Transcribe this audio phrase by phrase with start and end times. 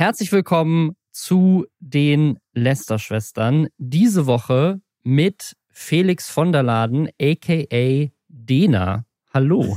[0.00, 3.66] Herzlich willkommen zu den Lester-Schwestern.
[3.78, 9.06] Diese Woche mit Felix von der Laden, aka Dena.
[9.34, 9.76] Hallo.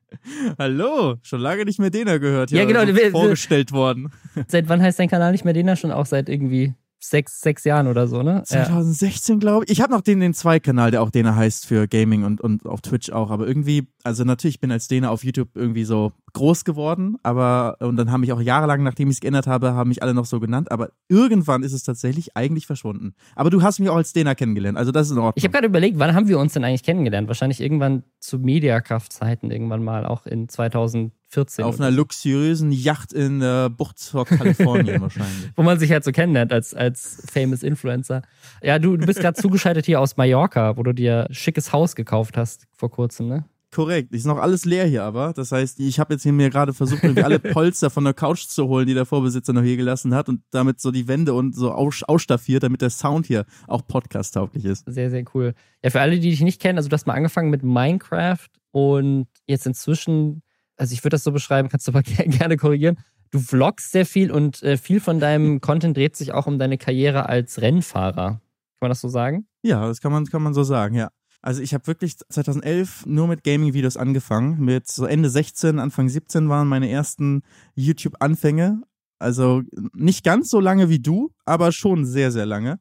[0.58, 2.50] Hallo, schon lange nicht mehr Dena gehört.
[2.50, 2.86] Ja, genau.
[2.86, 4.10] So vorgestellt worden.
[4.48, 5.76] Seit wann heißt dein Kanal nicht mehr Dena?
[5.76, 8.42] Schon auch seit irgendwie sechs, sechs Jahren oder so, ne?
[8.46, 9.38] 2016, ja.
[9.38, 9.72] glaube ich.
[9.72, 12.80] Ich habe noch den, den Zwei-Kanal, der auch Dena heißt für Gaming und, und auf
[12.80, 13.30] Twitch auch.
[13.30, 17.96] Aber irgendwie, also natürlich bin als Dena auf YouTube irgendwie so groß geworden, aber und
[17.96, 20.40] dann haben mich auch jahrelang, nachdem ich es geändert habe, haben mich alle noch so
[20.40, 20.70] genannt.
[20.70, 23.14] Aber irgendwann ist es tatsächlich eigentlich verschwunden.
[23.34, 25.34] Aber du hast mich auch als Dena kennengelernt, also das ist in Ordnung.
[25.36, 27.28] Ich habe gerade überlegt, wann haben wir uns denn eigentlich kennengelernt?
[27.28, 31.12] Wahrscheinlich irgendwann zu Mediakraft-Zeiten, irgendwann mal, auch in 2000.
[31.30, 31.62] 14.
[31.64, 35.50] Auf einer luxuriösen Yacht in äh, Bucht vor Kalifornien wahrscheinlich.
[35.56, 38.22] Wo man sich halt so kennenlernt als, als famous Influencer.
[38.62, 41.94] Ja, du, du bist gerade zugeschaltet hier aus Mallorca, wo du dir ein schickes Haus
[41.94, 43.44] gekauft hast vor kurzem, ne?
[43.70, 44.14] Korrekt.
[44.14, 45.32] Ist noch alles leer hier aber.
[45.34, 48.46] Das heißt, ich habe jetzt hier mir gerade versucht, irgendwie alle Polster von der Couch
[48.46, 51.54] zu holen, die der Vorbesitzer noch hier gelassen hat und damit so die Wände und
[51.54, 54.84] so aus ausstaffiert, damit der Sound hier auch podcast-tauglich ist.
[54.86, 55.54] Sehr, sehr cool.
[55.82, 59.26] Ja, für alle, die dich nicht kennen, also du hast mal angefangen mit Minecraft und
[59.46, 60.42] jetzt inzwischen
[60.78, 62.98] also ich würde das so beschreiben, kannst du aber gerne korrigieren.
[63.30, 66.78] Du vloggst sehr viel und äh, viel von deinem Content dreht sich auch um deine
[66.78, 68.28] Karriere als Rennfahrer.
[68.30, 68.40] Kann
[68.80, 69.46] man das so sagen?
[69.62, 71.10] Ja, das kann man, kann man so sagen, ja.
[71.40, 74.60] Also ich habe wirklich 2011 nur mit Gaming-Videos angefangen.
[74.60, 77.42] Mit so Ende 16, Anfang 17 waren meine ersten
[77.74, 78.82] YouTube-Anfänge.
[79.18, 79.62] Also
[79.94, 82.80] nicht ganz so lange wie du, aber schon sehr, sehr lange.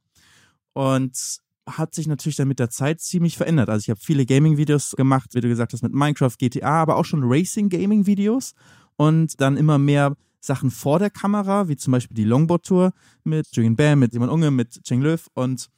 [0.74, 3.70] Und hat sich natürlich dann mit der Zeit ziemlich verändert.
[3.70, 7.06] Also ich habe viele Gaming-Videos gemacht, wie du gesagt hast, mit Minecraft, GTA, aber auch
[7.06, 8.54] schon Racing-Gaming-Videos
[8.96, 13.76] und dann immer mehr Sachen vor der Kamera, wie zum Beispiel die Longboard-Tour mit Julian
[13.76, 15.70] Bam, mit Simon Unge, mit Cheng Löw und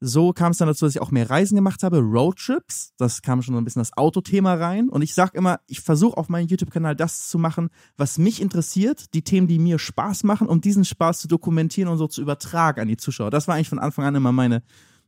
[0.00, 2.94] so kam es dann dazu, dass ich auch mehr Reisen gemacht habe, Roadtrips.
[2.96, 4.88] Das kam schon so ein bisschen das Autothema rein.
[4.88, 9.12] Und ich sage immer, ich versuche auf meinem YouTube-Kanal das zu machen, was mich interessiert,
[9.12, 12.80] die Themen, die mir Spaß machen, um diesen Spaß zu dokumentieren und so zu übertragen
[12.80, 13.30] an die Zuschauer.
[13.30, 14.62] Das war eigentlich von Anfang an immer meine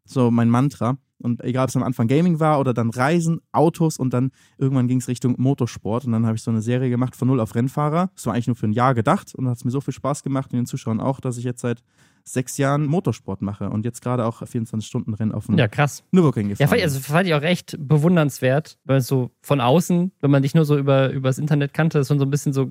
[0.04, 0.98] so mein Mantra.
[1.18, 4.88] Und egal, ob es am Anfang Gaming war oder dann Reisen, Autos und dann irgendwann
[4.88, 6.04] ging es Richtung Motorsport.
[6.04, 8.10] Und dann habe ich so eine Serie gemacht von Null auf Rennfahrer.
[8.14, 10.24] Das war eigentlich nur für ein Jahr gedacht und hat es mir so viel Spaß
[10.24, 11.84] gemacht und den Zuschauern auch, dass ich jetzt seit
[12.24, 16.04] sechs Jahren Motorsport mache und jetzt gerade auch 24-Stunden-Rennen auf dem ja, krass.
[16.10, 16.64] Nürburgring gefahren.
[16.64, 20.54] Ja, fand, also fand ich auch echt bewundernswert, weil so von außen, wenn man dich
[20.54, 22.70] nur so über, über das Internet kannte, ist schon so ein bisschen so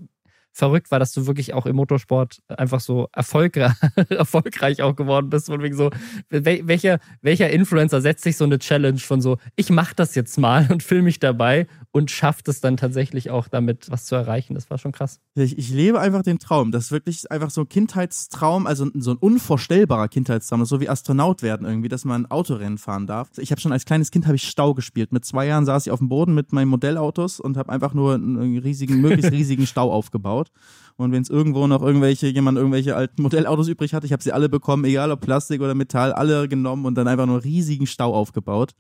[0.54, 3.74] verrückt war, dass du wirklich auch im Motorsport einfach so erfolgreich,
[4.10, 5.50] erfolgreich auch geworden bist.
[5.50, 5.90] Und wegen so,
[6.30, 10.68] welcher, welcher Influencer setzt sich so eine Challenge von so, ich mach das jetzt mal
[10.70, 14.54] und filme mich dabei und schafft es dann tatsächlich auch damit was zu erreichen.
[14.54, 15.20] Das war schon krass.
[15.36, 16.72] Ich, ich lebe einfach den Traum.
[16.72, 21.44] Das ist wirklich einfach so ein Kindheitstraum, also so ein unvorstellbarer Kindheitstraum, so wie Astronaut
[21.44, 23.30] werden irgendwie, dass man Autorennen fahren darf.
[23.38, 25.12] Ich habe schon als kleines Kind habe ich Stau gespielt.
[25.12, 28.16] Mit zwei Jahren saß ich auf dem Boden mit meinen Modellautos und habe einfach nur
[28.16, 30.52] einen riesigen, möglichst riesigen Stau aufgebaut gebaut.
[30.98, 34.32] Und wenn es irgendwo noch irgendwelche, jemand irgendwelche alten Modellautos übrig hat, ich habe sie
[34.32, 38.14] alle bekommen, egal ob Plastik oder Metall, alle genommen und dann einfach nur riesigen Stau
[38.14, 38.74] aufgebaut.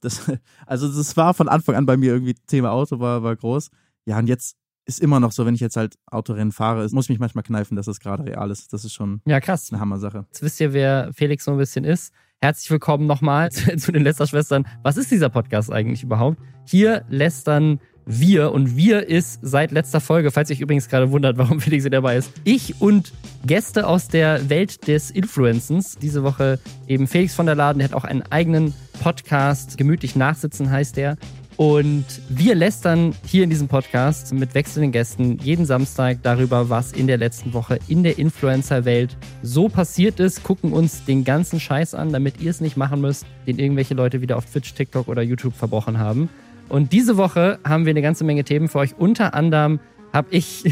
[0.00, 0.30] Das,
[0.66, 3.70] also das war von Anfang an bei mir irgendwie Thema Auto, war, war groß.
[4.06, 4.56] Ja, und jetzt
[4.86, 7.76] ist immer noch so, wenn ich jetzt halt Autorennen fahre, muss ich mich manchmal kneifen,
[7.76, 8.72] dass das gerade real ist.
[8.72, 9.68] Das ist schon ja, krass.
[9.72, 10.26] eine Hammer-Sache.
[10.28, 12.12] Jetzt wisst ihr, wer Felix so ein bisschen ist.
[12.40, 14.66] Herzlich willkommen nochmal zu, zu den Lästerschwestern.
[14.84, 16.38] Was ist dieser Podcast eigentlich überhaupt?
[16.64, 18.52] Hier lästern wir.
[18.52, 21.90] Und wir ist seit letzter Folge, falls ihr euch übrigens gerade wundert, warum Felix hier
[21.90, 23.12] dabei ist, ich und
[23.44, 25.98] Gäste aus der Welt des Influencens.
[25.98, 26.58] Diese Woche
[26.88, 28.72] eben Felix von der Laden, der hat auch einen eigenen
[29.02, 29.76] Podcast.
[29.76, 31.18] Gemütlich nachsitzen heißt der.
[31.56, 37.06] Und wir lästern hier in diesem Podcast mit wechselnden Gästen jeden Samstag darüber, was in
[37.06, 42.12] der letzten Woche in der Influencer-Welt so passiert ist, gucken uns den ganzen Scheiß an,
[42.12, 45.54] damit ihr es nicht machen müsst, den irgendwelche Leute wieder auf Twitch, TikTok oder YouTube
[45.54, 46.28] verbrochen haben.
[46.68, 48.96] Und diese Woche haben wir eine ganze Menge Themen für euch.
[48.98, 49.80] Unter anderem
[50.12, 50.64] habe ich,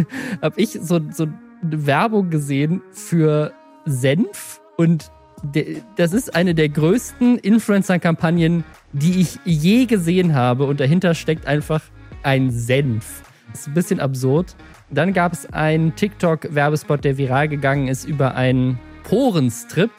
[0.42, 1.26] hab ich so, so
[1.62, 3.52] eine Werbung gesehen für
[3.84, 4.60] Senf.
[4.76, 5.10] Und
[5.96, 10.64] das ist eine der größten Influencer-Kampagnen, die ich je gesehen habe.
[10.64, 11.82] Und dahinter steckt einfach
[12.22, 13.22] ein Senf.
[13.50, 14.54] Das ist ein bisschen absurd.
[14.90, 19.90] Dann gab es einen TikTok-Werbespot, der viral gegangen ist über einen Porenstrip.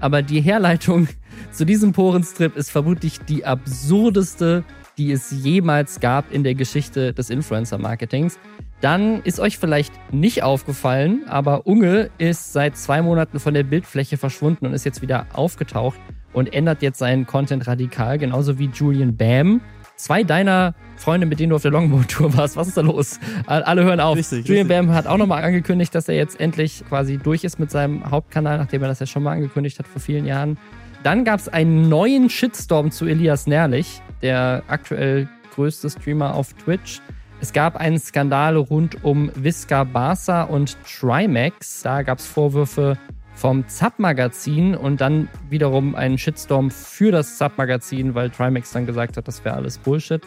[0.00, 1.08] Aber die Herleitung
[1.50, 4.64] zu diesem Porenstrip ist vermutlich die absurdeste
[4.98, 8.38] die es jemals gab in der Geschichte des Influencer-Marketings.
[8.80, 14.16] Dann ist euch vielleicht nicht aufgefallen, aber Unge ist seit zwei Monaten von der Bildfläche
[14.16, 15.98] verschwunden und ist jetzt wieder aufgetaucht
[16.32, 19.60] und ändert jetzt seinen Content radikal, genauso wie Julian Bam.
[19.94, 23.20] Zwei deiner Freunde, mit denen du auf der Longboard-Tour warst, was ist da los?
[23.46, 24.16] Alle hören auf.
[24.16, 24.86] Richtig, Julian richtig.
[24.86, 28.58] Bam hat auch nochmal angekündigt, dass er jetzt endlich quasi durch ist mit seinem Hauptkanal,
[28.58, 30.58] nachdem er das ja schon mal angekündigt hat vor vielen Jahren.
[31.04, 37.00] Dann gab es einen neuen Shitstorm zu Elias Nerlich der aktuell größte Streamer auf Twitch.
[37.40, 41.82] Es gab einen Skandal rund um Visca Barca und Trimax.
[41.82, 42.96] Da gab es Vorwürfe
[43.34, 49.26] vom Zap-Magazin und dann wiederum einen Shitstorm für das Zap-Magazin, weil Trimax dann gesagt hat,
[49.26, 50.22] das wäre alles Bullshit.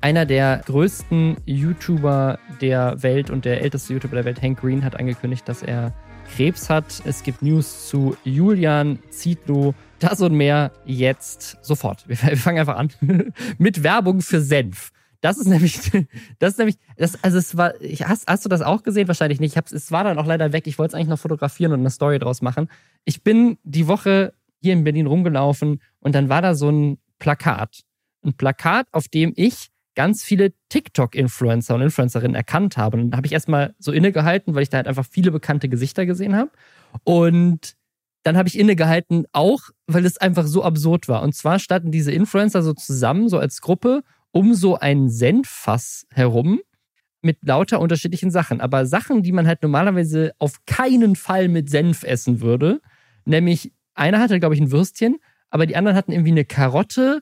[0.00, 4.98] Einer der größten YouTuber der Welt und der älteste YouTuber der Welt, Hank Green, hat
[4.98, 5.92] angekündigt, dass er
[6.36, 7.02] Krebs hat.
[7.04, 9.74] Es gibt News zu Julian Zietlow.
[9.98, 12.08] Das und mehr jetzt sofort.
[12.08, 12.90] Wir fangen einfach an
[13.58, 14.90] mit Werbung für Senf.
[15.20, 15.78] Das ist nämlich,
[16.38, 17.74] das ist nämlich, das, also es war,
[18.04, 19.08] hast, hast du das auch gesehen?
[19.08, 19.52] Wahrscheinlich nicht.
[19.52, 20.66] Ich hab's, es war dann auch leider weg.
[20.66, 22.70] Ich wollte es eigentlich noch fotografieren und eine Story draus machen.
[23.04, 27.82] Ich bin die Woche hier in Berlin rumgelaufen und dann war da so ein Plakat.
[28.24, 32.96] Ein Plakat, auf dem ich ganz viele TikTok-Influencer und Influencerinnen erkannt habe.
[32.96, 36.06] Und dann habe ich erstmal so innegehalten, weil ich da halt einfach viele bekannte Gesichter
[36.06, 36.50] gesehen habe.
[37.04, 37.76] Und
[38.22, 41.20] dann habe ich innegehalten, auch weil es einfach so absurd war.
[41.20, 46.60] Und zwar standen diese Influencer so zusammen, so als Gruppe, um so ein Senffass herum
[47.20, 48.62] mit lauter unterschiedlichen Sachen.
[48.62, 52.80] Aber Sachen, die man halt normalerweise auf keinen Fall mit Senf essen würde.
[53.26, 55.18] Nämlich, einer hatte, glaube ich, ein Würstchen,
[55.50, 57.20] aber die anderen hatten irgendwie eine Karotte,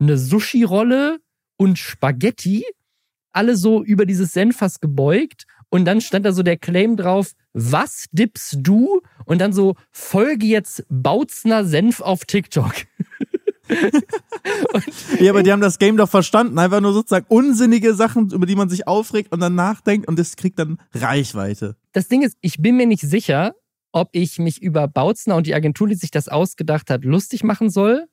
[0.00, 1.20] eine Sushi-Rolle
[1.58, 2.64] und Spaghetti.
[3.32, 5.44] Alle so über dieses Senffass gebeugt.
[5.68, 9.02] Und dann stand da so der Claim drauf, was dippst du?
[9.26, 12.72] Und dann so, folge jetzt Bautzner Senf auf TikTok.
[15.20, 16.58] ja, aber die haben das Game doch verstanden.
[16.58, 20.36] Einfach nur sozusagen unsinnige Sachen, über die man sich aufregt und dann nachdenkt und das
[20.36, 21.76] kriegt dann Reichweite.
[21.92, 23.54] Das Ding ist, ich bin mir nicht sicher,
[23.92, 27.68] ob ich mich über Bautzner und die Agentur, die sich das ausgedacht hat, lustig machen
[27.68, 28.06] soll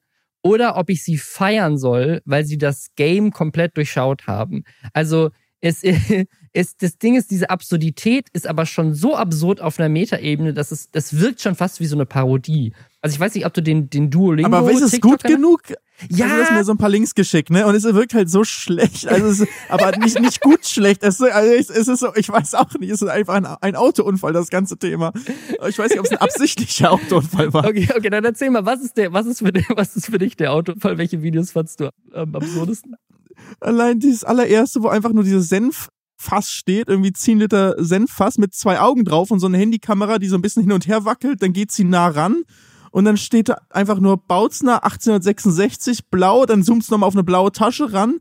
[0.45, 4.63] oder ob ich sie feiern soll, weil sie das Game komplett durchschaut haben.
[4.94, 5.81] Also es,
[6.53, 10.71] es, das Ding ist, diese Absurdität ist aber schon so absurd auf einer Metaebene, dass
[10.71, 12.74] es, das wirkt schon fast wie so eine Parodie.
[13.01, 14.56] Also ich weiß nicht, ob du den, den Duolingo.
[14.56, 15.62] Aber ist es gut genug?
[16.09, 16.25] Ja.
[16.25, 17.65] Also, du hast mir so ein paar Links geschickt, ne?
[17.65, 19.07] Und es wirkt halt so schlecht.
[19.07, 21.03] Also, es ist, aber nicht, nicht gut schlecht.
[21.03, 23.75] Es ist, also es ist so, ich weiß auch nicht, es ist einfach ein, ein
[23.75, 25.13] Autounfall, das ganze Thema.
[25.68, 27.65] Ich weiß nicht, ob es ein absichtlicher Autounfall war.
[27.65, 30.18] Okay, okay, dann erzähl mal, was ist der, was ist für dich, was ist für
[30.18, 30.97] dich der Autounfall?
[30.97, 32.95] Welche Videos fandst du am absurdesten?
[33.59, 38.53] Allein dieses allererste, wo einfach nur dieses Senf Fass steht, irgendwie 10 Liter Senffass mit
[38.53, 41.41] zwei Augen drauf und so eine Handykamera, die so ein bisschen hin und her wackelt,
[41.41, 42.44] dann geht sie nah ran
[42.95, 47.25] und dann steht da einfach nur Bautzner 1866 blau, dann zoomst du nochmal auf eine
[47.25, 48.19] blaue Tasche ran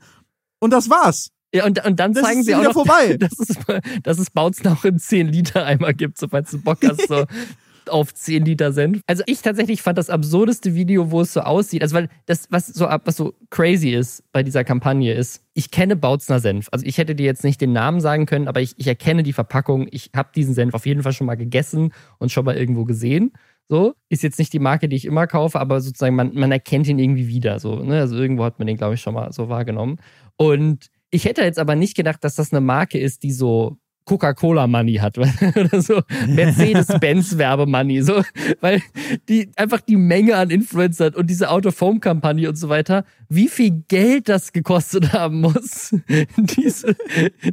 [0.58, 1.30] und das war's.
[1.54, 3.16] Ja, und, und dann das zeigen sie auch noch, vorbei.
[3.20, 3.56] dass es,
[4.02, 7.24] dass es Bautzner auch im 10-Liter-Eimer gibt, sobald du Bock hast, so
[7.88, 9.00] auf 10 Liter Senf.
[9.06, 12.66] Also ich tatsächlich fand das absurdeste Video, wo es so aussieht, also weil das, was
[12.66, 16.66] so, was so crazy ist bei dieser Kampagne ist, ich kenne Bautzner Senf.
[16.72, 19.32] Also ich hätte dir jetzt nicht den Namen sagen können, aber ich, ich erkenne die
[19.32, 19.86] Verpackung.
[19.92, 23.30] Ich habe diesen Senf auf jeden Fall schon mal gegessen und schon mal irgendwo gesehen.
[23.68, 26.86] So, ist jetzt nicht die Marke, die ich immer kaufe, aber sozusagen man, man erkennt
[26.86, 27.58] ihn irgendwie wieder.
[27.58, 28.00] So, ne?
[28.00, 29.96] Also irgendwo hat man den, glaube ich, schon mal so wahrgenommen.
[30.36, 34.96] Und ich hätte jetzt aber nicht gedacht, dass das eine Marke ist, die so Coca-Cola-Money
[34.96, 35.16] hat
[35.56, 38.22] oder so Mercedes-Benz-Werbemoney, so,
[38.60, 38.82] weil
[39.28, 44.28] die einfach die Menge an Influencern und diese Out-of-Home-Kampagne und so weiter, wie viel Geld
[44.28, 45.94] das gekostet haben muss,
[46.36, 46.96] diese,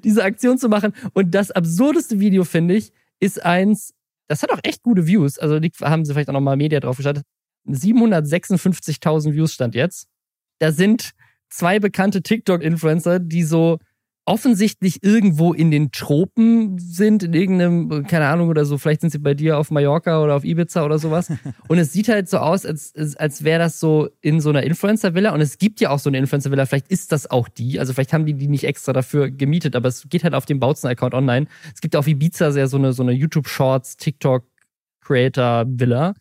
[0.04, 0.94] diese Aktion zu machen.
[1.14, 3.94] Und das absurdeste Video, finde ich, ist eins,
[4.32, 5.38] das hat auch echt gute Views.
[5.38, 7.26] Also die haben sie vielleicht auch nochmal Media drauf gestartet.
[7.68, 10.08] 756.000 Views stand jetzt.
[10.60, 11.12] Da sind
[11.50, 13.78] zwei bekannte TikTok-Influencer, die so
[14.26, 19.18] offensichtlich irgendwo in den Tropen sind, in irgendeinem, keine Ahnung oder so, vielleicht sind sie
[19.18, 21.34] bei dir auf Mallorca oder auf Ibiza oder sowas.
[21.68, 25.34] Und es sieht halt so aus, als, als wäre das so in so einer Influencer-Villa.
[25.34, 27.80] Und es gibt ja auch so eine Influencer-Villa, vielleicht ist das auch die.
[27.80, 30.60] Also vielleicht haben die die nicht extra dafür gemietet, aber es geht halt auf dem
[30.60, 31.48] Bautzen-Account online.
[31.74, 36.14] Es gibt auf Ibiza sehr so eine, so eine YouTube-Shorts, TikTok-Creator-Villa.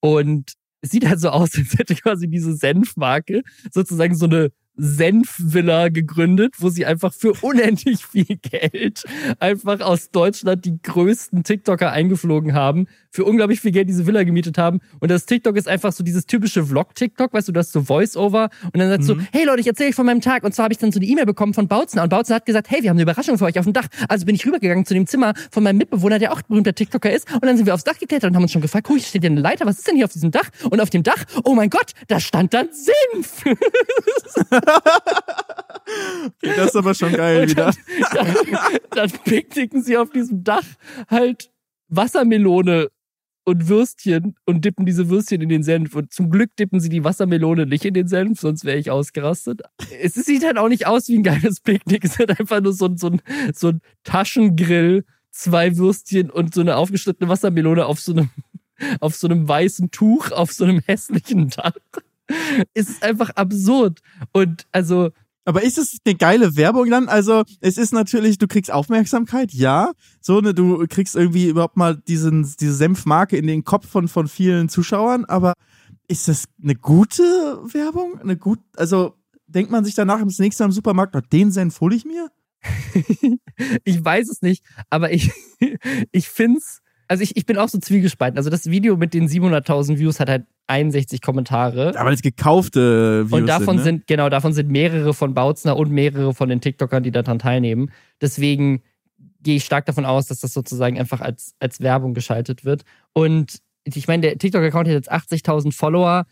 [0.00, 3.42] Und es sieht halt so aus, als hätte quasi diese Senfmarke
[3.72, 9.04] sozusagen so eine Senfvilla gegründet, wo sie einfach für unendlich viel Geld
[9.40, 14.58] einfach aus Deutschland die größten TikToker eingeflogen haben, für unglaublich viel Geld diese Villa gemietet
[14.58, 14.80] haben.
[15.00, 18.50] Und das TikTok ist einfach so dieses typische Vlog-TikTok, weißt du, du hast so Voice-Over
[18.72, 19.18] und dann sagst mhm.
[19.18, 20.44] du, hey Leute, ich erzähle euch von meinem Tag.
[20.44, 22.70] Und zwar habe ich dann so eine E-Mail bekommen von Bautzner und Bautzner hat gesagt,
[22.70, 23.88] hey, wir haben eine Überraschung für euch auf dem Dach.
[24.08, 27.32] Also bin ich rübergegangen zu dem Zimmer von meinem Mitbewohner, der auch berühmter TikToker ist.
[27.32, 29.30] Und dann sind wir aufs Dach geklettert und haben uns schon gefragt, hier steht ja
[29.30, 30.48] eine Leiter, was ist denn hier auf diesem Dach?
[30.70, 33.44] Und auf dem Dach, oh mein Gott, da stand dann Senf.
[36.26, 37.72] okay, das ist aber schon geil wieder.
[38.12, 40.64] Dann, dann, dann picknicken sie auf diesem Dach
[41.08, 41.50] halt
[41.88, 42.88] Wassermelone
[43.48, 45.94] und Würstchen und dippen diese Würstchen in den Senf.
[45.96, 49.62] Und zum Glück dippen sie die Wassermelone nicht in den Senf, sonst wäre ich ausgerastet.
[50.02, 52.04] Es sieht halt auch nicht aus wie ein geiles Picknick.
[52.04, 53.22] Es ist halt einfach nur so ein, so ein,
[53.54, 58.28] so ein Taschengrill, zwei Würstchen und so eine aufgeschnittene Wassermelone auf so einem,
[59.00, 61.72] auf so einem weißen Tuch, auf so einem hässlichen Dach.
[62.74, 64.00] Es ist einfach absurd.
[64.32, 65.10] Und also,
[65.44, 67.08] Aber ist es eine geile Werbung dann?
[67.08, 69.92] Also, es ist natürlich, du kriegst Aufmerksamkeit, ja.
[70.20, 74.28] So, ne, du kriegst irgendwie überhaupt mal diesen, diese Senfmarke in den Kopf von, von
[74.28, 75.54] vielen Zuschauern, aber
[76.06, 77.22] ist das eine gute
[77.72, 78.20] Werbung?
[78.20, 79.14] Eine gut, also,
[79.46, 82.30] denkt man sich danach das nächste Mal im Supermarkt, oh, den Senf hole ich mir?
[83.84, 85.30] ich weiß es nicht, aber ich,
[86.12, 88.36] ich find's, also ich, ich bin auch so zwiegespalten.
[88.36, 91.98] Also das Video mit den 700.000 Views hat halt 61 Kommentare.
[91.98, 93.82] Aber das gekaufte Views Und davon sind, ne?
[93.84, 97.90] sind, genau, davon sind mehrere von Bautzner und mehrere von den TikTokern, die daran teilnehmen.
[98.20, 98.82] Deswegen
[99.40, 102.82] gehe ich stark davon aus, dass das sozusagen einfach als, als Werbung geschaltet wird.
[103.14, 106.26] Und ich meine, der TikTok-Account hat jetzt 80.000 Follower.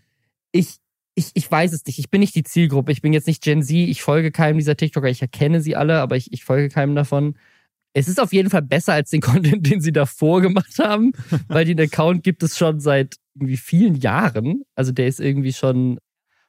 [0.52, 0.76] Ich,
[1.14, 1.98] ich, ich weiß es nicht.
[1.98, 2.92] Ich bin nicht die Zielgruppe.
[2.92, 3.74] Ich bin jetzt nicht Gen Z.
[3.74, 5.08] Ich folge keinem dieser TikToker.
[5.08, 7.36] Ich erkenne sie alle, aber ich, ich folge keinem davon.
[7.96, 11.12] Es ist auf jeden Fall besser als den Content, den sie davor gemacht haben,
[11.48, 14.64] weil den Account gibt es schon seit irgendwie vielen Jahren.
[14.74, 15.98] Also der ist irgendwie schon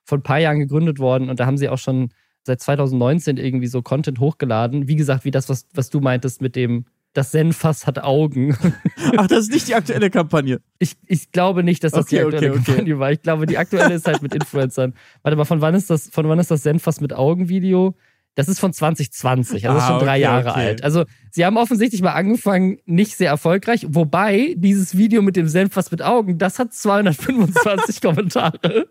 [0.04, 2.10] vor ein paar Jahren gegründet worden und da haben sie auch schon
[2.44, 4.90] seit 2019 irgendwie so Content hochgeladen.
[4.90, 8.58] Wie gesagt, wie das, was, was du meintest mit dem, das Senfass hat Augen.
[9.18, 10.60] Ach, das ist nicht die aktuelle Kampagne.
[10.80, 12.66] Ich, ich glaube nicht, dass das Okay, die aktuelle okay, okay.
[12.66, 13.12] Kampagne war.
[13.14, 14.94] Ich glaube, die aktuelle ist halt mit Influencern.
[15.24, 17.96] Warte mal, von wann ist das, von wann ist das Senfass mit Augen-Video?
[18.38, 20.60] Das ist von 2020, also ist Ah, schon drei okay, Jahre okay.
[20.60, 20.84] alt.
[20.84, 23.88] Also sie haben offensichtlich mal angefangen, nicht sehr erfolgreich.
[23.90, 28.90] Wobei dieses Video mit dem Senfass mit Augen, das hat 225 Kommentare.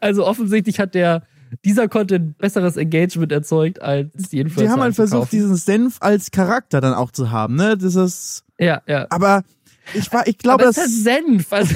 [0.00, 1.24] Also offensichtlich hat der
[1.62, 4.62] dieser Content besseres Engagement erzeugt als die Influencer.
[4.64, 7.76] Die haben halt versucht, diesen Senf als Charakter dann auch zu haben, ne?
[7.76, 9.06] Das ist, Ja, ja.
[9.10, 9.44] aber
[9.92, 11.52] ich war, ich glaube, das, ist halt Senf.
[11.52, 11.74] Also,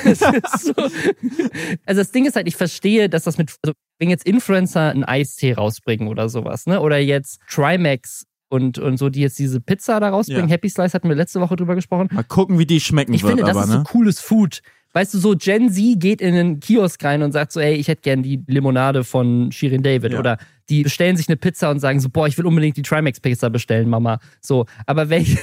[0.58, 0.72] so,
[1.86, 5.04] also das Ding ist halt, ich verstehe, dass das mit, also wenn jetzt Influencer einen
[5.04, 6.80] Eistee rausbringen oder sowas, ne?
[6.80, 10.49] Oder jetzt Trimax und, und so, die jetzt diese Pizza da rausbringen.
[10.49, 10.54] Ja.
[10.54, 12.09] Happy Slice hatten wir letzte Woche drüber gesprochen.
[12.11, 13.85] mal gucken, wie die schmecken Ich wird, finde, das aber, ist so ne?
[13.85, 14.62] cooles Food.
[14.92, 17.87] Weißt du, so Gen Z geht in einen Kiosk rein und sagt so, ey, ich
[17.87, 20.14] hätte gern die Limonade von Shirin David.
[20.14, 20.19] Ja.
[20.19, 20.38] Oder
[20.69, 23.88] die bestellen sich eine Pizza und sagen so, boah, ich will unbedingt die Trimax-Pizza bestellen,
[23.88, 24.19] Mama.
[24.40, 25.37] So, aber welch,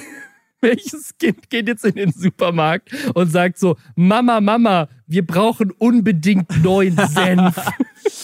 [0.61, 6.63] welches Kind geht jetzt in den Supermarkt und sagt so, Mama, Mama, wir brauchen unbedingt
[6.63, 7.59] neuen Senf.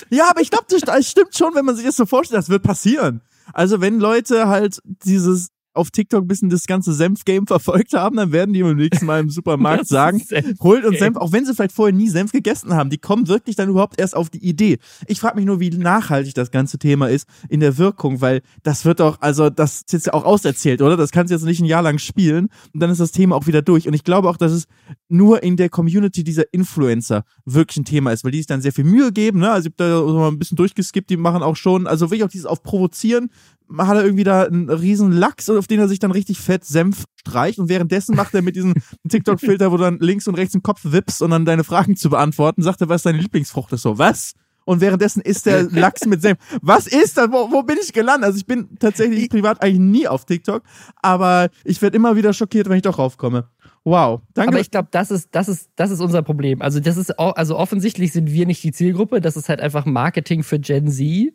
[0.10, 2.64] Ja, aber ich glaube, das, stimmt schon, wenn man sich das so vorstellt, das wird
[2.64, 3.22] passieren.
[3.52, 8.32] Also wenn Leute halt dieses auf TikTok ein bisschen das ganze Senf-Game verfolgt haben, dann
[8.32, 10.22] werden die beim nächsten Mal im Supermarkt sagen,
[10.62, 12.90] holt uns Senf, auch wenn sie vielleicht vorher nie Senf gegessen haben.
[12.90, 14.78] Die kommen wirklich dann überhaupt erst auf die Idee.
[15.08, 18.86] Ich frage mich nur, wie nachhaltig das ganze Thema ist in der Wirkung, weil das
[18.86, 20.98] wird doch, also das ist jetzt ja auch auserzählt, oder?
[20.98, 23.48] Das kannst du jetzt nicht ein Jahr lang spielen und dann ist das Thema auch
[23.48, 23.88] wieder durch.
[23.88, 24.68] Und ich glaube auch, dass es
[25.10, 28.74] nur in der Community dieser Influencer wirklich ein Thema ist, weil die sich dann sehr
[28.74, 29.52] viel Mühe geben, ne?
[29.52, 32.24] Also ich hab da so mal ein bisschen durchgeskippt, die machen auch schon, also wirklich
[32.24, 33.30] auch dieses auf Provozieren,
[33.78, 37.06] hat er irgendwie da einen riesen Lachs, auf den er sich dann richtig fett Senf
[37.20, 38.74] streicht und währenddessen macht er mit diesem
[39.10, 42.10] TikTok-Filter, wo du dann links und rechts den Kopf wippst und dann deine Fragen zu
[42.10, 43.82] beantworten, sagt er, was deine Lieblingsfrucht ist.
[43.82, 44.34] So, was?
[44.66, 46.40] Und währenddessen isst der Lachs mit Senf.
[46.62, 47.30] Was ist das?
[47.30, 48.26] Wo, wo bin ich gelandet?
[48.26, 50.64] Also ich bin tatsächlich privat eigentlich nie auf TikTok,
[51.02, 53.50] aber ich werde immer wieder schockiert, wenn ich doch raufkomme.
[53.86, 54.22] Wow.
[54.34, 54.52] Danke.
[54.52, 56.62] Aber ich glaube, das ist, das ist, das ist unser Problem.
[56.62, 59.20] Also, das ist auch, also offensichtlich sind wir nicht die Zielgruppe.
[59.20, 61.34] Das ist halt einfach Marketing für Gen Z.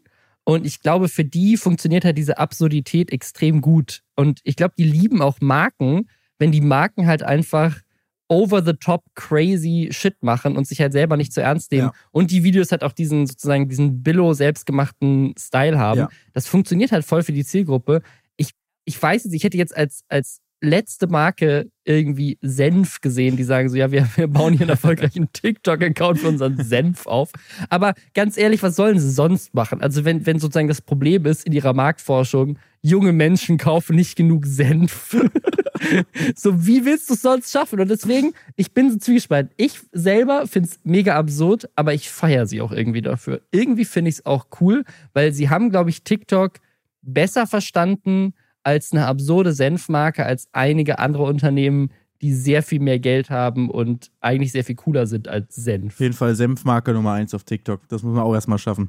[0.48, 4.02] Und ich glaube, für die funktioniert halt diese Absurdität extrem gut.
[4.16, 7.82] Und ich glaube, die lieben auch Marken, wenn die Marken halt einfach
[8.28, 11.88] over the top crazy Shit machen und sich halt selber nicht zu ernst nehmen.
[11.88, 12.00] Ja.
[12.12, 15.98] Und die Videos halt auch diesen sozusagen diesen Billo selbstgemachten Style haben.
[16.00, 16.08] Ja.
[16.32, 18.00] Das funktioniert halt voll für die Zielgruppe.
[18.38, 18.52] Ich,
[18.86, 23.68] ich weiß es, ich hätte jetzt als, als letzte Marke irgendwie Senf gesehen, die sagen
[23.68, 27.30] so, ja, wir, wir bauen hier einen erfolgreichen TikTok-Account für unseren Senf auf.
[27.70, 29.80] Aber ganz ehrlich, was sollen sie sonst machen?
[29.80, 34.46] Also wenn, wenn sozusagen das Problem ist in ihrer Marktforschung, junge Menschen kaufen nicht genug
[34.46, 35.16] Senf.
[36.34, 37.80] so, wie willst du es sonst schaffen?
[37.80, 39.52] Und deswegen, ich bin so zwiegespalten.
[39.56, 43.42] Ich selber finde es mega absurd, aber ich feiere sie auch irgendwie dafür.
[43.50, 46.54] Irgendwie finde ich es auch cool, weil sie haben, glaube ich, TikTok
[47.02, 48.34] besser verstanden
[48.68, 54.10] als eine absurde Senfmarke, als einige andere Unternehmen, die sehr viel mehr Geld haben und
[54.20, 55.94] eigentlich sehr viel cooler sind als Senf.
[55.94, 57.88] auf jeden Fall Senfmarke Nummer eins auf TikTok.
[57.88, 58.88] Das muss man auch erstmal schaffen.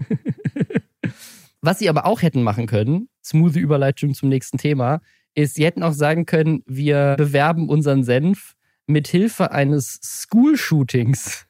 [1.61, 4.99] Was sie aber auch hätten machen können, smooth Überleitung zum nächsten Thema,
[5.33, 8.55] ist, sie hätten auch sagen können, wir bewerben unseren Senf
[8.89, 11.45] mit Hilfe eines School-Shootings.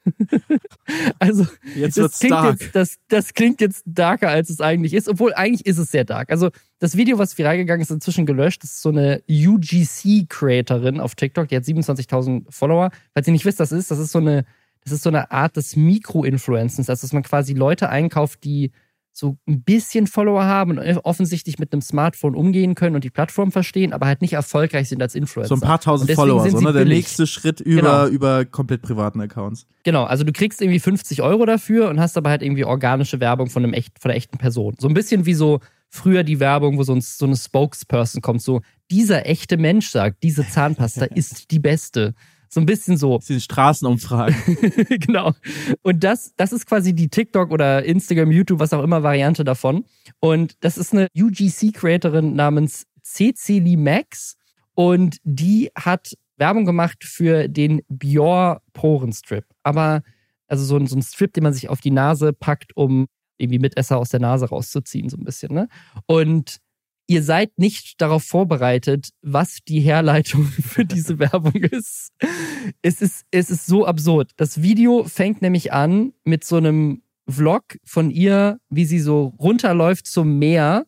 [1.18, 2.60] also, Jetzt das klingt, dark.
[2.60, 6.04] jetzt, das, das klingt jetzt darker, als es eigentlich ist, obwohl eigentlich ist es sehr
[6.04, 6.30] dark.
[6.30, 8.62] Also, das Video, was viral gegangen ist, ist inzwischen gelöscht.
[8.62, 12.90] Das ist so eine UGC-Creatorin auf TikTok, die hat 27.000 Follower.
[13.14, 14.44] Falls ihr nicht wisst, was das ist, das ist so eine,
[14.84, 18.70] das ist so eine Art des Mikro-Influencens, also dass man quasi Leute einkauft, die
[19.20, 23.52] so ein bisschen Follower haben und offensichtlich mit einem Smartphone umgehen können und die Plattform
[23.52, 25.54] verstehen, aber halt nicht erfolgreich sind als Influencer.
[25.54, 26.72] So ein paar tausend Follower, sind so, sie ne?
[26.72, 28.06] Der nächste Schritt über, Genau.
[28.08, 29.66] über komplett privaten Accounts.
[29.84, 33.48] Genau, also du kriegst irgendwie 50 Euro dafür und hast aber halt irgendwie organische Werbung
[33.48, 34.74] von einem echt, von einer echten Person.
[34.78, 38.42] So ein bisschen wie so früher die Werbung, wo so, ein, so eine Spokesperson kommt,
[38.42, 42.14] so dieser echte Mensch sagt, diese Zahnpasta ist die beste.
[42.52, 43.16] So ein bisschen so.
[43.16, 44.34] Das sind Straßenumfragen.
[45.00, 45.32] genau.
[45.82, 49.84] Und das, das ist quasi die TikTok oder Instagram, YouTube, was auch immer Variante davon.
[50.18, 54.36] Und das ist eine UGC-Creatorin namens Cecily Max.
[54.74, 59.44] Und die hat Werbung gemacht für den Bior Porenstrip.
[59.62, 60.02] Aber
[60.48, 63.06] also so ein, so ein Strip, den man sich auf die Nase packt, um
[63.38, 65.54] irgendwie Mitesser aus der Nase rauszuziehen, so ein bisschen.
[65.54, 65.68] Ne?
[66.06, 66.58] Und
[67.10, 72.12] ihr seid nicht darauf vorbereitet, was die Herleitung für diese Werbung ist.
[72.82, 74.30] Es ist, es ist so absurd.
[74.36, 80.06] Das Video fängt nämlich an mit so einem Vlog von ihr, wie sie so runterläuft
[80.06, 80.86] zum Meer.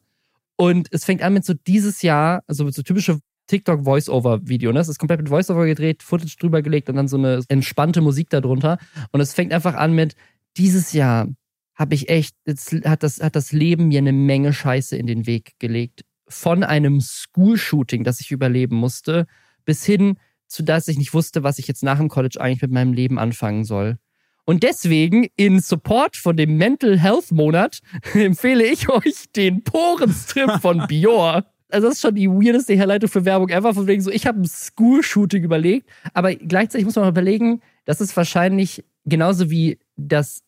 [0.55, 4.71] Und es fängt an mit so dieses Jahr, also mit so typische TikTok Voice-Over-Video.
[4.71, 4.79] Ne?
[4.79, 8.31] Es ist komplett mit Voice-Over gedreht, Footage drüber gelegt und dann so eine entspannte Musik
[8.31, 8.79] darunter.
[9.11, 10.15] Und es fängt einfach an mit,
[10.57, 11.27] dieses Jahr
[11.75, 12.37] habe ich echt,
[12.85, 16.03] hat das, hat das Leben mir eine Menge Scheiße in den Weg gelegt
[16.33, 19.27] von einem School-Shooting, das ich überleben musste,
[19.65, 20.17] bis hin
[20.49, 23.19] zu dass ich nicht wusste, was ich jetzt nach dem College eigentlich mit meinem Leben
[23.19, 23.99] anfangen soll.
[24.45, 27.81] Und deswegen in Support von dem Mental Health Monat
[28.15, 31.47] empfehle ich euch den Porenstrip von Bior.
[31.71, 34.41] Also das ist schon die weirdeste Herleitung für Werbung ever, von wegen so, ich habe
[34.41, 40.43] ein School-Shooting überlegt, aber gleichzeitig muss man mal überlegen, das ist wahrscheinlich genauso wie das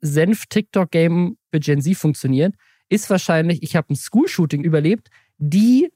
[0.00, 2.54] Senf-TikTok-Game für Gen Z funktioniert,
[2.94, 5.08] ist wahrscheinlich, ich habe ein School-Shooting überlebt,
[5.38, 5.90] die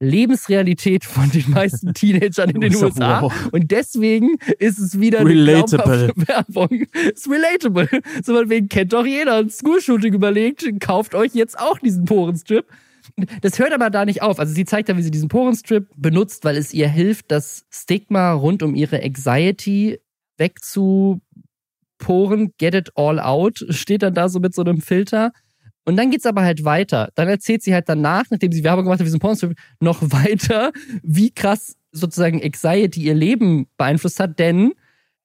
[0.00, 3.22] Lebensrealität von den meisten Teenagern in den USA.
[3.22, 3.32] Wow.
[3.52, 6.12] Und deswegen ist es wieder relatable.
[6.16, 6.86] eine Werbung.
[6.92, 7.88] Es ist relatable.
[8.24, 12.66] So von wegen kennt doch jeder ein School-Shooting überlegt, kauft euch jetzt auch diesen Porenstrip.
[13.42, 14.38] Das hört aber da nicht auf.
[14.38, 18.32] Also sie zeigt da, wie sie diesen Porenstrip benutzt, weil es ihr hilft, das Stigma
[18.32, 20.00] rund um ihre Anxiety
[20.38, 21.20] wegzuporen.
[22.56, 25.32] Get it all out steht dann da so mit so einem Filter.
[25.84, 27.08] Und dann geht's aber halt weiter.
[27.14, 30.72] Dann erzählt sie halt danach, nachdem sie Werbung gemacht hat für diesen Pornostrip, noch weiter,
[31.02, 34.72] wie krass sozusagen Anxiety ihr Leben beeinflusst hat, denn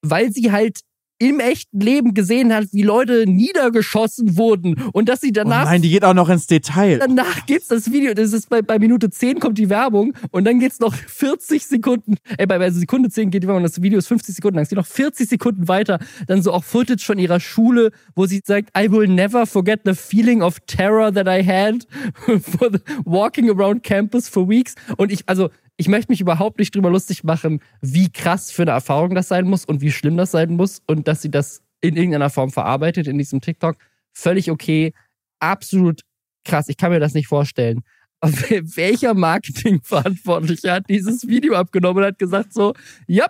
[0.01, 0.79] weil sie halt
[1.17, 5.63] im echten Leben gesehen hat, wie Leute niedergeschossen wurden und dass sie danach.
[5.63, 6.99] Oh nein, die geht auch noch ins Detail.
[6.99, 10.59] Danach gibt's das Video, das ist bei, bei Minute 10 kommt die Werbung und dann
[10.59, 14.07] geht's noch 40 Sekunden, ey, bei, bei Sekunde 10 geht die Werbung, das Video ist
[14.07, 17.39] 50 Sekunden lang, es geht noch 40 Sekunden weiter, dann so auch Footage von ihrer
[17.39, 21.87] Schule, wo sie sagt, I will never forget the feeling of terror that I had
[22.41, 26.73] for the, walking around campus for weeks und ich, also, ich möchte mich überhaupt nicht
[26.73, 30.31] drüber lustig machen, wie krass für eine Erfahrung das sein muss und wie schlimm das
[30.31, 33.75] sein muss und dass sie das in irgendeiner Form verarbeitet in diesem TikTok.
[34.13, 34.93] Völlig okay.
[35.39, 36.01] Absolut
[36.45, 36.69] krass.
[36.69, 37.83] Ich kann mir das nicht vorstellen.
[38.21, 42.73] Welcher Marketingverantwortliche hat dieses Video abgenommen und hat gesagt so,
[43.07, 43.27] ja,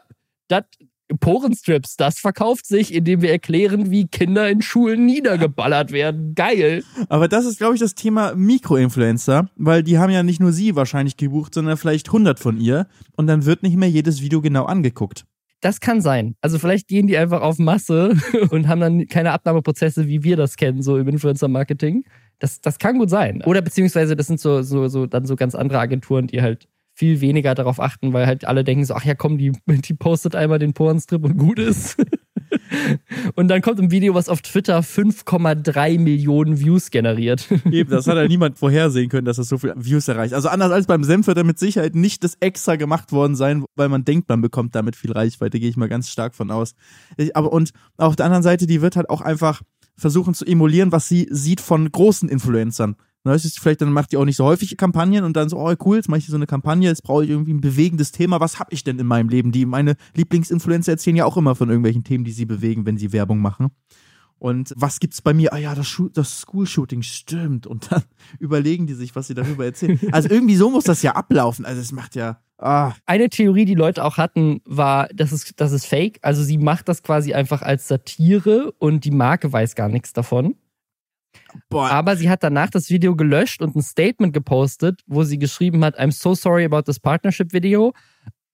[0.47, 0.65] das
[1.19, 6.33] Porenstrips, das verkauft sich, indem wir erklären, wie Kinder in Schulen niedergeballert werden.
[6.35, 6.83] Geil.
[7.09, 10.75] Aber das ist, glaube ich, das Thema Mikroinfluencer, weil die haben ja nicht nur sie
[10.75, 14.65] wahrscheinlich gebucht, sondern vielleicht 100 von ihr und dann wird nicht mehr jedes Video genau
[14.65, 15.25] angeguckt.
[15.61, 16.35] Das kann sein.
[16.41, 18.15] Also vielleicht gehen die einfach auf Masse
[18.49, 22.03] und haben dann keine Abnahmeprozesse, wie wir das kennen, so im Influencer-Marketing.
[22.39, 23.41] Das, das kann gut sein.
[23.45, 27.19] Oder beziehungsweise das sind so, so, so dann so ganz andere Agenturen, die halt viel
[27.19, 30.59] weniger darauf achten, weil halt alle denken so, ach ja, komm, die, die postet einmal
[30.59, 31.97] den Pornstrip und gut ist.
[33.35, 37.51] und dann kommt ein Video, was auf Twitter 5,3 Millionen Views generiert.
[37.69, 40.33] Eben, das hat ja niemand vorhersehen können, dass das so viele Views erreicht.
[40.33, 43.65] Also anders als beim Senf wird er mit Sicherheit nicht das extra gemacht worden sein,
[43.75, 46.75] weil man denkt, man bekommt damit viel Reichweite, gehe ich mal ganz stark von aus.
[47.33, 49.61] Aber und auf der anderen Seite, die wird halt auch einfach
[49.97, 52.95] versuchen zu emulieren, was sie sieht von großen Influencern.
[53.31, 55.73] Das ist vielleicht, dann macht die auch nicht so häufig Kampagnen und dann so, oh
[55.85, 58.39] cool, jetzt mache ich so eine Kampagne, jetzt brauche ich irgendwie ein bewegendes Thema.
[58.39, 59.51] Was habe ich denn in meinem Leben?
[59.51, 63.11] Die meine Lieblingsinfluencer erzählen ja auch immer von irgendwelchen Themen, die sie bewegen, wenn sie
[63.13, 63.71] Werbung machen.
[64.37, 65.53] Und was gibt's bei mir?
[65.53, 67.67] Ah ja, das, das School-Shooting stimmt.
[67.67, 68.03] Und dann
[68.39, 69.99] überlegen die sich, was sie darüber erzählen.
[70.11, 71.65] Also irgendwie so muss das ja ablaufen.
[71.65, 72.41] Also es macht ja.
[72.57, 72.93] Ah.
[73.05, 76.19] Eine Theorie, die Leute auch hatten, war, das ist, das ist fake.
[76.21, 80.55] Also sie macht das quasi einfach als Satire und die Marke weiß gar nichts davon.
[81.69, 81.89] Boah.
[81.89, 85.99] Aber sie hat danach das Video gelöscht und ein Statement gepostet, wo sie geschrieben hat,
[85.99, 87.93] I'm so sorry about this partnership video.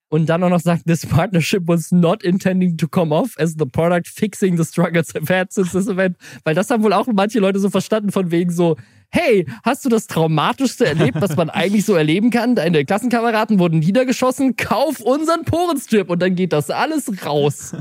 [0.08, 3.64] Und dann auch noch sagt, this partnership was not intending to come off as the
[3.64, 6.18] product fixing the struggles I've had since this event.
[6.44, 8.76] Weil das haben wohl auch manche Leute so verstanden von wegen so,
[9.08, 12.54] hey, hast du das Traumatischste erlebt, was man eigentlich so erleben kann?
[12.54, 17.74] Deine Klassenkameraden wurden niedergeschossen, kauf unseren Porenstrip und dann geht das alles raus.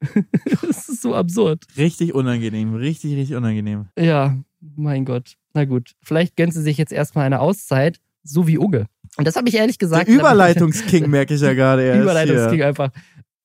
[0.62, 1.64] das ist so absurd.
[1.76, 3.86] Richtig unangenehm, richtig, richtig unangenehm.
[3.98, 4.36] Ja,
[4.76, 5.34] mein Gott.
[5.54, 8.86] Na gut, vielleicht gönnt sie sich jetzt erstmal eine Auszeit, so wie Uge.
[9.16, 10.08] Und das habe ich ehrlich gesagt.
[10.08, 12.00] Der Überleitungsking merke ich ja gerade.
[12.00, 12.90] Überleitungsking einfach.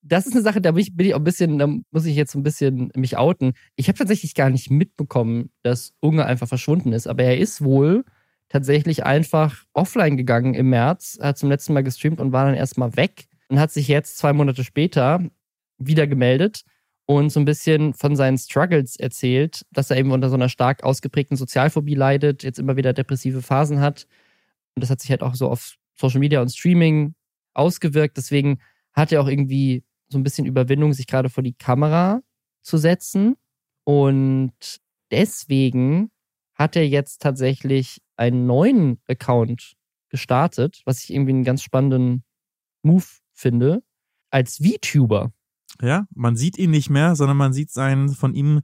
[0.01, 2.15] Das ist eine Sache, da bin ich, bin ich auch ein bisschen, da muss ich
[2.15, 3.53] jetzt ein bisschen mich outen.
[3.75, 8.05] Ich habe tatsächlich gar nicht mitbekommen, dass Unge einfach verschwunden ist, aber er ist wohl
[8.47, 12.95] tatsächlich einfach offline gegangen im März, hat zum letzten Mal gestreamt und war dann erstmal
[12.95, 15.21] weg und hat sich jetzt zwei Monate später
[15.77, 16.63] wieder gemeldet
[17.07, 20.83] und so ein bisschen von seinen Struggles erzählt, dass er eben unter so einer stark
[20.83, 24.07] ausgeprägten Sozialphobie leidet, jetzt immer wieder depressive Phasen hat.
[24.75, 27.15] Und das hat sich halt auch so auf Social Media und Streaming
[27.53, 28.17] ausgewirkt.
[28.17, 28.59] Deswegen
[28.91, 32.21] hat er auch irgendwie so ein bisschen Überwindung, sich gerade vor die Kamera
[32.61, 33.37] zu setzen.
[33.85, 34.51] Und
[35.09, 36.11] deswegen
[36.55, 39.77] hat er jetzt tatsächlich einen neuen Account
[40.09, 42.25] gestartet, was ich irgendwie einen ganz spannenden
[42.83, 43.81] Move finde,
[44.29, 45.31] als VTuber.
[45.81, 48.61] Ja, man sieht ihn nicht mehr, sondern man sieht seinen von ihm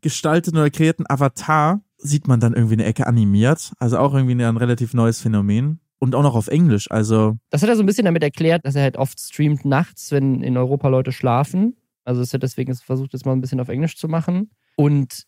[0.00, 3.72] gestalteten oder kreierten Avatar, sieht man dann irgendwie eine Ecke animiert.
[3.78, 5.80] Also auch irgendwie ein relativ neues Phänomen.
[5.98, 7.38] Und auch noch auf Englisch, also.
[7.48, 10.42] Das hat er so ein bisschen damit erklärt, dass er halt oft streamt nachts, wenn
[10.42, 11.76] in Europa Leute schlafen.
[12.04, 14.50] Also ist er deswegen versucht, das mal ein bisschen auf Englisch zu machen.
[14.76, 15.24] Und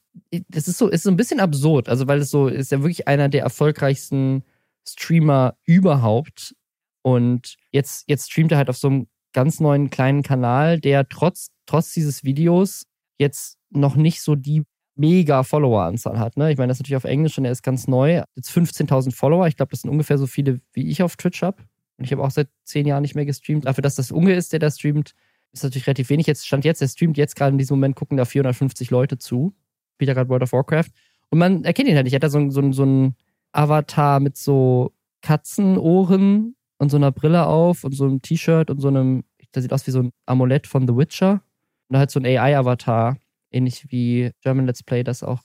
[0.49, 1.89] das ist so, ist so ein bisschen absurd.
[1.89, 4.45] Also, weil es so ist ja wirklich einer der erfolgreichsten
[4.87, 6.55] Streamer überhaupt.
[7.03, 11.49] Und jetzt, jetzt streamt er halt auf so einem ganz neuen kleinen Kanal, der trotz,
[11.67, 12.87] trotz dieses Videos
[13.19, 14.65] jetzt noch nicht so die
[14.97, 16.37] mega Follower-Anzahl hat.
[16.37, 16.51] Ne?
[16.51, 18.23] Ich meine, das ist natürlich auf Englisch und er ist ganz neu.
[18.35, 19.47] Jetzt 15.000 Follower.
[19.47, 21.63] Ich glaube, das sind ungefähr so viele, wie ich auf Twitch habe.
[21.99, 23.67] Und ich habe auch seit zehn Jahren nicht mehr gestreamt.
[23.67, 25.15] Dafür, dass das Unge ist, der da streamt,
[25.53, 26.27] ist natürlich relativ wenig.
[26.27, 29.55] Jetzt stand jetzt, er streamt jetzt gerade in diesem Moment, gucken da 450 Leute zu.
[29.99, 30.91] Wieder gerade World of Warcraft.
[31.31, 32.15] Und man erkennt ihn halt nicht.
[32.15, 33.17] Er hat da so, so, so einen
[33.53, 38.89] Avatar mit so Katzenohren und so einer Brille auf und so einem T-Shirt und so
[38.89, 41.43] einem, das sieht aus wie so ein Amulett von The Witcher.
[41.89, 43.17] Und halt so ein AI-Avatar,
[43.53, 45.43] ähnlich wie German Let's Play das auch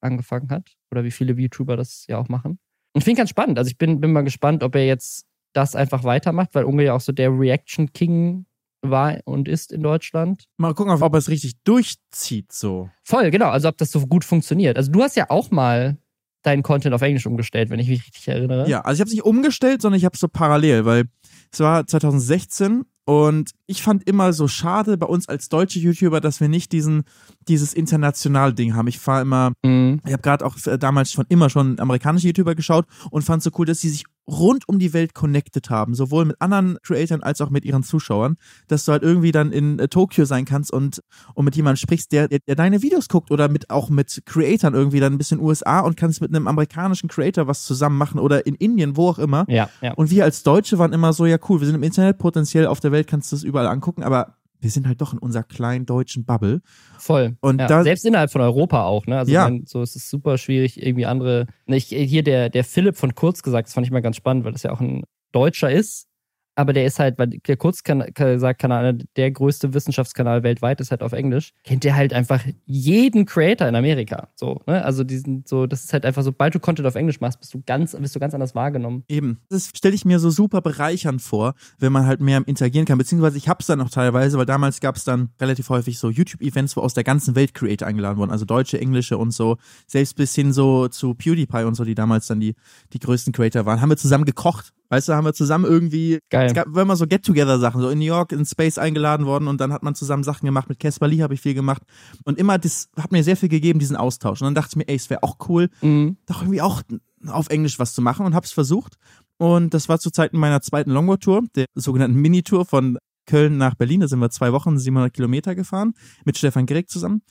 [0.00, 0.72] angefangen hat.
[0.90, 2.58] Oder wie viele VTuber das ja auch machen.
[2.94, 3.58] Und finde ich ganz spannend.
[3.58, 6.94] Also ich bin, bin mal gespannt, ob er jetzt das einfach weitermacht, weil Unge ja
[6.94, 8.46] auch so der Reaction King
[8.82, 10.44] war und ist in Deutschland.
[10.56, 12.90] Mal gucken, ob er es richtig durchzieht, so.
[13.04, 13.50] Voll, genau.
[13.50, 14.76] Also ob das so gut funktioniert.
[14.76, 15.98] Also du hast ja auch mal
[16.42, 18.68] deinen Content auf Englisch umgestellt, wenn ich mich richtig erinnere.
[18.68, 21.04] Ja, also ich habe es nicht umgestellt, sondern ich habe es so parallel, weil
[21.52, 26.40] es war 2016 und ich fand immer so schade bei uns als deutsche YouTuber, dass
[26.40, 27.02] wir nicht diesen,
[27.48, 28.86] dieses internationale Ding haben.
[28.86, 30.00] Ich fahre immer, mhm.
[30.06, 33.50] ich habe gerade auch äh, damals schon immer schon amerikanische YouTuber geschaut und fand so
[33.58, 37.40] cool, dass sie sich rund um die Welt connected haben, sowohl mit anderen Creatoren als
[37.40, 38.36] auch mit ihren Zuschauern,
[38.68, 41.02] dass du halt irgendwie dann in äh, Tokio sein kannst und,
[41.34, 44.74] und mit jemandem sprichst, der, der, der deine Videos guckt oder mit auch mit Creatoren
[44.74, 48.46] irgendwie dann ein bisschen USA und kannst mit einem amerikanischen Creator was zusammen machen oder
[48.46, 49.44] in Indien, wo auch immer.
[49.48, 49.92] Ja, ja.
[49.94, 52.80] Und wir als Deutsche waren immer so, ja cool, wir sind im Internet potenziell auf
[52.80, 55.86] der Welt, kannst du es überall angucken, aber wir sind halt doch in unserer kleinen
[55.86, 56.62] deutschen Bubble.
[56.98, 57.36] Voll.
[57.40, 59.18] Und ja, da, selbst innerhalb von Europa auch, ne?
[59.18, 59.44] Also ja.
[59.44, 61.46] Mein, so ist es super schwierig, irgendwie andere.
[61.66, 64.44] Ne, ich, hier der, der Philipp von Kurz gesagt, das fand ich mal ganz spannend,
[64.44, 66.08] weil das ja auch ein Deutscher ist,
[66.54, 71.52] aber der ist halt, weil der Kurzkanal, der größte Wissenschaftskanal weltweit ist halt auf Englisch,
[71.64, 74.28] kennt der halt einfach jeden Creator in Amerika.
[74.34, 74.84] So, ne?
[74.84, 77.62] Also diesen, so, das ist halt einfach, sobald du Content auf Englisch machst, bist du
[77.64, 79.04] ganz, bist du ganz anders wahrgenommen.
[79.08, 79.38] Eben.
[79.48, 82.98] Das stelle ich mir so super bereichernd vor, wenn man halt mehr interagieren kann.
[82.98, 86.76] Beziehungsweise ich hab's dann noch teilweise, weil damals gab es dann relativ häufig so YouTube-Events,
[86.76, 88.30] wo aus der ganzen Welt Creator eingeladen wurden.
[88.30, 89.56] Also deutsche, englische und so.
[89.86, 92.54] Selbst bis hin so zu PewDiePie und so, die damals dann die,
[92.92, 96.48] die größten Creator waren, haben wir zusammen gekocht Weißt du, haben wir zusammen irgendwie, Geil.
[96.48, 99.72] es gab immer so Get-Together-Sachen, so in New York in Space eingeladen worden und dann
[99.72, 100.68] hat man zusammen Sachen gemacht.
[100.68, 101.80] Mit Casper Lee habe ich viel gemacht.
[102.24, 104.42] Und immer, das hat mir sehr viel gegeben, diesen Austausch.
[104.42, 106.18] Und dann dachte ich mir, ey, es wäre auch cool, mhm.
[106.26, 106.82] doch irgendwie auch
[107.26, 108.96] auf Englisch was zu machen und habe es versucht.
[109.38, 114.00] Und das war zu Zeiten meiner zweiten Longboard-Tour, der sogenannten Mini-Tour von Köln nach Berlin.
[114.00, 115.94] Da sind wir zwei Wochen, 700 Kilometer gefahren
[116.26, 117.22] mit Stefan Gerek zusammen.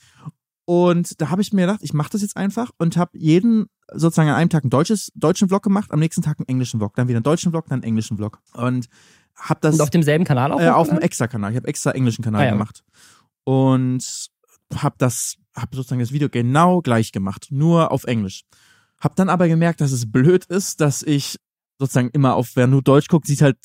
[0.64, 4.28] Und da habe ich mir gedacht, ich mache das jetzt einfach und habe jeden sozusagen
[4.28, 7.08] an einem Tag einen deutsches, deutschen Vlog gemacht, am nächsten Tag einen englischen Vlog, dann
[7.08, 8.40] wieder einen deutschen Vlog, dann einen englischen Vlog.
[8.54, 8.88] Und
[9.36, 9.74] habe das.
[9.74, 10.60] Und auf demselben Kanal auch?
[10.60, 11.50] Äh, auf einem extra Kanal.
[11.50, 12.50] Ich habe extra englischen Kanal ah, ja.
[12.52, 12.84] gemacht.
[13.44, 14.30] Und
[14.74, 18.42] habe das, habe sozusagen das Video genau gleich gemacht, nur auf Englisch.
[19.00, 21.36] Hab dann aber gemerkt, dass es blöd ist, dass ich
[21.78, 23.58] sozusagen immer auf, wer nur Deutsch guckt, sieht halt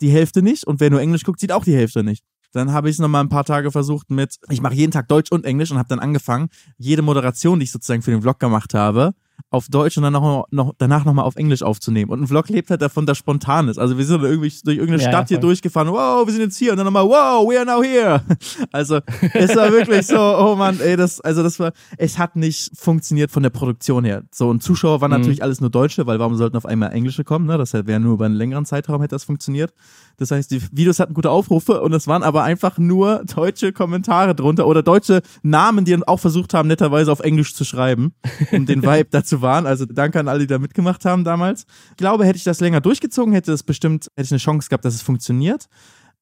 [0.00, 2.24] die Hälfte nicht und wer nur Englisch guckt, sieht auch die Hälfte nicht.
[2.52, 5.30] Dann habe ich es nochmal ein paar Tage versucht mit, ich mache jeden Tag Deutsch
[5.30, 8.74] und Englisch und habe dann angefangen, jede Moderation, die ich sozusagen für den Vlog gemacht
[8.74, 9.14] habe,
[9.50, 12.10] auf Deutsch und dann noch, noch danach nochmal auf Englisch aufzunehmen.
[12.10, 13.78] Und ein Vlog lebt halt davon, dass spontan ist.
[13.78, 16.56] Also wir sind irgendwie durch irgendeine ja, Stadt ja, hier durchgefahren, wow, wir sind jetzt
[16.58, 18.22] hier und dann nochmal, wow, we are now here.
[18.72, 19.00] Also
[19.32, 23.30] es war wirklich so, oh Mann, ey, das, also das war, es hat nicht funktioniert
[23.30, 24.22] von der Produktion her.
[24.30, 25.18] So, und Zuschauer waren mhm.
[25.18, 27.56] natürlich alles nur Deutsche, weil warum sollten auf einmal Englische kommen, ne?
[27.58, 29.72] Das wäre nur über einen längeren Zeitraum hätte das funktioniert.
[30.18, 34.34] Das heißt, die Videos hatten gute Aufrufe und es waren aber einfach nur deutsche Kommentare
[34.34, 38.12] drunter oder deutsche Namen, die dann auch versucht haben, netterweise auf Englisch zu schreiben,
[38.52, 39.66] um den Vibe dazu wahren.
[39.66, 41.66] Also danke an alle, die da mitgemacht haben damals.
[41.90, 44.84] Ich glaube, hätte ich das länger durchgezogen, hätte es bestimmt, hätte ich eine Chance gehabt,
[44.84, 45.66] dass es funktioniert.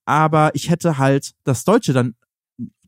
[0.04, 2.14] Aber ich hätte halt das Deutsche dann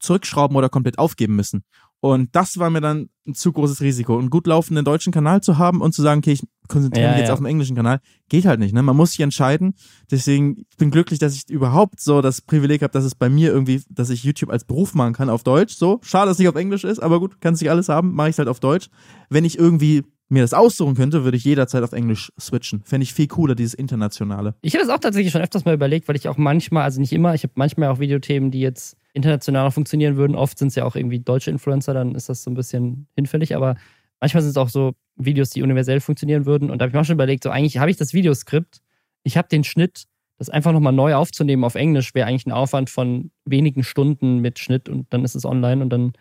[0.00, 1.64] zurückschrauben oder komplett aufgeben müssen.
[2.00, 4.18] Und das war mir dann ein zu großes Risiko.
[4.18, 7.20] Einen gut laufenden deutschen Kanal zu haben und zu sagen, okay, ich konzentriere Ja, mich
[7.20, 7.32] jetzt ja.
[7.32, 8.72] auf den englischen Kanal, geht halt nicht.
[8.72, 8.82] Ne?
[8.82, 9.74] Man muss sich entscheiden.
[10.10, 13.50] Deswegen, ich bin glücklich, dass ich überhaupt so das Privileg habe, dass es bei mir
[13.50, 15.74] irgendwie, dass ich YouTube als Beruf machen kann auf Deutsch.
[15.74, 18.30] So, schade, dass es nicht auf Englisch ist, aber gut, kann sich alles haben, mache
[18.30, 18.90] ich halt auf Deutsch.
[19.28, 22.82] Wenn ich irgendwie mir das aussuchen könnte, würde ich jederzeit auf Englisch switchen.
[22.84, 24.54] Fände ich viel cooler, dieses Internationale.
[24.60, 27.12] Ich habe das auch tatsächlich schon öfters mal überlegt, weil ich auch manchmal, also nicht
[27.12, 30.36] immer, ich habe manchmal auch Videothemen, die jetzt international funktionieren würden.
[30.36, 33.56] Oft sind es ja auch irgendwie deutsche Influencer, dann ist das so ein bisschen hinfällig,
[33.56, 33.76] aber
[34.20, 36.70] manchmal sind es auch so Videos, die universell funktionieren würden.
[36.70, 38.80] Und da habe ich mir auch schon überlegt, so eigentlich habe ich das Videoskript,
[39.22, 40.04] ich habe den Schnitt,
[40.38, 44.58] das einfach nochmal neu aufzunehmen auf Englisch wäre eigentlich ein Aufwand von wenigen Stunden mit
[44.58, 46.12] Schnitt und dann ist es online und dann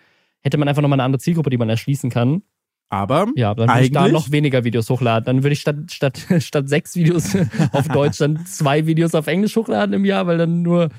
[0.41, 2.41] hätte man einfach nochmal eine andere Zielgruppe, die man erschließen kann.
[2.89, 5.25] Aber Ja, dann würde ich da noch weniger Videos hochladen.
[5.25, 7.35] Dann würde ich statt, statt, statt sechs Videos
[7.73, 10.89] auf Deutsch dann zwei Videos auf Englisch hochladen im Jahr, weil dann nur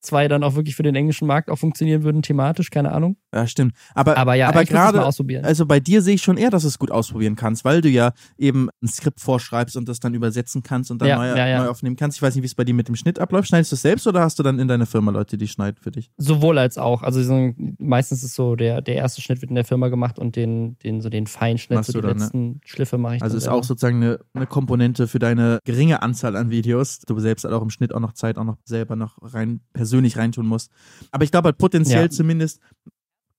[0.00, 3.16] zwei dann auch wirklich für den englischen Markt auch funktionieren würden, thematisch, keine Ahnung.
[3.34, 3.74] Ja, stimmt.
[3.94, 6.78] Aber, Aber ja, aber gerade, also bei dir sehe ich schon eher, dass du es
[6.78, 10.90] gut ausprobieren kannst, weil du ja eben ein Skript vorschreibst und das dann übersetzen kannst
[10.90, 12.18] und dann Ja, neu, ja, neu aufnehmen kannst.
[12.18, 13.48] Ich weiß nicht, wie es bei dir mit dem Schnitt abläuft.
[13.48, 15.90] Schneidest du es selbst oder hast du dann in deiner Firma Leute, die schneiden für
[15.90, 16.10] dich?
[16.16, 17.02] Sowohl als auch.
[17.02, 20.36] Also so, meistens ist so, der, der erste Schnitt wird in der Firma gemacht und
[20.36, 22.12] den, den, so den Feinschnitt, Machst so die ne?
[22.12, 26.36] letzten Schliffe mache ich Also ist auch sozusagen eine, eine Komponente für deine geringe Anzahl
[26.36, 27.00] an Videos.
[27.00, 29.85] Du selbst halt auch im Schnitt auch noch Zeit auch noch selber noch rein persönlich
[30.16, 30.70] reintun musst.
[31.10, 32.10] Aber ich glaube halt potenziell Ja.
[32.10, 32.60] zumindest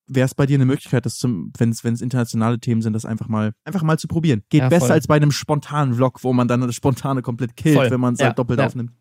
[0.10, 2.94] wäre es bei dir eine Möglichkeit, das zum, wenn es wenn es internationale Themen sind,
[2.94, 4.44] das einfach mal einfach mal zu probieren.
[4.50, 4.92] Geht Ja, besser voll.
[4.94, 7.92] als bei einem spontanen Vlog, wo man dann das spontane komplett killt, Voll.
[7.92, 8.66] wenn man es Ja, halt doppelt ja.
[8.68, 8.92] aufnimmt.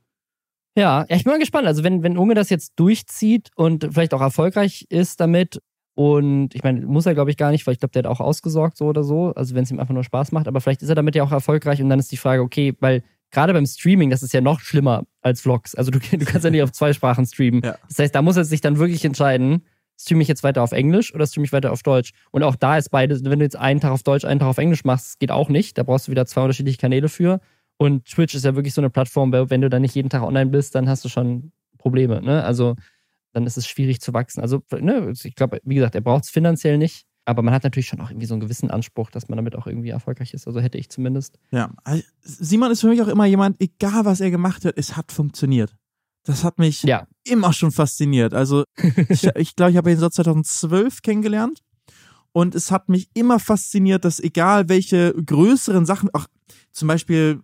[0.76, 1.66] Ja, ja, ich bin mal gespannt.
[1.66, 5.62] Also wenn, wenn Unge das jetzt durchzieht und vielleicht auch erfolgreich ist damit
[5.94, 8.20] und ich meine, muss er glaube ich gar nicht, weil ich glaube, der hat auch
[8.20, 10.88] ausgesorgt so oder so, also wenn es ihm einfach nur Spaß macht, aber vielleicht ist
[10.90, 14.10] er damit ja auch erfolgreich und dann ist die Frage, okay, weil gerade beim Streaming,
[14.10, 15.74] das ist ja noch schlimmer als Vlogs.
[15.74, 17.62] Also du, du kannst ja nicht auf zwei Sprachen streamen.
[17.62, 17.76] Ja.
[17.88, 19.62] Das heißt, da muss er sich dann wirklich entscheiden,
[19.98, 22.12] streame ich jetzt weiter auf Englisch oder streame ich weiter auf Deutsch?
[22.30, 24.58] Und auch da ist beides, wenn du jetzt einen Tag auf Deutsch, einen Tag auf
[24.58, 25.76] Englisch machst, geht auch nicht.
[25.78, 27.40] Da brauchst du wieder zwei unterschiedliche Kanäle für.
[27.78, 30.22] Und Twitch ist ja wirklich so eine Plattform, weil wenn du da nicht jeden Tag
[30.22, 32.22] online bist, dann hast du schon Probleme.
[32.22, 32.42] Ne?
[32.42, 32.76] Also
[33.32, 34.40] dann ist es schwierig zu wachsen.
[34.40, 37.04] Also ne, ich glaube, wie gesagt, er braucht es finanziell nicht.
[37.26, 39.66] Aber man hat natürlich schon auch irgendwie so einen gewissen Anspruch, dass man damit auch
[39.66, 40.46] irgendwie erfolgreich ist.
[40.46, 41.38] Also hätte ich zumindest.
[41.50, 44.96] Ja, also Simon ist für mich auch immer jemand, egal was er gemacht hat, es
[44.96, 45.76] hat funktioniert.
[46.24, 47.06] Das hat mich Ja.
[47.24, 48.32] immer schon fasziniert.
[48.32, 48.64] Also
[49.08, 51.62] ich glaube, ich, glaub, ich habe ihn so 2012 kennengelernt
[52.32, 56.26] und es hat mich immer fasziniert, dass egal welche größeren Sachen, auch
[56.72, 57.40] zum Beispiel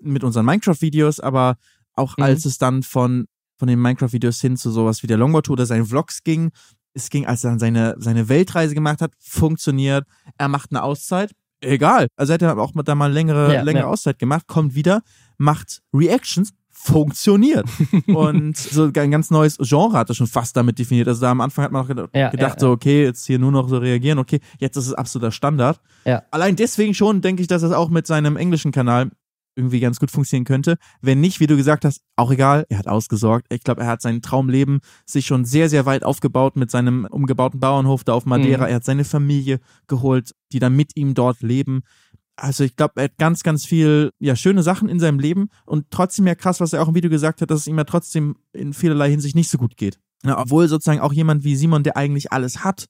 [0.00, 1.56] mit unseren Minecraft-Videos, aber
[1.94, 2.24] auch Mhm.
[2.24, 3.26] als es dann von,
[3.58, 6.52] von den Minecraft-Videos hin zu sowas wie der Longboard Tour oder seinen Vlogs ging,
[6.96, 10.06] es ging, als er dann seine, seine Weltreise gemacht hat, funktioniert,
[10.38, 12.08] er macht eine Auszeit, egal.
[12.16, 13.88] Also er hat auch mal da mal längere, Ja, längere ja.
[13.88, 15.02] Auszeit gemacht, kommt wieder,
[15.38, 17.66] macht Reactions, funktioniert.
[18.06, 21.08] und so ein ganz neues Genre hat er schon fast damit definiert.
[21.08, 23.52] Also da am Anfang hat man auch gedacht, Ja, gedacht so, okay, jetzt hier nur
[23.52, 25.80] noch so reagieren, okay, jetzt ist es absoluter Standard.
[26.30, 29.10] Allein deswegen schon denke ich, dass es auch mit seinem englischen Kanal
[29.56, 30.76] irgendwie ganz gut funktionieren könnte.
[31.00, 33.46] Wenn nicht, wie du gesagt hast, auch egal, er hat ausgesorgt.
[33.50, 37.58] Ich glaube, er hat sein Traumleben sich schon sehr, sehr weit aufgebaut mit seinem umgebauten
[37.58, 38.64] Bauernhof da auf Madeira.
[38.64, 38.70] Mhm.
[38.70, 41.82] Er hat seine Familie geholt, die dann mit ihm dort leben.
[42.36, 45.86] Also ich glaube, er hat ganz, ganz viel, ja, schöne Sachen in seinem Leben und
[45.90, 48.36] trotzdem ja krass, was er auch im Video gesagt hat, dass es ihm ja trotzdem
[48.52, 49.98] in vielerlei Hinsicht nicht so gut geht.
[50.22, 52.86] Ja, obwohl sozusagen auch jemand wie Simon, der eigentlich alles hat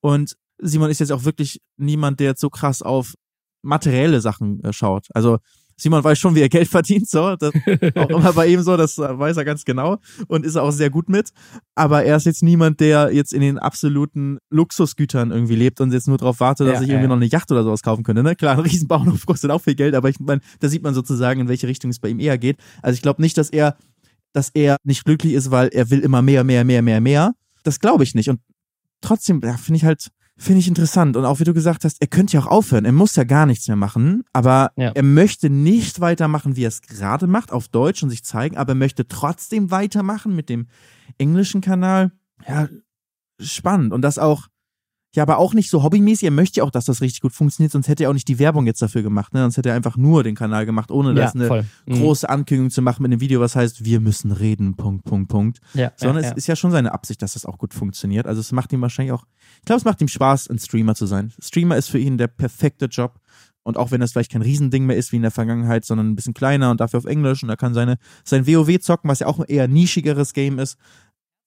[0.00, 3.14] und Simon ist jetzt auch wirklich niemand, der jetzt so krass auf
[3.62, 5.06] materielle Sachen äh, schaut.
[5.14, 5.38] Also
[5.80, 7.36] Simon weiß schon, wie er Geld verdient, so.
[7.36, 7.52] Das
[7.96, 10.90] auch immer bei ihm so, das äh, weiß er ganz genau und ist auch sehr
[10.90, 11.30] gut mit.
[11.74, 16.08] Aber er ist jetzt niemand, der jetzt in den absoluten Luxusgütern irgendwie lebt und jetzt
[16.08, 17.08] nur darauf wartet, dass Ja, ich irgendwie ja.
[17.08, 18.22] noch eine Yacht oder sowas kaufen könnte.
[18.22, 18.36] Ne?
[18.36, 21.48] Klar, ein Riesenbauernhof kostet auch viel Geld, aber ich meine, da sieht man sozusagen, in
[21.48, 22.58] welche Richtung es bei ihm eher geht.
[22.82, 23.76] Also ich glaube nicht, dass er,
[24.32, 27.32] dass er nicht glücklich ist, weil er will immer mehr, mehr, mehr, mehr, mehr.
[27.62, 28.28] Das glaube ich nicht.
[28.30, 28.40] Und
[29.00, 30.08] trotzdem, ja, finde ich halt,
[30.40, 31.16] finde ich interessant.
[31.16, 32.84] Und auch wie du gesagt hast, er könnte ja auch aufhören.
[32.86, 34.24] Er muss ja gar nichts mehr machen.
[34.32, 34.90] Aber Ja.
[34.92, 38.72] er möchte nicht weitermachen, wie er es gerade macht, auf Deutsch und sich zeigen, aber
[38.72, 40.66] er möchte trotzdem weitermachen mit dem
[41.18, 42.12] englischen Kanal.
[42.48, 42.68] Ja,
[43.38, 43.92] spannend.
[43.92, 44.46] Und das auch,
[45.14, 46.24] ja, aber auch nicht so hobbymäßig.
[46.24, 48.38] Er möchte ja auch, dass das richtig gut funktioniert, sonst hätte er auch nicht die
[48.38, 49.34] Werbung jetzt dafür gemacht.
[49.34, 49.40] Ne?
[49.40, 51.66] Sonst hätte er einfach nur den Kanal gemacht, ohne Ja, das eine voll.
[51.86, 51.94] Mhm.
[51.94, 55.58] große Ankündigung zu machen mit einem Video, was heißt, wir müssen reden, Punkt, Punkt, Punkt.
[55.74, 56.36] Ja, Sondern ja, es ja.
[56.36, 58.26] ist ja schon seine Absicht, dass das auch gut funktioniert.
[58.26, 59.24] Also es macht ihm wahrscheinlich auch,
[59.58, 61.32] ich glaube, es macht ihm Spaß, ein Streamer zu sein.
[61.40, 63.18] Streamer ist für ihn der perfekte Job.
[63.62, 66.16] Und auch wenn das vielleicht kein Riesending mehr ist wie in der Vergangenheit, sondern ein
[66.16, 69.26] bisschen kleiner und dafür auf Englisch und er kann seine, sein WoW zocken, was ja
[69.26, 70.78] auch ein eher nischigeres Game ist.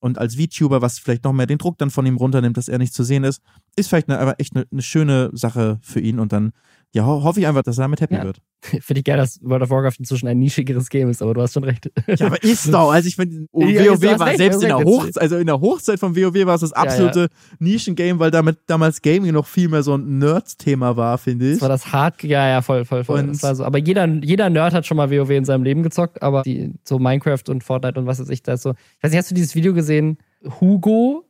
[0.03, 2.77] Und als VTuber, was vielleicht noch mehr den Druck dann von ihm runternimmt, dass er
[2.77, 3.41] nicht zu sehen ist,
[3.77, 6.19] ist vielleicht eine, aber echt eine, eine schöne Sache für ihn.
[6.19, 6.51] Und dann
[6.95, 8.23] Ja, ho hoffe ich einfach, dass er damit happy Ja.
[8.23, 8.39] wird.
[8.61, 11.53] Finde ich geil, dass World of Warcraft inzwischen ein nischigeres Game ist, aber du hast
[11.53, 11.89] schon recht.
[12.07, 12.91] Ja, aber ist doch.
[12.91, 14.77] Also ich finde, Ja, du WoW war recht, selbst in der.
[14.77, 16.83] Hochzeit, also in der Hochzeit von WoW war es das Ja, ja.
[16.83, 17.27] absolute
[17.59, 21.53] Nischengame, weil damit damals Gaming noch viel mehr so ein Nerd-Thema war, finde ich.
[21.53, 23.19] Das war das hart, ja, ja, voll, voll, voll.
[23.21, 23.63] Und- so.
[23.63, 26.99] Aber jeder, jeder Nerd hat schon mal WoW in seinem Leben gezockt, aber die, so
[26.99, 28.71] Minecraft und Fortnite und was weiß ich, da so.
[28.97, 30.19] Ich weiß nicht, hast du dieses Video gesehen?
[30.61, 31.25] Hugo,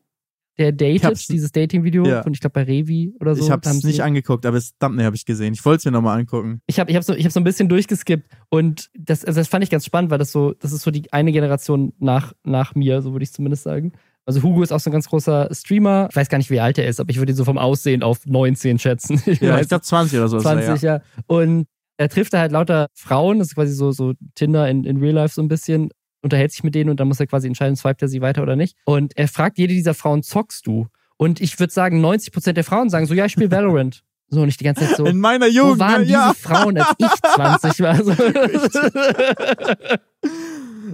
[0.57, 2.23] der datet, dieses Dating-Video Ja.
[2.23, 3.43] von, ich glaube, bei Revi oder so.
[3.43, 5.53] ich habe es nicht angeguckt, aber das Thumbnail habe ich gesehen.
[5.53, 6.61] Ich wollte es mir nochmal angucken.
[6.67, 9.47] Ich habe ich hab so, ich hab so ein bisschen durchgeskippt und das, also das
[9.47, 12.75] fand ich ganz spannend, weil das so, das ist so die eine Generation nach, nach
[12.75, 13.93] mir, so würde ich zumindest sagen.
[14.25, 16.07] Also Hugo ist auch so ein ganz großer Streamer.
[16.09, 18.03] Ich weiß gar nicht, wie alt er ist, aber ich würde ihn so vom Aussehen
[18.03, 19.21] auf 19 schätzen.
[19.25, 20.37] Ich Ja, weiß ich glaube 20 oder so.
[20.37, 21.01] ist er, 20, ja.
[21.27, 21.65] Und
[21.97, 25.13] er trifft da halt lauter Frauen, das ist quasi so, so Tinder in, in Real
[25.15, 25.89] Life so ein bisschen,
[26.23, 28.55] unterhält sich mit denen und dann muss er quasi entscheiden, swipet er sie weiter oder
[28.55, 28.77] nicht.
[28.85, 30.87] Und er fragt jede dieser Frauen, zockst du?
[31.17, 34.03] Und ich würde sagen, 90% der Frauen sagen so, ja, ich spiele Valorant.
[34.29, 36.07] So, und ich die ganze Zeit so, In meiner wo Jugend, waren ne?
[36.07, 36.33] diese ja.
[36.33, 38.03] Frauen, als ich 20 war?
[38.03, 38.13] So,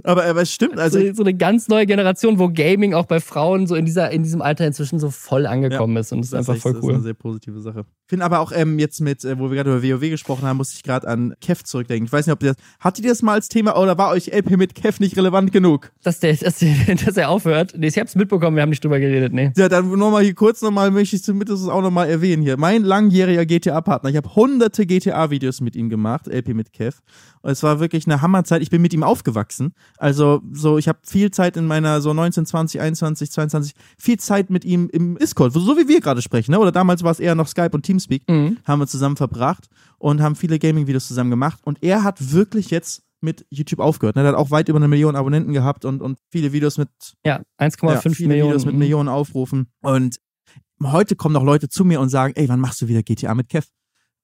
[0.04, 3.20] Aber, aber es stimmt, also so, so eine ganz neue Generation, wo Gaming auch bei
[3.20, 6.12] Frauen so in, dieser, in diesem Alter inzwischen so voll angekommen ist.
[6.12, 7.02] Und das ist einfach voll Das ist eine cool.
[7.02, 7.84] sehr positive Sache.
[8.10, 10.56] Ich finde aber auch ähm, jetzt mit, äh, wo wir gerade über WoW gesprochen haben,
[10.56, 12.06] musste ich gerade an Kev zurückdenken.
[12.06, 14.32] Ich weiß nicht, ob ihr das, hattet ihr das mal als Thema oder war euch
[14.34, 15.92] LP mit Kev nicht relevant genug?
[16.02, 16.74] Dass, der, dass, der,
[17.06, 17.74] dass er aufhört.
[17.76, 19.52] Nee, ich hab's mitbekommen, wir haben nicht drüber geredet, nee.
[19.56, 22.56] Ja, dann nochmal hier kurz nochmal, möchte ich zumindest auch nochmal erwähnen hier.
[22.56, 24.10] Mein langjähriger GTA-Partner.
[24.10, 26.96] Ich habe hunderte GTA-Videos mit ihm gemacht, LP mit Kev.
[27.42, 28.60] Und es war wirklich eine Hammerzeit.
[28.60, 29.72] Ich bin mit ihm aufgewachsen.
[29.96, 34.50] Also so, ich habe viel Zeit in meiner so 19, 20, 21, 22, viel Zeit
[34.50, 36.50] mit ihm im Discord, so wie wir gerade sprechen.
[36.50, 36.58] Ne?
[36.58, 38.28] Oder damals war es eher noch Skype und Teamspeak.
[38.28, 38.58] Mhm.
[38.64, 41.60] Haben wir zusammen verbracht und haben viele Gaming-Videos zusammen gemacht.
[41.64, 44.16] Und er hat wirklich jetzt mit YouTube aufgehört.
[44.16, 44.22] Ne?
[44.22, 46.88] Er hat auch weit über eine Million Abonnenten gehabt und, und viele Videos mit
[47.24, 48.50] Ja, 1,5 ja, viele Millionen.
[48.50, 48.78] Videos mit Mhm.
[48.78, 49.66] Millionen Aufrufen.
[49.82, 50.16] Und
[50.82, 53.48] heute kommen noch Leute zu mir und sagen, ey, wann machst du wieder GTA mit
[53.48, 53.66] Kev?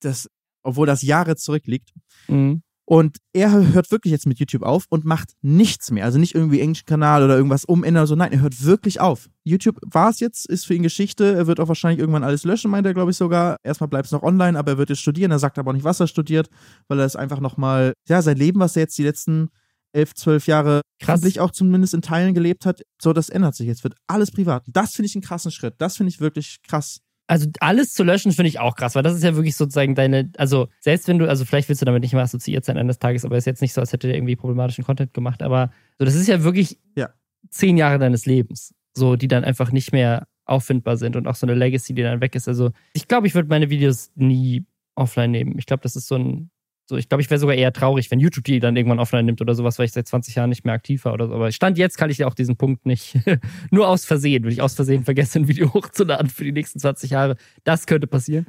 [0.01, 0.31] Das,
[0.63, 1.91] obwohl das Jahre zurückliegt.
[2.29, 2.63] Mhm.
[2.89, 6.05] Und er hört wirklich jetzt mit YouTube auf und macht nichts mehr.
[6.05, 8.15] Also nicht irgendwie englischen Kanal oder irgendwas umändern oder so.
[8.15, 9.29] Nein, er hört wirklich auf.
[9.43, 11.35] YouTube war es jetzt, ist für ihn Geschichte.
[11.35, 13.57] Er wird auch wahrscheinlich irgendwann alles löschen, meint er, glaube ich sogar.
[13.65, 15.33] Erstmal bleibt es noch online, aber er wird jetzt studieren.
[15.33, 16.49] Er sagt aber auch nicht, was er studiert,
[16.87, 19.49] weil er es einfach nochmal, ja, sein Leben, was er jetzt die letzten
[19.93, 21.23] elf, zwölf Jahre Krass.
[21.23, 23.83] sich auch zumindest in Teilen gelebt hat, so, das ändert sich jetzt.
[23.83, 24.65] Wird alles privat.
[24.69, 25.75] Das finde ich einen krassen Schritt.
[25.79, 27.01] Das finde ich wirklich krass.
[27.29, 30.31] Also alles zu löschen finde ich auch krass, weil das ist ja wirklich sozusagen deine,
[30.39, 33.25] also selbst wenn du, also vielleicht willst du damit nicht mehr assoziiert sein eines Tages,
[33.25, 36.15] aber ist jetzt nicht so, als hätte der irgendwie problematischen Content gemacht, aber so, das
[36.15, 37.11] ist ja wirklich Ja.
[37.51, 41.47] zehn Jahre deines Lebens, so, die dann einfach nicht mehr auffindbar sind und auch so
[41.47, 42.47] eine Legacy, die dann weg ist.
[42.47, 45.59] Also ich glaube, ich würde meine Videos nie offline nehmen.
[45.59, 46.51] Ich glaube, das ist so ein,
[46.89, 49.41] so, ich glaube, ich wäre sogar eher traurig, wenn YouTube die dann irgendwann offline nimmt
[49.41, 51.35] oder sowas, weil ich seit 20 Jahren nicht mehr aktiv war oder so.
[51.35, 53.19] Aber Stand jetzt kann ich ja auch diesen Punkt nicht.
[53.73, 57.11] Nur aus Versehen, würde ich aus Versehen vergessen, ein Video hochzuladen für die nächsten 20
[57.11, 57.37] Jahre.
[57.65, 58.47] Das könnte passieren,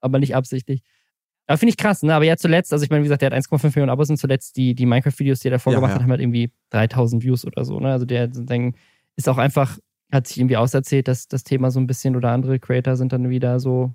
[0.00, 0.82] aber nicht absichtlich.
[1.46, 2.14] Aber finde ich krass, ne?
[2.14, 4.56] Aber ja, zuletzt, also ich meine, wie gesagt, der hat 1,5 Millionen Abos und zuletzt
[4.56, 5.94] die, die Minecraft-Videos, die er davor Ja, gemacht ja.
[5.96, 7.90] hat, haben halt irgendwie 3000 Views oder so, ne?
[7.90, 8.74] Also der dann
[9.16, 9.78] ist auch einfach,
[10.12, 13.30] hat sich irgendwie auserzählt, dass das Thema so ein bisschen oder andere Creator sind dann
[13.30, 13.94] wieder so,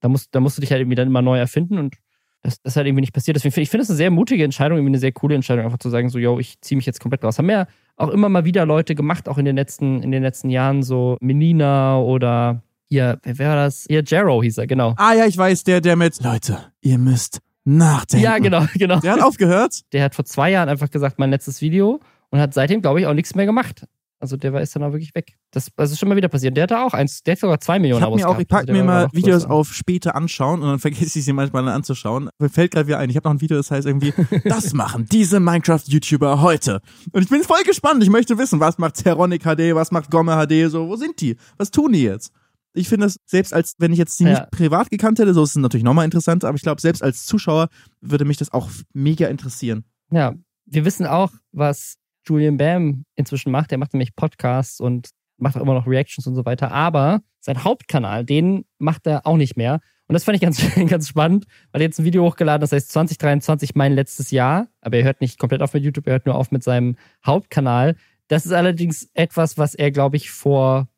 [0.00, 1.94] da musst, da musst du dich halt irgendwie dann immer neu erfinden und
[2.42, 3.36] das, das ist halt irgendwie nicht passiert.
[3.36, 5.78] Deswegen finde ich finde es eine sehr mutige Entscheidung, irgendwie eine sehr coole Entscheidung, einfach
[5.78, 7.38] zu sagen, so, yo, ich ziehe mich jetzt komplett raus.
[7.38, 10.48] Haben ja auch immer mal wieder Leute gemacht, auch in den letzten, in den letzten
[10.50, 13.84] Jahren, so Menina oder hier, wer, war das?
[13.88, 14.94] Hier, Jero hieß er, genau.
[14.96, 18.24] Ah ja, ich weiß, der, der mit, Leute, ihr müsst nachdenken.
[18.24, 19.00] Ja, genau, genau.
[19.00, 19.82] Der hat aufgehört.
[19.92, 22.00] Der hat vor zwei Jahren einfach gesagt, mein letztes Video
[22.30, 23.86] und hat seitdem, glaube ich, auch nichts mehr gemacht.
[24.20, 25.34] Also der war ist dann auch wirklich weg.
[25.50, 26.54] Das, das ist schon mal wieder passiert.
[26.56, 28.68] Der hatte auch eins, der hat sogar zwei Ich Millionen habe mir auch, ich packe
[28.68, 32.28] Also mir mal Videos auf später anschauen und dann vergesse ich sie manchmal dann anzuschauen.
[32.38, 34.12] Mir fällt gerade wieder ein, ich habe noch ein Video, das heißt irgendwie,
[34.44, 36.80] das machen diese Minecraft-YouTuber heute.
[37.12, 38.02] Und ich bin voll gespannt.
[38.02, 41.36] Ich möchte wissen, was macht Zeronic HD, was macht Gomme HD, so, wo sind die?
[41.56, 42.30] Was tun die jetzt?
[42.72, 44.30] Ich finde das, selbst als, wenn ich jetzt die Ja.
[44.30, 47.26] nicht privat gekannt hätte, so ist es natürlich nochmal interessanter, aber ich glaube, selbst als
[47.26, 47.68] Zuschauer
[48.00, 49.84] würde mich das auch mega interessieren.
[50.12, 50.34] Ja,
[50.66, 51.96] wir wissen auch, was
[52.30, 53.72] Julian Bam inzwischen macht.
[53.72, 56.70] Er macht nämlich Podcasts und macht auch immer noch Reactions und so weiter.
[56.70, 59.80] Aber sein Hauptkanal, den macht er auch nicht mehr.
[60.06, 62.90] Und das fand ich ganz, ganz spannend, weil er jetzt ein Video hochgeladen, das heißt
[62.92, 64.68] 2023 mein letztes Jahr.
[64.80, 67.96] Aber er hört nicht komplett auf mit YouTube, er hört nur auf mit seinem Hauptkanal.
[68.28, 70.88] Das ist allerdings etwas, was er, glaube ich, vor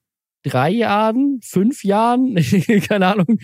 [0.43, 2.35] drei Jahren, fünf Jahren,
[2.89, 3.39] keine Ahnung,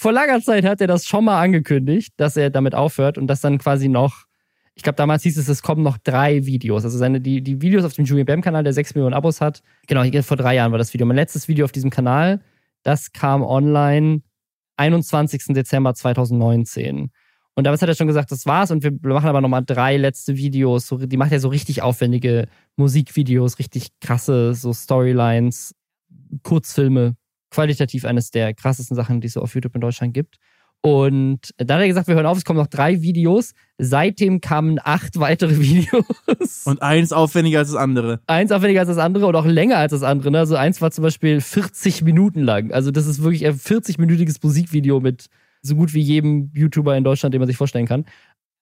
[0.00, 3.40] vor langer Zeit hat er das schon mal angekündigt, dass er damit aufhört und das
[3.40, 4.27] dann quasi noch
[4.78, 6.84] ich glaube, damals hieß es, es kommen noch drei Videos.
[6.84, 9.60] Also seine, die, die Videos auf dem Julian Bam-Kanal, der 6 Millionen Abos hat.
[9.88, 11.04] Genau, vor drei Jahren war das Video.
[11.04, 12.40] Mein letztes Video auf diesem Kanal,
[12.84, 14.22] das kam online
[14.76, 15.46] 21.
[15.48, 17.10] Dezember 2019.
[17.56, 20.36] Und damals hat er schon gesagt, das war's und wir machen aber nochmal drei letzte
[20.36, 20.94] Videos.
[20.96, 25.74] Die macht ja so richtig aufwendige Musikvideos, richtig krasse so Storylines,
[26.44, 27.16] Kurzfilme.
[27.50, 30.36] Qualitativ eines der krassesten Sachen, die es so auf YouTube in Deutschland gibt.
[30.80, 33.52] Und dann hat er gesagt, wir hören auf, es kommen noch drei Videos.
[33.78, 36.64] Seitdem kamen acht weitere Videos.
[36.64, 38.20] Und eins aufwendiger als das andere.
[38.26, 40.30] Eins aufwendiger als das andere und auch länger als das andere.
[40.30, 40.38] Ne?
[40.38, 42.72] Also eins war zum Beispiel 40 Minuten lang.
[42.72, 45.26] Also das ist wirklich ein 40-minütiges Musikvideo mit
[45.62, 48.04] so gut wie jedem YouTuber in Deutschland, den man sich vorstellen kann.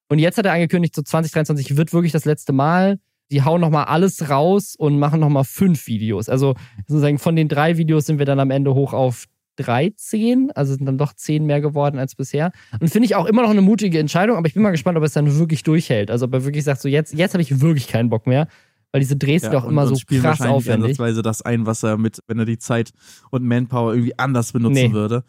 [0.09, 2.99] Und jetzt hat er angekündigt, so 2023 wird wirklich das letzte Mal.
[3.31, 6.29] Die hauen nochmal alles raus und machen nochmal fünf Videos.
[6.29, 6.55] Also
[6.87, 9.27] sozusagen von den drei Videos sind wir dann am Ende hoch auf
[9.57, 12.53] 13, also sind dann doch 10 mehr geworden als bisher.
[12.81, 15.03] Und finde ich auch immer noch eine mutige Entscheidung, aber ich bin mal gespannt, ob
[15.03, 16.11] er es dann wirklich durchhält.
[16.11, 18.49] Also ob er wirklich sagt, so jetzt, jetzt habe ich wirklich keinen Bock mehr.
[18.93, 20.85] Weil diese Drehs sind Ja, auch und- immer so krass aufwendig.
[20.93, 22.93] ansatzweise das ein, was er mit, wenn er die Zeit
[23.31, 24.93] und Manpower irgendwie anders benutzen Nee.
[24.93, 25.25] würde,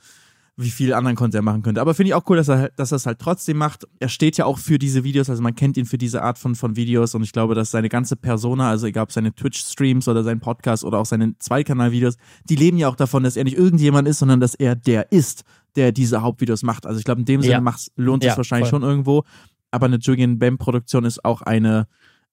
[0.59, 1.79] wie viel anderen Content er machen könnte.
[1.81, 3.87] Aber finde ich auch cool, dass er, dass er es halt trotzdem macht.
[3.99, 6.55] Er steht ja auch für diese Videos, also man kennt ihn für diese Art von,
[6.55, 10.23] von Videos und ich glaube, dass seine ganze Persona, also egal ob seine Twitch-Streams oder
[10.23, 12.15] sein Podcast oder auch seine Zweikanal-Videos,
[12.49, 15.43] die leben ja auch davon, dass er nicht irgendjemand ist, sondern dass er der ist,
[15.75, 16.87] der diese Hauptvideos macht.
[16.87, 17.61] Also ich glaube, in dem Sinne Ja.
[17.61, 18.81] macht's, lohnt es Ja, wahrscheinlich voll.
[18.81, 19.25] schon irgendwo.
[19.69, 21.85] Aber eine Julian Bam Produktion ist auch eine,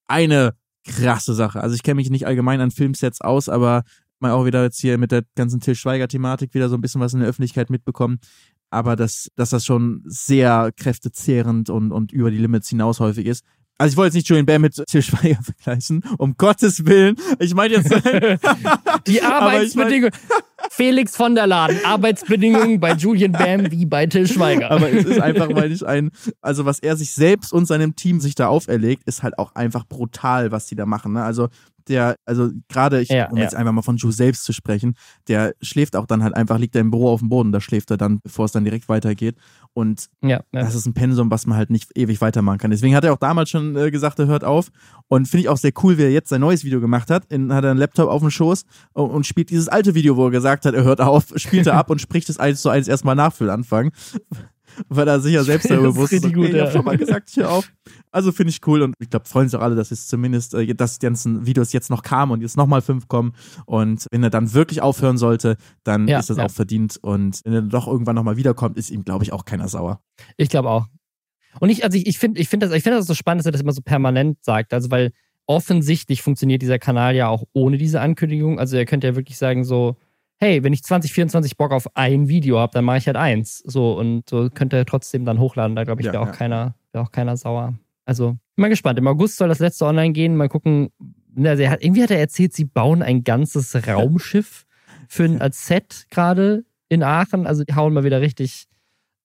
[0.09, 0.55] eine
[0.87, 1.61] krasse Sache.
[1.61, 3.85] Also ich kenne mich nicht allgemein an Filmsets aus, aber
[4.21, 7.15] mal auch wieder jetzt hier mit der ganzen Till Schweiger-Thematik wieder so ein bisschen was
[7.15, 8.19] in der Öffentlichkeit mitbekommen.
[8.71, 13.45] Aber dass, dass das schon sehr kräftezehrend und, und über die Limits hinaus häufig ist.
[13.77, 17.17] Also ich wollte jetzt nicht Julian Bam mit Till Schweiger vergleichen, um Gottes Willen.
[17.41, 17.91] Ich meine jetzt,
[19.07, 20.13] Die Arbeitsbedingungen.
[20.71, 21.79] Felix von der Laden.
[21.85, 24.71] Arbeitsbedingungen bei Julian Bam wie bei Till Schweiger.
[24.71, 26.11] aber es ist einfach, weil ich ein,
[26.41, 29.85] also was er sich selbst und seinem Team sich da auferlegt, ist halt auch einfach
[29.87, 31.13] brutal, was die da machen.
[31.13, 31.23] Ne?
[31.25, 31.49] Also
[31.89, 33.45] der, also gerade, ich, Ja, um ja.
[33.45, 34.95] jetzt einfach mal von Ju selbst zu sprechen,
[35.29, 37.91] der schläft auch dann halt einfach, liegt er im Büro auf dem Boden, da schläft
[37.91, 39.37] er dann, bevor es dann direkt weitergeht.
[39.73, 42.71] Und ja, das ist ein Pensum, was man halt nicht ewig weitermachen kann.
[42.71, 44.69] Deswegen hat er auch damals schon äh, gesagt, er hört auf.
[45.09, 47.25] Und finde ich auch sehr cool, wie er jetzt sein neues Video gemacht hat.
[47.27, 50.27] In, hat er einen Laptop auf dem Schoß und, und spielt dieses alte Video, wo
[50.27, 52.89] er gesagt hat, er hört auf, spielt er ab und spricht es eins zu eins
[52.89, 53.91] erstmal nach für den Anfang.
[54.89, 56.25] Weil er sich ja selbst darüber bewusst ist.
[56.25, 56.67] richtig okay, gut, ich ja.
[56.67, 57.71] hab schon mal gesagt, hör auf.
[58.11, 60.75] Also finde ich cool und ich glaube, freuen sich auch alle, dass es zumindest, äh,
[60.75, 63.33] dass die ganzen Videos jetzt noch kamen und jetzt nochmal fünf kommen.
[63.67, 66.47] Und wenn er dann wirklich aufhören sollte, dann Ja, ist das ja.
[66.47, 66.99] auch verdient.
[67.03, 70.01] Und wenn er doch irgendwann nochmal wiederkommt, ist ihm, glaube ich, auch keiner sauer.
[70.37, 70.87] Ich glaube auch.
[71.61, 73.47] Und ich, also ich, ich finde ich find das, ich find das so spannend, dass
[73.47, 74.73] er das immer so permanent sagt.
[74.73, 75.13] Also, weil
[75.47, 78.59] offensichtlich funktioniert dieser Kanal ja auch ohne diese Ankündigung.
[78.59, 79.97] Also, er könnte ja wirklich sagen, so,
[80.39, 83.59] hey, wenn ich 2024 Bock auf ein Video habe, dann mache ich halt eins.
[83.59, 85.77] So, und so könnte er trotzdem dann hochladen.
[85.77, 86.33] Da glaube ich, Ja, wäre auch, ja.
[86.33, 87.75] keiner, wär auch keiner sauer.
[88.05, 88.99] Also, bin mal gespannt.
[88.99, 90.37] Im August soll das letzte online gehen.
[90.37, 90.91] Mal gucken.
[91.35, 94.67] Na, Also hat, irgendwie hat er erzählt, sie bauen ein ganzes Raumschiff
[95.09, 97.47] für ein Set gerade in Aachen.
[97.47, 98.67] Also, die hauen mal wieder richtig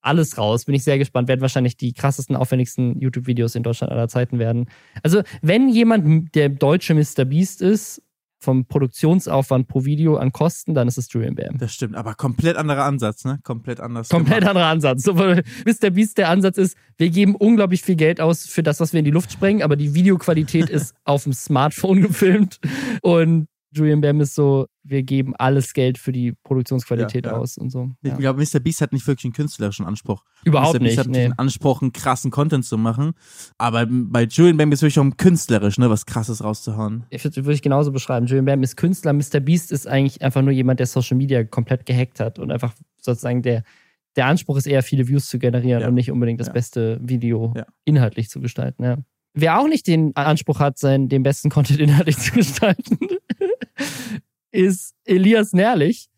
[0.02, 0.64] alles raus.
[0.64, 1.28] Bin ich sehr gespannt.
[1.28, 4.70] Werden wahrscheinlich die krassesten, aufwendigsten YouTube-Videos in Deutschland aller Zeiten werden.
[5.02, 7.26] Also, wenn jemand der deutsche Mr.
[7.26, 8.02] Beast ist,
[8.40, 11.58] vom Produktionsaufwand pro Video an Kosten, dann ist es Julian Bam.
[11.58, 13.38] Das stimmt, aber komplett anderer Ansatz, ne?
[13.44, 14.08] Komplett anders.
[14.08, 14.50] Komplett gemacht.
[14.50, 15.02] anderer Ansatz.
[15.02, 15.90] So, Mr.
[15.90, 19.04] Beast der Ansatz ist, wir geben unglaublich viel Geld aus für das, was wir in
[19.04, 22.58] die Luft sprengen, aber die Videoqualität ist auf dem Smartphone gefilmt.
[23.02, 27.38] Und Julian Bam ist so, wir geben alles Geld für die Produktionsqualität Ja, ja.
[27.38, 27.90] aus und so.
[28.02, 28.16] Ich Ja.
[28.16, 28.60] glaube, Mr.
[28.60, 30.24] Beast hat nicht wirklich einen künstlerischen Anspruch.
[30.44, 30.80] Überhaupt Mr.
[30.80, 30.98] Beast nicht.
[30.98, 31.22] hat Nee.
[31.28, 33.12] den Anspruch, einen krassen Content zu machen.
[33.56, 35.88] Aber bei Julian Bam geht es wirklich um künstlerisch, ne?
[35.88, 37.04] Was krasses rauszuhauen.
[37.10, 38.26] Ich würde würd ich genauso beschreiben.
[38.26, 39.40] Julian Bam ist Künstler, Mr.
[39.40, 43.42] Beast ist eigentlich einfach nur jemand, der Social Media komplett gehackt hat und einfach sozusagen
[43.42, 43.62] der,
[44.16, 45.88] der Anspruch ist eher, viele Views zu generieren Ja.
[45.88, 46.52] und nicht unbedingt das Ja.
[46.52, 47.64] beste Video Ja.
[47.84, 49.04] inhaltlich zu gestalten.
[49.32, 51.78] Wer auch nicht den Anspruch hat, sein, den besten Content
[52.08, 52.98] inhaltlich zu gestalten,
[54.52, 56.08] ist Elias Nährlich,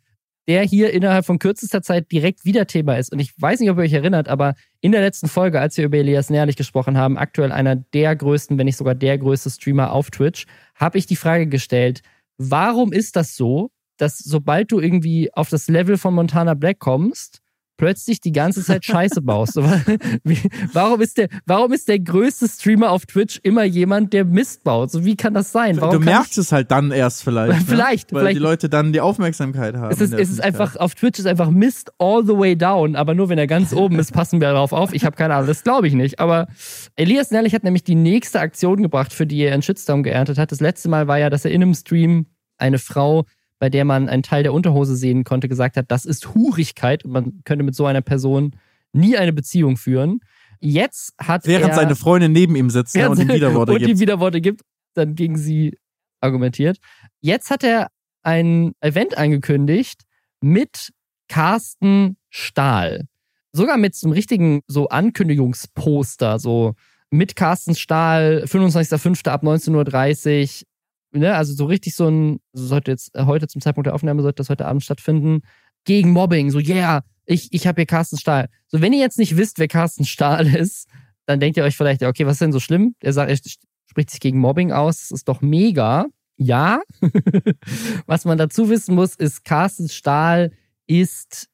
[0.49, 3.13] der hier innerhalb von kürzester Zeit direkt wieder Thema ist.
[3.13, 5.85] Und ich weiß nicht, ob ihr euch erinnert, aber in der letzten Folge, als wir
[5.85, 9.93] über Elias Nährlich gesprochen haben, aktuell einer der größten, wenn nicht sogar der größte Streamer
[9.93, 12.03] auf Twitch, habe ich die Frage gestellt,
[12.39, 17.42] warum ist das so, dass sobald du irgendwie auf das Level von Montana Black kommst,
[17.83, 19.57] plötzlich die ganze Zeit Scheiße baust.
[20.73, 24.93] Warum, ist der, warum ist der größte Streamer auf Twitch immer jemand, der Mist baut?
[24.93, 25.81] So, wie kann das sein?
[25.81, 27.59] Warum du merkst es halt dann erst vielleicht.
[27.59, 27.65] Ne?
[27.67, 28.37] Vielleicht, Weil vielleicht.
[28.37, 29.91] die Leute dann die Aufmerksamkeit haben.
[29.91, 33.17] Es ist, es ist einfach, auf Twitch ist einfach Mist all the way down, aber
[33.17, 34.95] nur wenn er ganz oben ist, passen wir darauf auf.
[34.95, 36.21] Ich habe keine Ahnung, das glaube ich nicht.
[36.21, 36.47] Aber
[36.95, 40.53] Elias Nerlich hat nämlich die nächste Aktion gebracht, für die er einen Shitstorm geerntet hat.
[40.53, 42.27] Das letzte Mal war ja, dass er in einem Stream
[42.59, 43.25] eine Frau,
[43.63, 47.13] bei der man einen Teil der Unterhose sehen konnte, gesagt hat, das ist Hurigkeit und
[47.13, 48.57] man könnte mit so einer Person
[48.93, 50.19] nie eine Beziehung führen.
[50.59, 53.89] Jetzt hat Während er seine Freundin neben ihm sitzt ne, und ihm Widerworte und gibt.
[53.89, 54.63] ihm Widerworte gibt,
[54.95, 55.79] dann gegen sie
[56.21, 56.79] argumentiert.
[57.21, 57.87] Jetzt hat er
[58.25, 60.01] ein Event angekündigt
[60.41, 60.91] mit
[61.29, 63.05] Carsten Stahl.
[63.53, 66.75] Sogar mit so einem richtigen so Ankündigungsposter, so
[67.11, 69.29] mit Carsten Stahl, 25.05.
[69.29, 70.67] ab 19.30 Uhr.
[71.13, 71.35] Ne?
[71.35, 74.37] Also so richtig so ein, also sollte jetzt äh, heute zum Zeitpunkt der Aufnahme, sollte
[74.37, 75.43] das heute Abend stattfinden,
[75.85, 76.51] gegen Mobbing.
[76.51, 78.49] So, yeah, ich, ich habe hier Carsten Stahl.
[78.69, 80.89] So, wenn ihr jetzt nicht wisst, wer Carsten Stahl ist,
[81.27, 82.95] dann denkt ihr euch vielleicht, okay, was ist denn so schlimm?
[83.01, 83.39] Er sagt, er
[83.87, 86.07] spricht sich gegen Mobbing aus, das ist doch mega.
[86.37, 86.81] Ja.
[88.07, 90.53] was man dazu wissen muss, ist, Carsten Stahl
[90.87, 91.49] ist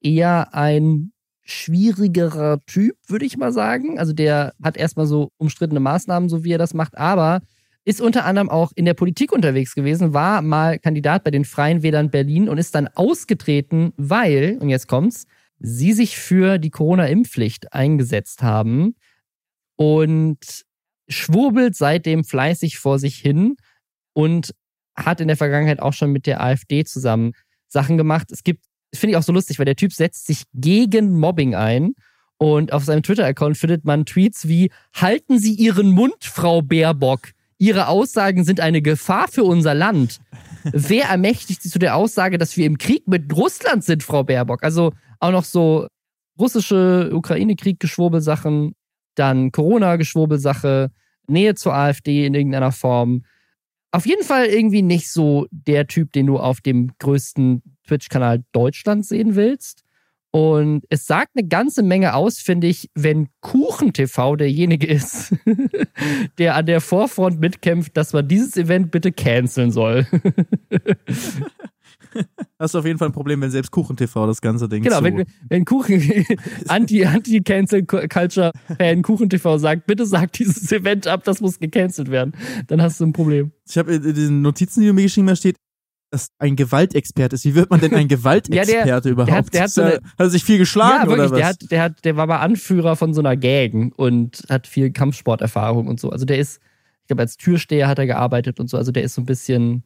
[0.00, 1.12] eher ein
[1.42, 3.98] schwierigerer Typ, würde ich mal sagen.
[3.98, 7.42] Also der hat erstmal so umstrittene Maßnahmen, so wie er das macht, aber
[7.84, 11.82] ist unter anderem auch in der Politik unterwegs gewesen, war mal Kandidat bei den Freien
[11.82, 15.26] Wählern Berlin und ist dann ausgetreten, weil, und jetzt kommt's,
[15.58, 18.96] sie sich für die Corona-Impfpflicht eingesetzt haben
[19.76, 20.64] und
[21.08, 23.56] schwurbelt seitdem fleißig vor sich hin
[24.14, 24.54] und
[24.96, 27.32] hat in der Vergangenheit auch schon mit der AfD zusammen
[27.68, 28.30] Sachen gemacht.
[28.30, 28.64] Es gibt,
[28.94, 31.94] finde ich auch so lustig, weil der Typ setzt sich gegen Mobbing ein
[32.38, 37.32] und auf seinem Twitter-Account findet man Tweets wie Halten Sie Ihren Mund, Frau Baerbock.
[37.58, 40.18] Ihre Aussagen sind eine Gefahr für unser Land.
[40.64, 44.62] Wer ermächtigt Sie zu der Aussage, dass wir im Krieg mit Russland sind, Frau Baerbock?
[44.64, 45.86] Also auch noch so
[46.38, 48.74] russische Ukraine-Krieg-Geschwurbelsachen,
[49.14, 50.90] dann Corona-Geschwurbelsache,
[51.26, 53.24] Nähe zur AfD in irgendeiner Form.
[53.92, 59.08] Auf jeden Fall irgendwie nicht so der Typ, den du auf dem größten Twitch-Kanal Deutschlands
[59.08, 59.83] sehen willst.
[60.34, 65.32] Und es sagt eine ganze Menge aus, finde ich, wenn KuchenTV derjenige ist,
[66.38, 70.08] der an der Vorfront mitkämpft, dass man dieses Event bitte canceln soll.
[72.58, 75.04] Hast du auf jeden Fall ein Problem, wenn selbst KuchenTV das ganze Ding Genau, zu.
[75.04, 76.02] wenn, wenn Kuchen,
[76.68, 82.32] Anti, Anti-Cancel-Culture-Fan KuchenTV sagt, bitte sag dieses Event ab, das muss gecancelt werden,
[82.66, 83.52] dann hast du ein Problem.
[83.68, 85.56] Ich habe in diesen Notizen, die du mir geschrieben hast, steht,
[86.14, 87.44] dass ein Gewaltexperte ist.
[87.44, 89.28] Wie wird man denn ein Gewaltexperte ja, der, überhaupt?
[89.28, 91.38] Der hat, der hat, so eine, hat sich viel geschlagen ja, wirklich, oder was?
[91.38, 94.92] Der, hat, der, hat, der war mal Anführer von so einer Gang und hat viel
[94.92, 96.10] Kampfsporterfahrung und so.
[96.10, 96.60] Also der ist,
[97.02, 98.76] ich glaube, als Türsteher hat er gearbeitet und so.
[98.76, 99.82] Also der ist so ein bisschen,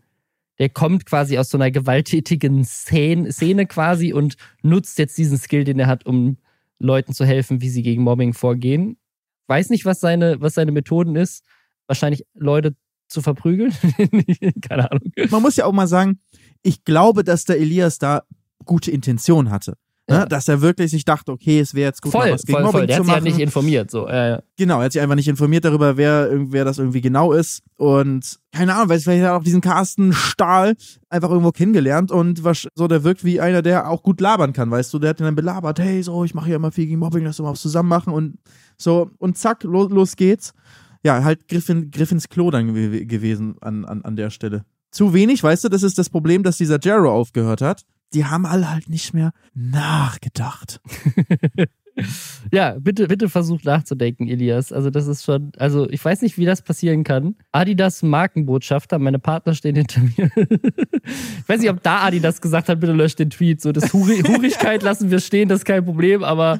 [0.59, 5.65] der kommt quasi aus so einer gewalttätigen Szene, Szene quasi und nutzt jetzt diesen Skill,
[5.65, 6.37] den er hat, um
[6.79, 8.99] Leuten zu helfen, wie sie gegen Mobbing vorgehen.
[9.47, 11.43] Weiß nicht, was seine, was seine Methoden ist.
[11.87, 12.77] Wahrscheinlich Leute
[13.09, 13.73] zu verprügeln.
[14.69, 15.13] Keine Ahnung.
[15.31, 16.21] Man muss ja auch mal sagen,
[16.63, 18.23] ich glaube, dass der Elias da
[18.65, 19.75] gute Intention hatte.
[20.11, 20.17] Ne?
[20.17, 20.27] Ja.
[20.27, 22.81] Dass er wirklich sich dachte, okay, es wäre jetzt gut, Voll, was gegen voll, Mobbing
[22.81, 22.87] voll.
[22.87, 23.25] Der zu hat sich machen.
[23.25, 23.91] halt nicht informiert.
[23.91, 24.09] So.
[24.09, 24.43] Äh, ja.
[24.57, 27.63] Genau, er hat sich einfach nicht informiert darüber, wer, wer das irgendwie genau ist.
[27.77, 30.77] Und keine Ahnung, weil vielleicht hat er auch diesen Carsten Stahl
[31.11, 34.71] einfach irgendwo kennengelernt und was, so, der wirkt wie einer, der auch gut labern kann,
[34.71, 37.01] weißt du, der hat ihn dann belabert, hey, so, ich mache hier immer viel gegen
[37.01, 38.39] Mobbing, lass uns mal was zusammen machen und
[38.79, 40.55] so, und zack, los, los geht's.
[41.03, 44.65] Ja, halt Griff, in, Griff ins Klo dann gew gewesen an, an, an der Stelle.
[44.91, 47.83] Zu wenig, weißt du, das ist das Problem, dass dieser Jero aufgehört hat.
[48.15, 50.81] Die haben alle halt nicht mehr nachgedacht.
[52.53, 54.73] Ja, bitte, bitte versuch nachzudenken, Elias.
[54.73, 57.35] Also, das ist schon, also ich weiß nicht, wie das passieren kann.
[57.53, 60.31] Adidas Markenbotschafter, meine Partner stehen hinter mir.
[60.37, 63.61] ich weiß nicht, ob da Adidas gesagt hat, bitte löscht den Tweet.
[63.61, 66.59] So, das Huri Hurigkeit lassen wir stehen, das ist kein Problem, aber.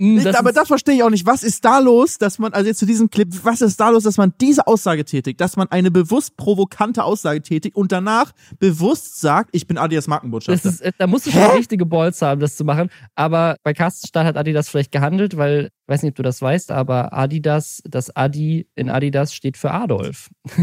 [0.00, 1.26] Mh, Ich, das aber das verstehe ich auch nicht.
[1.26, 4.04] Was ist da los, dass man, also jetzt zu diesem Clip, was ist da los,
[4.04, 9.20] dass man diese Aussage tätigt, dass man eine bewusst provokante Aussage tätigt und danach bewusst
[9.20, 10.70] sagt, ich bin Adidas das Markenbotschafter.
[10.70, 11.56] ist, äh, da musst du schon Hä?
[11.58, 12.88] richtige Balls haben, das zu machen.
[13.14, 16.70] Aber bei Carsten Stahl hat Adidas vielleicht gehandelt, weil, weiß nicht, ob du das weißt,
[16.72, 20.30] aber Adidas, das Adi in Adidas steht für Adolf.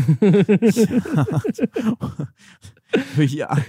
[3.17, 3.55] ja.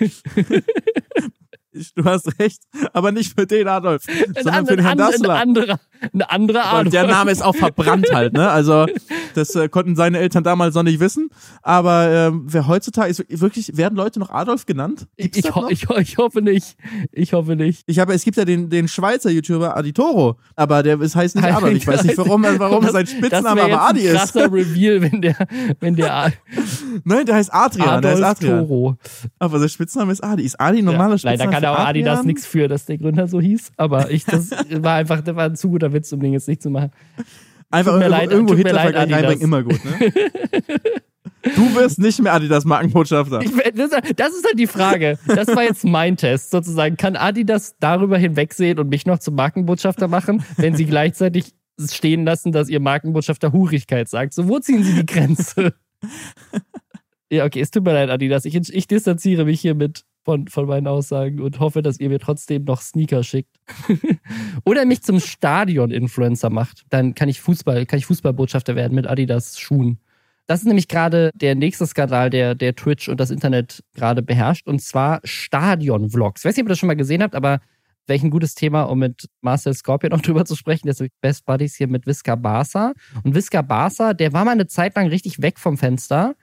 [1.94, 2.62] Du hast recht,
[2.92, 4.02] aber nicht für den Adolf,
[4.40, 5.34] sondern für den Herrn ein, ein Dassler.
[5.34, 5.80] anderer,
[6.12, 6.84] ein anderer Adolf.
[6.86, 8.48] Und der Name ist auch verbrannt halt, ne?
[8.50, 8.86] Also
[9.34, 11.28] das äh, konnten seine Eltern damals noch nicht wissen.
[11.62, 15.06] Aber ähm, wer heutzutage ist wirklich, werden Leute noch Adolf genannt?
[15.16, 16.76] Ich, Gibt's ich, das ho ich, ho ich hoffe nicht.
[17.12, 17.82] Ich hoffe nicht.
[17.86, 21.44] Ich habe, es gibt ja den, den Schweizer YouTuber Aditoro, aber der ist, heißt nicht
[21.44, 21.72] Adolf.
[21.74, 24.32] Ich weiß nicht, warum, warum Das- sein das Spitzname aber Adi ein ist.
[24.32, 25.36] krasser Reveal, wenn der,
[25.80, 26.32] wenn der
[27.04, 28.02] Nein, der heißt Adrian.
[28.02, 28.58] der heißt Adolf Adrian.
[28.68, 28.96] Toro.
[29.38, 30.42] Aber sein Spitzname ist Adi.
[30.42, 31.38] Ist Adi ein normaler Ja, Spitzname?
[31.38, 33.72] leider kann für auch Adidas nichts für, dass der Gründer so hieß.
[33.76, 36.62] Aber ich, das war einfach, das war ein zu guter Witz, um den jetzt nicht
[36.62, 36.90] zu machen.
[37.70, 39.18] Einfach Tut mir irgendwo, leid, irgendwo Hitler-Vergleich Adidas.
[39.18, 40.12] reinbringen, immer gut, ne?
[41.54, 43.40] Du wirst nicht mehr Adidas Markenbotschafter.
[43.42, 45.18] Ich, das, das ist halt die Frage.
[45.26, 46.96] Das war jetzt mein Test sozusagen.
[46.96, 52.52] Kann Adidas darüber hinwegsehen und mich noch zum Markenbotschafter machen, wenn sie gleichzeitig stehen lassen,
[52.52, 54.34] dass ihr Markenbotschafter Hurigkeit sagt?
[54.34, 55.74] So, wo ziehen sie die Grenze?
[57.30, 58.44] ja, okay, es tut mir leid, Adidas.
[58.44, 62.64] Ich, ich distanziere mich hiermit von, von meinen Aussagen und hoffe, dass ihr mir trotzdem
[62.64, 63.56] noch Sneaker schickt.
[64.66, 66.82] Oder mich zum Stadion-Influencer macht.
[66.90, 70.00] Dann kann ich Fußball, kann ich Fußballbotschafter werden mit Adidas-Schuhen.
[70.46, 74.66] Das ist nämlich gerade der nächste Skandal, der, der Twitch und das Internet gerade beherrscht,
[74.66, 76.42] und zwar Stadion-Vlogs.
[76.42, 77.60] Ich weiß nicht, ob ihr das schon mal gesehen habt, aber
[78.06, 80.88] welch ein gutes Thema, um mit Marcel Scorpion auch drüber zu sprechen.
[80.88, 82.92] Der ist Best Buddies hier mit Visca Barca.
[83.24, 86.34] Und Visca Barca, der war mal eine Zeit lang richtig weg vom Fenster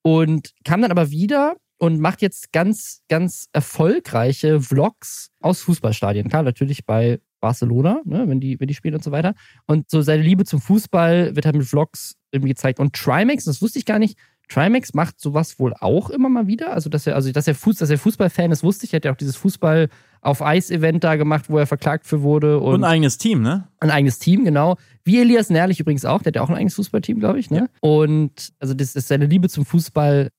[0.00, 6.28] und kam dann aber wieder und macht jetzt ganz, ganz erfolgreiche Vlogs aus Fußballstadien.
[6.28, 9.34] Klar, natürlich bei Barcelona, ne, wenn, die, wenn die spielen und so weiter.
[9.66, 12.80] Und so seine Liebe zum Fußball wird halt mit Vlogs irgendwie gezeigt.
[12.80, 14.18] Und Trimax, das wusste ich gar nicht,
[14.48, 16.72] Trimax macht sowas wohl auch immer mal wieder.
[16.72, 18.92] Also, dass er, also, dass er, Fuß, dass er Fußballfan ist, wusste ich.
[18.92, 19.88] Er hat ja auch dieses Fußball
[20.20, 22.60] auf Eis-Event da gemacht, wo er verklagt für wurde.
[22.60, 23.68] Und, und, ein eigenes Team, ne?
[23.80, 24.76] Ein eigenes Team, genau.
[25.04, 26.22] Wie Elias Nährlich übrigens auch.
[26.22, 27.58] Der hat ja auch ein eigenes Fußballteam, glaube ich, ne?
[27.58, 27.66] Ja.
[27.80, 30.30] Und also, das ist seine Liebe zum Fußball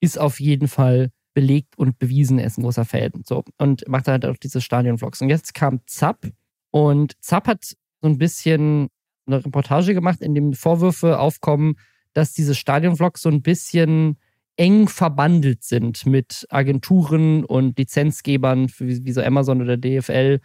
[0.00, 2.38] ist auf jeden Fall belegt und bewiesen.
[2.38, 3.10] Er ist ein großer Fan.
[3.24, 3.44] So.
[3.58, 5.20] Und macht halt auch diese Stadion-Vlogs.
[5.20, 6.26] Und jetzt kam Zapp.
[6.70, 7.64] Und Zapp hat
[8.00, 8.88] so ein bisschen
[9.26, 11.74] eine Reportage gemacht, in dem Vorwürfe aufkommen,
[12.12, 14.16] dass diese Stadionvlogs so ein bisschen
[14.56, 20.40] eng verbandelt sind mit Agenturen und Lizenzgebern wie, wie so Amazon oder DFL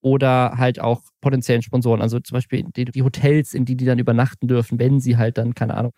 [0.00, 2.00] oder halt auch potenziellen Sponsoren.
[2.00, 5.36] Also zum Beispiel die, die, Hotels, in die die dann übernachten dürfen, wenn sie halt
[5.36, 5.92] dann, keine Ahnung,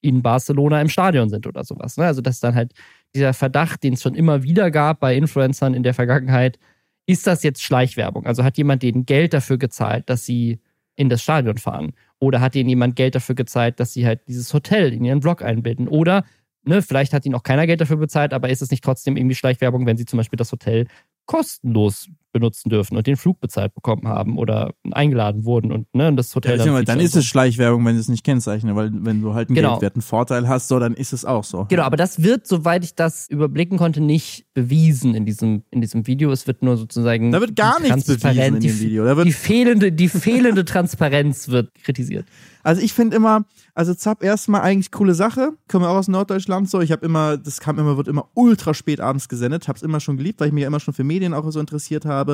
[0.00, 1.96] in Barcelona im Stadion sind oder sowas.
[1.96, 2.04] Ne?
[2.04, 2.72] Also dass dann halt
[3.14, 6.58] dieser Verdacht, den es schon immer wieder gab bei Influencern in der Vergangenheit,
[7.06, 8.26] ist das jetzt Schleichwerbung?
[8.26, 10.60] Also hat jemand denen Geld dafür gezahlt, dass sie
[10.94, 11.92] in das Stadion fahren?
[12.18, 15.42] Oder hat ihnen jemand Geld dafür gezahlt, dass sie halt dieses Hotel in ihren Blog
[15.42, 15.88] einbinden?
[15.88, 16.24] Oder,
[16.64, 19.36] ne, vielleicht hat ihnen auch keiner Geld dafür bezahlt, aber ist es nicht trotzdem irgendwie
[19.36, 20.86] Schleichwerbung, wenn sie zum Beispiel das Hotel
[21.24, 22.08] kostenlos
[22.38, 26.58] benutzen dürfen und den Flug bezahlt bekommen haben oder eingeladen wurden und ne, das Hotel
[26.58, 29.34] ja, dann, mal, dann ist es Schleichwerbung, wenn sie es nicht kennzeichnen, weil wenn du
[29.34, 29.70] halt einen genau.
[29.72, 31.66] geldwerten Vorteil hast, so dann ist es auch so.
[31.68, 36.06] Genau, aber das wird, soweit ich das überblicken konnte, nicht bewiesen in diesem in diesem
[36.06, 36.30] Video.
[36.32, 39.04] Es wird nur sozusagen da wird gar nichts bewiesen in dem Video.
[39.04, 42.26] Da wird die fehlende die fehlende Transparenz wird kritisiert.
[42.68, 45.52] Also ich finde immer, also Zapp erstmal eigentlich coole Sache.
[45.68, 46.82] Kommen wir auch aus Norddeutschland so.
[46.82, 49.68] Ich habe immer, das kam immer, wird immer ultra spät abends gesendet.
[49.68, 52.04] Hab's immer schon geliebt, weil ich mich ja immer schon für Medien auch so interessiert
[52.04, 52.27] habe.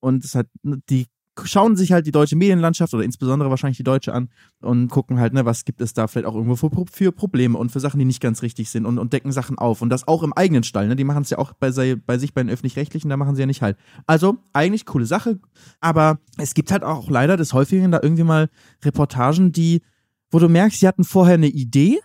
[0.00, 1.06] Und es hat, die
[1.44, 4.30] schauen sich halt die deutsche Medienlandschaft oder insbesondere wahrscheinlich die deutsche an
[4.60, 7.70] und gucken halt, ne, was gibt es da vielleicht auch irgendwo für, für Probleme und
[7.70, 9.82] für Sachen, die nicht ganz richtig sind und, und decken Sachen auf.
[9.82, 10.96] Und das auch im eigenen Stall, ne?
[10.96, 13.46] Die machen es ja auch bei, bei sich bei den öffentlich-rechtlichen, da machen sie ja
[13.46, 13.76] nicht halt.
[14.06, 15.38] Also, eigentlich coole Sache,
[15.80, 18.48] aber es gibt halt auch leider des Häufigen da irgendwie mal
[18.84, 19.82] Reportagen, die,
[20.30, 21.98] wo du merkst, sie hatten vorher eine Idee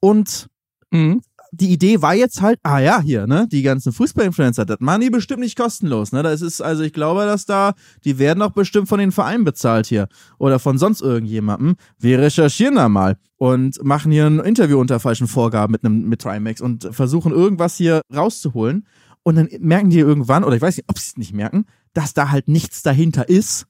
[0.00, 0.48] und
[0.90, 1.20] mhm
[1.56, 5.10] die Idee war jetzt halt, ah ja, hier, ne, die ganzen Fußballinfluencer, das machen die
[5.10, 6.22] bestimmt nicht kostenlos, ne?
[6.22, 7.74] Das ist, also ich glaube, dass da,
[8.04, 11.76] die werden auch bestimmt von den Vereinen bezahlt hier oder von sonst irgendjemandem.
[11.98, 16.22] Wir recherchieren da mal und machen hier ein Interview unter falschen Vorgaben mit einem, mit
[16.22, 18.86] Trimax und versuchen irgendwas hier rauszuholen.
[19.22, 22.12] Und dann merken die irgendwann, oder ich weiß nicht, ob sie es nicht merken, dass
[22.12, 23.66] da halt nichts dahinter ist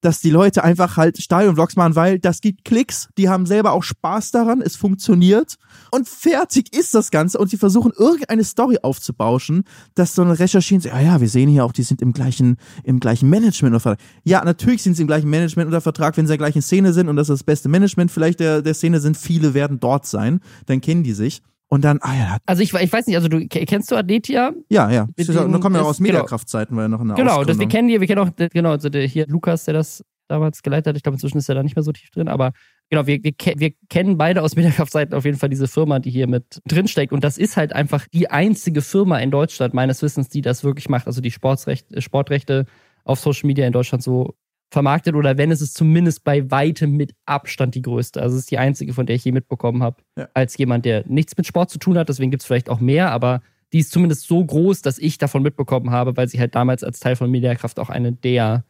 [0.00, 3.82] dass die Leute einfach halt Stadionvlogs machen, weil das gibt Klicks, die haben selber auch
[3.82, 5.56] Spaß daran, es funktioniert
[5.90, 10.82] und fertig ist das Ganze und sie versuchen irgendeine Story aufzubauschen, dass so eine Recherchieren,
[10.82, 14.06] ja, ja, wir sehen hier auch, die sind im gleichen, im gleichen Management unter Vertrag.
[14.24, 16.92] Ja, natürlich sind sie im gleichen Management unter Vertrag, wenn sie in der gleichen Szene
[16.92, 20.06] sind und das ist das beste Management vielleicht der, der Szene sind, viele werden dort
[20.06, 21.42] sein, dann kennen die sich.
[21.68, 22.36] Und dann, ah ja.
[22.46, 24.52] Also ich, ich weiß nicht, also du kennst du Aditya?
[24.70, 25.06] Ja, ja.
[25.16, 26.08] Da kommen ja auch aus genau.
[26.12, 28.88] Mediakraftzeiten, weil er noch eine Genau, das, wir kennen die, wir kennen auch, genau, also
[28.88, 30.96] der hier Lukas, der das damals geleitet hat.
[30.96, 32.52] Ich glaube, inzwischen ist er da nicht mehr so tief drin, aber
[32.90, 36.26] genau, wir, wir, wir kennen beide aus Mediakraftzeiten auf jeden Fall diese Firma, die hier
[36.26, 37.12] mit drinsteckt.
[37.12, 40.88] Und das ist halt einfach die einzige Firma in Deutschland, meines Wissens, die das wirklich
[40.88, 41.06] macht.
[41.06, 42.66] Also die Sportsrecht, Sportrechte
[43.04, 44.34] auf Social Media in Deutschland so
[44.70, 48.20] vermarktet oder wenn es ist zumindest bei weitem mit Abstand die größte.
[48.20, 50.28] Also es ist die einzige, von der ich je mitbekommen habe, ja.
[50.34, 52.08] als jemand, der nichts mit Sport zu tun hat.
[52.08, 53.40] Deswegen gibt es vielleicht auch mehr, aber
[53.72, 57.00] die ist zumindest so groß, dass ich davon mitbekommen habe, weil sie halt damals als
[57.00, 58.64] Teil von Mediakraft auch eine der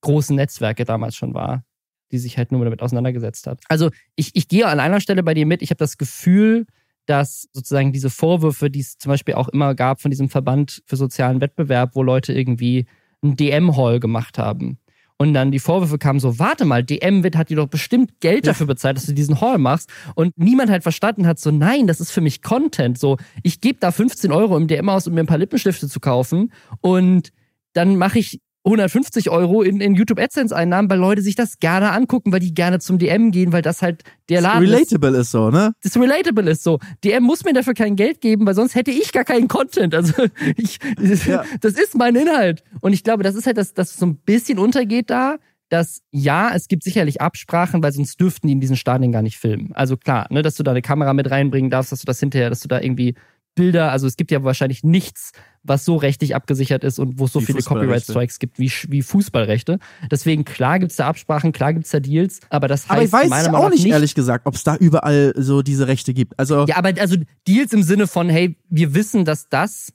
[0.00, 1.64] großen Netzwerke damals schon war,
[2.12, 3.60] die sich halt nur damit auseinandergesetzt hat.
[3.68, 5.62] Also ich, ich gehe an einer Stelle bei dir mit.
[5.62, 6.66] Ich habe das Gefühl,
[7.06, 10.96] dass sozusagen diese Vorwürfe, die es zum Beispiel auch immer gab von diesem Verband für
[10.96, 12.86] sozialen Wettbewerb, wo Leute irgendwie
[13.22, 14.78] einen DM-Hall gemacht haben,
[15.18, 18.46] und dann die Vorwürfe kamen so, warte mal, DM wird hat dir doch bestimmt Geld
[18.46, 19.90] dafür bezahlt, dass du diesen Hall machst.
[20.14, 22.98] Und niemand halt verstanden hat, so, nein, das ist für mich Content.
[22.98, 26.00] So, ich gebe da 15 Euro im DM aus, um mir ein paar Lippenstifte zu
[26.00, 26.52] kaufen.
[26.80, 27.32] Und
[27.72, 31.92] dann mache ich 150 Euro in, in YouTube AdSense Einnahmen, weil Leute sich das gerne
[31.92, 35.18] angucken, weil die gerne zum DM gehen, weil das halt der Laden relatable ist.
[35.18, 35.72] ist so, ne?
[35.82, 36.80] Das relatable ist so.
[37.04, 39.94] DM muss mir dafür kein Geld geben, weil sonst hätte ich gar keinen Content.
[39.94, 40.12] Also
[40.56, 40.78] ich,
[41.26, 41.44] ja.
[41.60, 42.64] das ist mein Inhalt.
[42.80, 45.36] Und ich glaube, das ist halt das, das so ein bisschen untergeht da,
[45.68, 49.38] dass ja, es gibt sicherlich Absprachen, weil sonst dürften die in diesen Stadien gar nicht
[49.38, 49.70] filmen.
[49.74, 52.50] Also klar, ne, dass du da eine Kamera mit reinbringen darfst, dass du das hinterher,
[52.50, 53.14] dass du da irgendwie
[53.54, 55.32] Bilder, also es gibt ja wahrscheinlich nichts,
[55.66, 59.02] was so rechtlich abgesichert ist und wo es so wie viele Copyright-Strikes gibt wie, wie
[59.02, 59.78] Fußballrechte.
[60.10, 63.24] Deswegen, klar gibt es da Absprachen, klar gibt es da Deals, aber das heißt Aber
[63.24, 66.38] ich weiß auch nicht, ehrlich gesagt, ob es da überall so diese Rechte gibt.
[66.38, 69.92] Also ja, aber also Deals im Sinne von, hey, wir wissen, dass das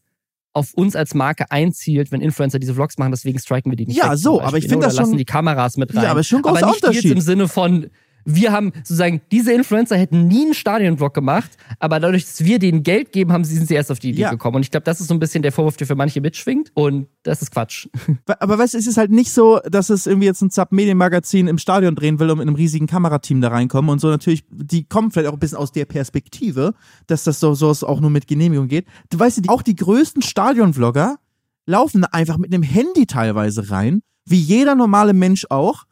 [0.53, 3.97] auf uns als Marke einzielt, wenn Influencer diese Vlogs machen, deswegen striken wir die nicht.
[3.97, 5.05] Ja, weg, so, aber ich finde das schon.
[5.05, 6.03] lassen die Kameras mit rein.
[6.03, 7.03] Ja, aber schon ein großer aber nicht Unterschied.
[7.05, 7.87] Deals im Sinne von,
[8.25, 12.83] wir haben sozusagen, diese Influencer hätten nie einen Stadionvlog gemacht, aber dadurch, dass wir denen
[12.83, 14.31] Geld geben, haben sie, sind sie erst auf die Idee Ja.
[14.31, 14.57] gekommen.
[14.57, 16.71] Und ich glaube, das ist so ein bisschen der Vorwurf, der für manche mitschwingt.
[16.73, 17.87] Und das ist Quatsch.
[18.39, 21.57] Aber weißt du, es ist halt nicht so, dass es irgendwie jetzt ein Zap-Medienmagazin im
[21.57, 25.11] Stadion drehen will und mit einem riesigen Kamerateam da reinkommen und so natürlich, die kommen
[25.11, 26.73] vielleicht auch ein bisschen aus der Perspektive,
[27.07, 28.85] dass das so, so auch nur mit Genehmigung geht.
[29.09, 31.17] Du weißt, ja, auch die größten Stadion-Vlogger
[31.65, 35.85] laufen einfach mit einem Handy teilweise rein, wie jeder normale Mensch auch,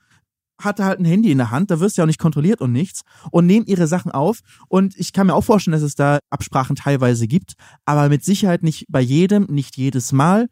[0.59, 2.71] hatte halt ein Handy in der Hand, da wirst du ja auch nicht kontrolliert und
[2.71, 3.01] nichts
[3.31, 6.75] und nehmen ihre Sachen auf und ich kann mir auch vorstellen, dass es da Absprachen
[6.75, 7.53] teilweise gibt,
[7.85, 10.47] aber mit Sicherheit nicht bei jedem, nicht jedes Mal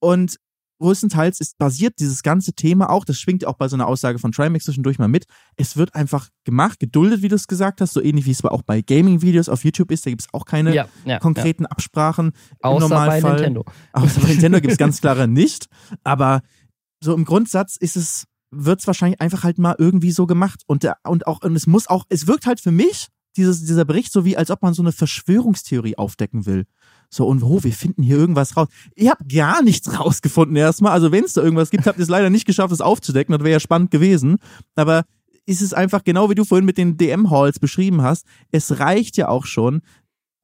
[0.00, 0.36] und
[0.80, 4.32] größtenteils ist basiert dieses ganze Thema auch, das schwingt auch bei so einer Aussage von
[4.32, 5.24] Trimax zwischendurch mal mit,
[5.56, 8.62] es wird einfach gemacht, geduldet, wie du es gesagt hast, so ähnlich wie es auch
[8.62, 11.18] bei Gaming-Videos auf YouTube ist, da gibt es auch keine ja, ja.
[11.18, 12.32] konkreten Absprachen
[12.62, 12.70] ja.
[12.70, 13.20] im Außer bei.
[13.20, 13.64] Nintendo.
[13.92, 15.68] Außer bei Nintendo gibt es ganz klare nicht.
[16.02, 16.42] Aber
[17.02, 18.24] so im Grundsatz ist es,
[18.56, 20.62] wird es wahrscheinlich einfach halt mal irgendwie so gemacht.
[20.66, 23.84] Und, der, und auch, und es muss auch, es wirkt halt für mich, dieses, dieser
[23.84, 26.66] Bericht, so wie als ob man so eine Verschwörungstheorie aufdecken will.
[27.10, 28.68] So, und oh, wir finden hier irgendwas raus.
[28.96, 30.92] Ihr habt gar nichts rausgefunden erstmal.
[30.92, 33.32] Also, wenn es da irgendwas gibt, habt ihr es leider nicht geschafft, es aufzudecken.
[33.32, 34.36] Das wäre ja spannend gewesen.
[34.76, 35.04] Aber
[35.46, 38.26] ist es einfach genau wie du vorhin mit den DM-Halls beschrieben hast.
[38.50, 39.82] Es reicht ja auch schon,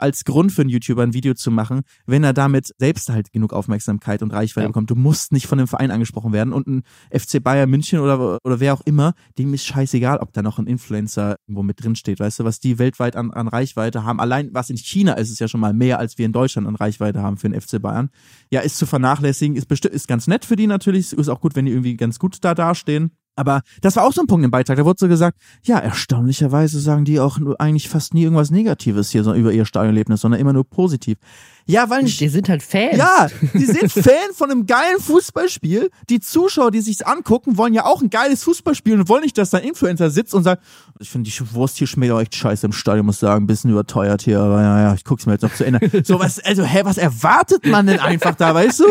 [0.02, 3.52] als Grund für einen YouTuber ein Video zu machen, wenn er damit selbst halt genug
[3.52, 4.68] Aufmerksamkeit und Reichweite Ja.
[4.68, 4.90] bekommt.
[4.90, 8.60] Du musst nicht von dem Verein angesprochen werden und ein FC Bayern München oder, oder
[8.60, 12.20] wer auch immer, dem ist scheißegal, ob da noch ein Influencer irgendwo mit drin steht.
[12.20, 14.20] Weißt du, was die weltweit an, an Reichweite haben.
[14.20, 16.76] Allein was in China ist, ist ja schon mal mehr, als wir in Deutschland an
[16.76, 18.10] Reichweite haben für den FC Bayern.
[18.50, 21.54] Ja, ist zu vernachlässigen, ist bestimmt, ist ganz nett für die natürlich, ist auch gut,
[21.56, 23.10] wenn die irgendwie ganz gut da dastehen.
[23.40, 24.76] Aber das war auch so ein Punkt im Beitrag.
[24.76, 29.08] Da wurde so gesagt, ja, erstaunlicherweise sagen die auch nur eigentlich fast nie irgendwas Negatives
[29.10, 31.16] hier so über ihr Stadionerlebnis, sondern immer nur positiv.
[31.64, 32.98] Ja, weil Die sind halt Fans.
[32.98, 35.88] ja, die sind Fan von einem geilen Fußballspiel.
[36.10, 39.48] Die Zuschauer, die sich's angucken, wollen ja auch ein geiles Fußballspiel und wollen nicht, dass
[39.48, 40.62] da ein Influencer sitzt und sagt,
[40.98, 43.70] ich finde die Wurst hier schmeckt auch echt scheiße im Stadion, muss sagen, ein bisschen
[43.70, 45.80] überteuert hier, aber ja, ja, ich guck's mir jetzt noch zu Ende.
[46.04, 48.84] So was, also, hä, was erwartet man denn einfach da, weißt du?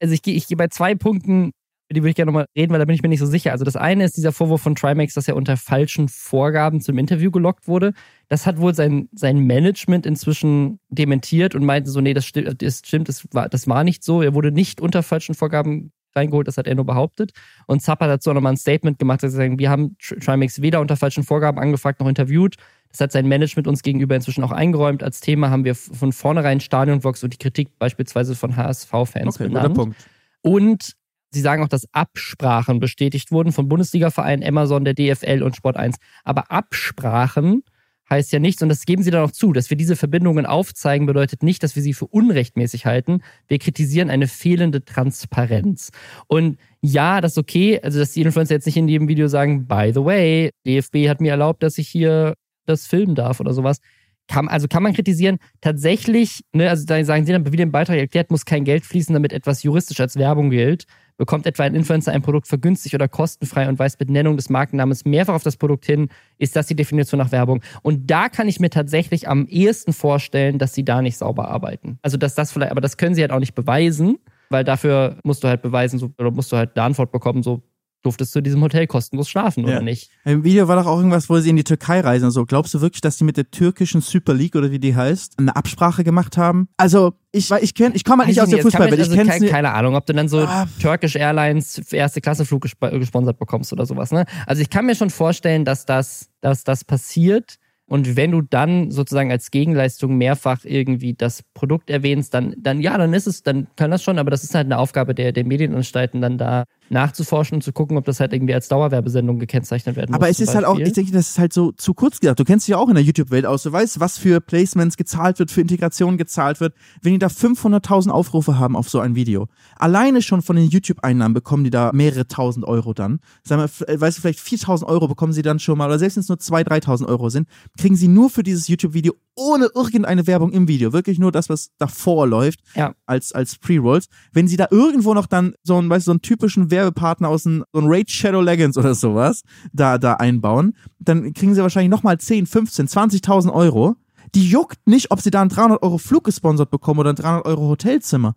[0.00, 1.52] also ich gehe ich gehe bei zwei Punkten,
[1.90, 3.52] die würde ich gerne nochmal reden, weil da bin ich mir nicht so sicher.
[3.52, 7.30] Also das eine ist dieser Vorwurf von Trimax, dass er unter falschen Vorgaben zum Interview
[7.30, 7.92] gelockt wurde.
[8.28, 12.82] Das hat wohl sein, sein Management inzwischen dementiert und meinte so, nee, das stimmt, das,
[12.84, 14.20] stimmt das, war, das war nicht so.
[14.22, 17.32] Er wurde nicht unter falschen Vorgaben reingeholt, das hat er nur behauptet.
[17.66, 20.18] Und Zapp hat dazu auch nochmal ein Statement gemacht, dass er sagt, wir haben Tr-
[20.24, 22.56] Trimax weder unter falschen Vorgaben angefragt noch interviewt.
[22.90, 25.02] Das hat sein Management uns gegenüber inzwischen auch eingeräumt.
[25.02, 29.60] Als Thema haben wir von vornherein Stadionvlogs und die Kritik beispielsweise von HSV-Fans Okay, guter
[29.60, 29.74] benannt.
[29.74, 29.96] Punkt.
[30.40, 30.96] Und
[31.30, 35.96] sie sagen auch, dass Absprachen bestätigt wurden von Bundesliga-Vereinen, Amazon, der DFL und Sport 1.
[36.24, 37.62] Aber Absprachen
[38.08, 41.06] heißt ja nichts, und das geben sie dann auch zu, dass wir diese Verbindungen aufzeigen,
[41.06, 43.22] bedeutet nicht, dass wir sie für unrechtmäßig halten.
[43.48, 45.90] Wir kritisieren eine fehlende Transparenz.
[46.28, 49.66] Und ja, das ist okay, also dass die Influencer jetzt nicht in jedem Video sagen,
[49.66, 53.80] by the way, DFB hat mir erlaubt, dass ich hier das filmen darf oder sowas.
[54.28, 55.38] Kann, also kann man kritisieren.
[55.60, 59.12] Tatsächlich, ne, also da sagen sie dann, wie dem Beitrag erklärt, muss kein Geld fließen,
[59.12, 60.86] damit etwas juristisch als Werbung gilt.
[61.16, 65.04] Bekommt etwa ein Influencer ein Produkt vergünstigt oder kostenfrei und weist mit Nennung des Markennamens
[65.04, 66.08] mehrfach auf das Produkt hin,
[66.38, 67.62] ist das die Definition nach Werbung.
[67.82, 71.98] Und da kann ich mir tatsächlich am ehesten vorstellen, dass sie da nicht sauber arbeiten.
[72.02, 74.18] Also dass das vielleicht, aber das können sie halt auch nicht beweisen,
[74.50, 77.62] weil dafür musst du halt beweisen, so, oder musst du halt eine Antwort bekommen, so
[78.06, 79.74] durftest du in diesem Hotel kostenlos schlafen Ja.
[79.76, 80.10] oder nicht.
[80.24, 82.46] Im Video war doch auch irgendwas, wo sie in die Türkei reisen und so.
[82.46, 85.54] Glaubst du wirklich, dass die mit der türkischen Super League oder wie die heißt, eine
[85.54, 86.68] Absprache gemacht haben?
[86.78, 88.94] Also, ich, weil ich kenn, ich komme halt nicht Weiß aus der Fußballwelt.
[88.94, 89.50] Ich also kenn's keine, nicht.
[89.52, 90.66] keine Ahnung, ob du dann so Ah.
[90.80, 94.10] Turkish Airlines erste Klasse Flug gesp gesponsert bekommst oder sowas.
[94.12, 94.24] Ne?
[94.46, 97.56] Also ich kann mir schon vorstellen, dass das, dass das passiert.
[97.88, 102.98] Und wenn du dann sozusagen als Gegenleistung mehrfach irgendwie das Produkt erwähnst, dann, dann ja,
[102.98, 105.44] dann ist es, dann kann das schon, aber das ist halt eine Aufgabe der, der
[105.44, 110.14] Medienanstalten, dann da nachzuforschen und zu gucken, ob das halt irgendwie als Dauerwerbesendung gekennzeichnet werden
[110.14, 110.32] Aber muss.
[110.32, 110.86] es zum ist halt auch, Beispiel.
[110.88, 112.38] ich denke, das ist halt so zu kurz gedacht.
[112.38, 113.62] Du kennst dich ja auch in der YouTube-Welt aus.
[113.64, 116.74] Du weißt, was für Placements gezahlt wird, für Integration gezahlt wird.
[117.02, 121.34] Wenn die da 500.000 Aufrufe haben auf so ein Video, alleine schon von den YouTube-Einnahmen
[121.34, 123.20] bekommen die da mehrere tausend Euro dann.
[123.42, 126.16] Sagen wir, äh, weißt du, vielleicht 4.000 Euro bekommen sie dann schon mal, oder selbst
[126.16, 130.26] wenn es nur 2.000, 3.000 Euro sind, kriegen sie nur für dieses YouTube-Video ohne irgendeine
[130.26, 130.92] Werbung im Video.
[130.94, 132.94] Wirklich nur das, was davor läuft, Ja.
[133.04, 134.06] als, als Pre-Rolls.
[134.32, 137.46] Wenn sie da irgendwo noch dann so einen, weißt du, so einen typischen Werbepartner aus
[137.46, 141.90] einem, so ein Raid Shadow Legends oder sowas da, da einbauen, dann kriegen sie wahrscheinlich
[141.90, 143.96] nochmal 10, 15, 20.000 Euro.
[144.34, 147.46] Die juckt nicht, ob sie da einen 300 Euro Flug gesponsert bekommen oder ein 300
[147.46, 148.34] Euro Hotelzimmer.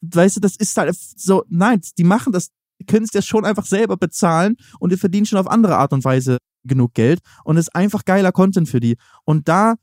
[0.00, 2.50] Weißt du, das ist halt so, nein, die machen das,
[2.86, 6.04] können es ja schon einfach selber bezahlen und die verdienen schon auf andere Art und
[6.04, 8.96] Weise genug Geld und ist einfach geiler Content für die.
[9.24, 9.74] Und da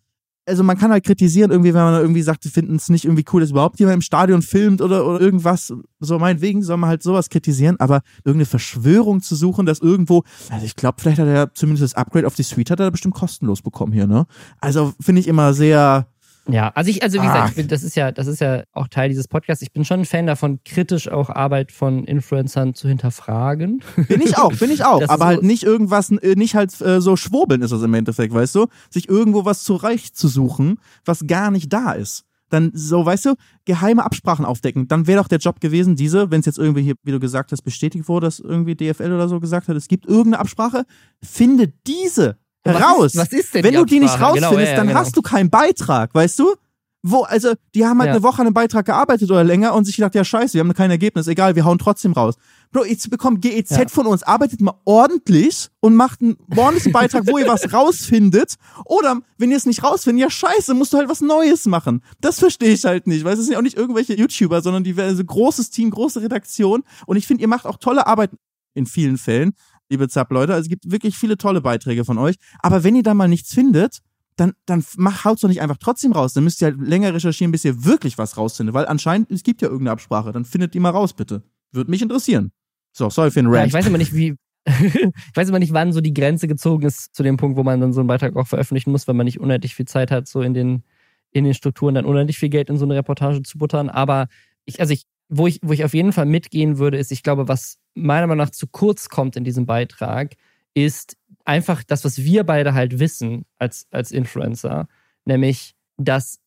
[0.51, 3.23] also man kann halt kritisieren, irgendwie, wenn man irgendwie sagt, wir finden es nicht irgendwie
[3.31, 5.73] cool, dass überhaupt jemand im Stadion filmt oder, oder irgendwas.
[5.99, 10.65] So meinetwegen soll man halt sowas kritisieren, aber irgendeine Verschwörung zu suchen, dass irgendwo, also
[10.65, 13.61] ich glaube, vielleicht hat er zumindest das Upgrade auf die Suite hat er bestimmt kostenlos
[13.61, 14.25] bekommen hier, ne?
[14.59, 16.07] Also finde ich immer sehr,
[16.51, 18.87] ja, also ich, also wie gesagt, ich bin, das ist ja, das ist ja auch
[18.87, 19.61] Teil dieses Podcasts.
[19.61, 23.83] Ich bin schon ein Fan davon, kritisch auch Arbeit von Influencern zu hinterfragen.
[24.07, 25.07] Bin ich auch, bin ich auch.
[25.07, 28.55] aber halt nicht irgendwas, äh, nicht halt äh, so schwurbeln ist das im Endeffekt, weißt
[28.55, 28.67] du?
[28.89, 32.25] Sich irgendwo was zurecht zu suchen, was gar nicht da ist.
[32.51, 33.35] Dann so, weißt du,
[33.65, 34.87] geheime Absprachen aufdecken.
[34.87, 37.51] Dann wäre doch der Job gewesen, diese, wenn es jetzt irgendwie hier, wie du gesagt
[37.53, 40.83] hast, bestätigt wurde, dass irgendwie DFL oder so gesagt hat, es gibt irgendeine Absprache,
[41.23, 42.37] finde diese
[42.68, 43.14] raus.
[43.14, 44.32] Ist, was ist denn Wenn du die nicht Absprache?
[44.41, 44.99] rausfindest, Genau, ja, dann genau.
[44.99, 46.55] hast du keinen Beitrag, weißt du?
[47.03, 48.14] Wo, also, die haben halt Ja.
[48.14, 50.72] eine Woche an einem Beitrag gearbeitet oder länger und sich gedacht, ja scheiße, wir haben
[50.76, 52.36] kein Ergebnis, egal, wir hauen trotzdem raus.
[52.72, 53.88] Bro, jetzt bekommt GEZ Ja.
[53.88, 58.53] von uns, arbeitet mal ordentlich und macht einen ordentlichen Beitrag, wo ihr was rausfindet.
[58.86, 62.03] Oder, wenn ihr es nicht rausfindet, ja scheiße, musst du halt was Neues machen.
[62.20, 64.93] Das verstehe ich halt nicht, weil es sind ja auch nicht irgendwelche YouTuber, sondern die
[65.01, 66.84] also großes Team, große Redaktion.
[67.07, 68.30] Und ich finde, ihr macht auch tolle Arbeit
[68.76, 69.53] in vielen Fällen,
[69.91, 70.53] liebe Zapp-Leute.
[70.53, 72.35] Also es gibt wirklich viele tolle Beiträge von euch.
[72.59, 73.99] Aber wenn ihr da mal nichts findet,
[74.37, 76.33] dann, dann mach, haut's doch nicht einfach trotzdem raus.
[76.33, 78.73] Dann müsst ihr halt länger recherchieren, bis ihr wirklich was rausfindet.
[78.73, 80.31] Weil anscheinend, es gibt ja irgendeine Absprache.
[80.31, 81.43] Dann findet die mal raus, bitte.
[81.71, 82.51] Würde mich interessieren.
[82.93, 83.67] So, sorry für den Ja, Rant.
[83.67, 84.35] ich weiß immer nicht, wie.
[84.65, 87.81] ich weiß immer nicht, wann so die Grenze gezogen ist zu dem Punkt, wo man
[87.81, 90.41] dann so einen Beitrag auch veröffentlichen muss, weil man nicht unendlich viel Zeit hat, so
[90.41, 90.83] in den,
[91.31, 93.89] in den Strukturen dann unendlich viel Geld in so eine Reportage zu buttern.
[93.89, 94.27] Aber
[94.65, 97.47] ich, also ich, wo ich, wo ich auf jeden Fall mitgehen würde, ist, ich glaube,
[97.47, 100.35] was meiner Meinung nach zu kurz kommt in diesem Beitrag,
[100.73, 104.87] ist einfach das, was wir beide halt wissen als, als Influencer,
[105.25, 106.39] nämlich, dass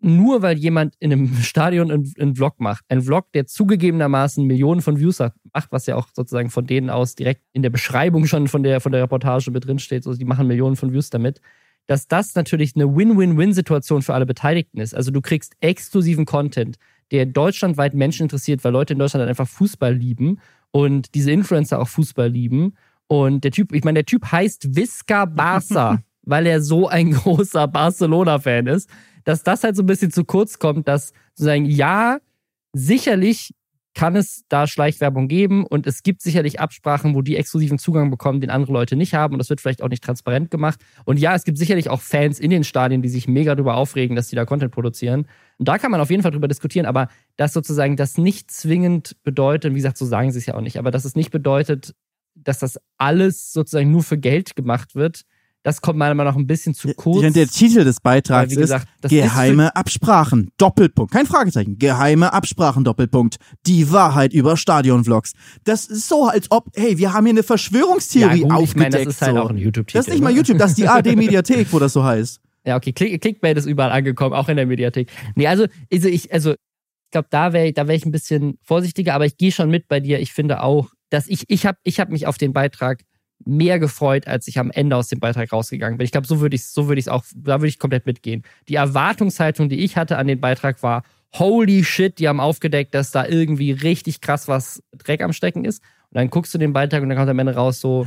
[0.00, 4.82] nur weil jemand in einem Stadion einen, einen Vlog macht, ein Vlog, der zugegebenermaßen Millionen
[4.82, 8.26] von Views hat, macht, was ja auch sozusagen von denen aus direkt in der Beschreibung
[8.26, 11.10] schon von der, von der Reportage mit drin steht, so, die machen Millionen von Views
[11.10, 11.40] damit,
[11.86, 14.94] dass das natürlich eine Win-Win-Win-Situation für alle Beteiligten ist.
[14.94, 16.76] Also du kriegst exklusiven Content,
[17.10, 20.38] der deutschlandweit Menschen interessiert, weil Leute in Deutschland halt einfach Fußball lieben
[20.74, 22.74] und diese Influencer auch Fußball lieben.
[23.06, 27.68] Und der Typ, ich meine, der Typ heißt Visca Barca, weil er so ein großer
[27.68, 28.90] Barcelona-Fan ist,
[29.22, 32.18] dass das halt so ein bisschen zu kurz kommt, dass sozusagen, ja,
[32.72, 33.54] sicherlich
[33.94, 38.40] kann es da Schleichwerbung geben und es gibt sicherlich Absprachen, wo die exklusiven Zugang bekommen,
[38.40, 40.80] den andere Leute nicht haben und das wird vielleicht auch nicht transparent gemacht.
[41.04, 44.16] Und ja, es gibt sicherlich auch Fans in den Stadien, die sich mega darüber aufregen,
[44.16, 45.26] dass die da Content produzieren.
[45.58, 49.16] Und da kann man auf jeden Fall drüber diskutieren, aber dass sozusagen das nicht zwingend
[49.22, 51.94] bedeutet, wie gesagt, so sagen sie es ja auch nicht, aber dass es nicht bedeutet,
[52.34, 55.22] dass das alles sozusagen nur für Geld gemacht wird,
[55.64, 57.22] das kommt meiner Meinung nach ein bisschen zu kurz.
[57.22, 61.10] Ja, der Titel des Weil, Beitrags wie gesagt, ist Geheime Absprachen, Doppelpunkt.
[61.10, 61.78] Kein Fragezeichen.
[61.78, 63.36] Geheime Absprachen, Doppelpunkt.
[63.66, 65.32] Die Wahrheit über Stadionvlogs.
[65.64, 68.52] Das ist so, als ob, hey, wir haben hier eine ist, ja, Verschwörungstheorie gut, ich
[68.52, 68.92] aufgedeckt.
[68.92, 69.42] meine, das ist halt so.
[69.42, 69.98] auch ein YouTube-Titel.
[69.98, 70.36] das ist nicht mal ne?
[70.36, 72.40] YouTube, das ist die AD-Mediathek, wo das so heißt.
[72.66, 75.10] Ja, okay, Click, Clickbait ist überall angekommen, auch in der Mediathek.
[75.34, 79.12] Nee, also, also ich, also, ich glaube, da wäre da wär ich ein bisschen vorsichtiger,
[79.12, 80.18] aber ich gehe schon mit bei dir.
[80.18, 83.02] Ich finde auch, dass ich, ich habe ich hab mich auf den Beitrag
[83.44, 86.04] mehr gefreut, als ich am Ende aus dem Beitrag rausgegangen bin.
[86.04, 88.42] Ich glaube, so würde ich so würde ich es auch, da würde ich komplett mitgehen.
[88.68, 91.02] Die Erwartungshaltung, die ich hatte an den Beitrag war,
[91.34, 95.82] holy shit, die haben aufgedeckt, dass da irgendwie richtig krass was Dreck am Stecken ist.
[96.14, 98.06] Und dann guckst du den Beitrag und dann kommt am Ende raus so,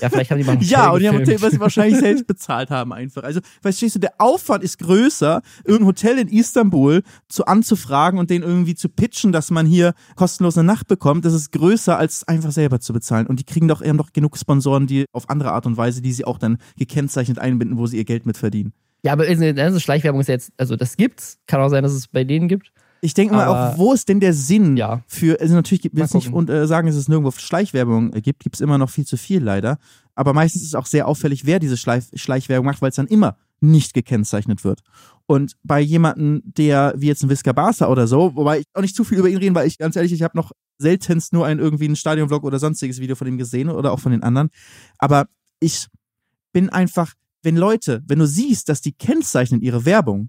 [0.00, 1.18] ja, vielleicht haben die mal ein Ja, und die haben.
[1.18, 3.22] Hotel, was sie wahrscheinlich selbst bezahlt haben einfach.
[3.22, 8.42] Also, verstehst du, der Aufwand ist größer, irgendein Hotel in Istanbul zu anzufragen und den
[8.42, 11.24] irgendwie zu pitchen, dass man hier kostenlos eine Nacht bekommt.
[11.24, 13.26] Das ist größer, als einfach selber zu bezahlen.
[13.26, 16.12] Und die kriegen doch eher noch genug Sponsoren, die auf andere Art und Weise, die
[16.12, 18.72] sie auch dann gekennzeichnet einbinden, wo sie ihr Geld mit verdienen.
[19.02, 21.38] Ja, aber ist- also Schleichwerbung ist jetzt, also das gibt's.
[21.46, 22.72] Kann auch sein, dass es bei denen gibt.
[23.00, 25.02] Ich denke mal Aber- auch, wo ist denn der Sinn Ja.
[25.06, 28.42] für, also natürlich gibt es nicht und äh, sagen, dass es nirgendwo Schleichwerbung äh, gibt,
[28.42, 29.78] gibt es immer noch viel zu viel leider.
[30.14, 33.06] Aber meistens ist es auch sehr auffällig, wer diese Schleif Schleichwerbung macht, weil es dann
[33.06, 34.80] immer nicht gekennzeichnet wird.
[35.26, 38.94] Und bei jemandem, der wie jetzt ein Visca Barca oder so, wobei ich auch nicht
[38.96, 41.58] zu viel über ihn reden, weil ich ganz ehrlich, ich habe noch seltenst nur ein
[41.58, 44.50] irgendwie ein Stadionvlog oder sonstiges Video von ihm gesehen oder auch von den anderen.
[44.98, 45.26] Aber
[45.60, 45.86] ich
[46.52, 50.28] bin einfach, wenn Leute, wenn du siehst, dass die kennzeichnen ihre Werbung,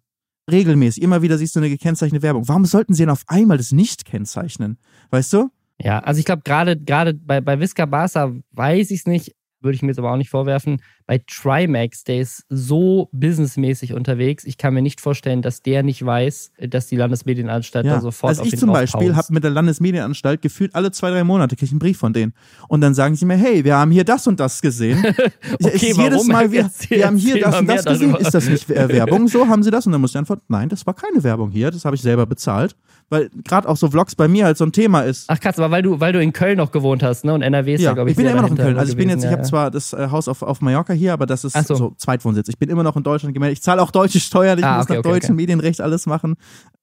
[0.49, 2.47] regelmäßig, immer wieder siehst du eine gekennzeichnete Werbung.
[2.47, 4.77] Warum sollten sie denn auf einmal das nicht kennzeichnen?
[5.09, 5.49] Weißt du?
[5.79, 9.75] Ja, also ich glaube, gerade gerade bei, bei Visca Barca weiß ich es nicht, würde
[9.75, 10.81] ich mir jetzt aber auch nicht vorwerfen.
[11.05, 14.43] Bei Trimax, der ist so businessmäßig unterwegs.
[14.43, 18.41] Ich kann mir nicht vorstellen, dass der nicht weiß, dass die Landesmedienanstalt da sofort also
[18.41, 21.71] auf ich zum Beispiel habe mit der Landesmedienanstalt gefühlt alle zwei, drei Monate kriege ich
[21.71, 22.33] einen Brief von denen.
[22.67, 25.03] Und dann sagen sie mir, hey, wir haben hier das und das gesehen.
[25.59, 26.27] Okay, Ich- jedes warum?
[26.27, 28.11] Mal, wir, wir haben hier das und das gesehen.
[28.11, 28.21] darüber.
[28.21, 29.27] Ist das nicht äh, Werbung?
[29.27, 29.85] So, haben sie das?
[29.85, 32.25] Und dann muss ich antworten, nein, das war keine Werbung hier, das habe ich selber
[32.25, 32.75] bezahlt.
[33.09, 35.25] Weil gerade auch so Vlogs bei mir halt so ein Thema ist.
[35.29, 37.33] Ach krass, aber weil du, weil du in Köln noch gewohnt hast, ne?
[37.33, 38.77] Und NRW ist ja, ja glaube ich, ich bin ja immer noch in Köln.
[38.77, 41.13] Also ich bin jetzt, ich ja, habe zwar das äh, Haus auf, auf Mallorca hier,
[41.13, 41.75] aber das ist Ach so.
[41.75, 41.93] so.
[41.97, 42.49] Zweitwohnsitz.
[42.49, 43.57] Ich bin immer noch in Deutschland gemeldet.
[43.57, 45.43] Ich zahle auch deutsche Steuern, ich Ah, muss okay, nach okay, deutschem okay.
[45.43, 46.35] Medienrecht alles machen.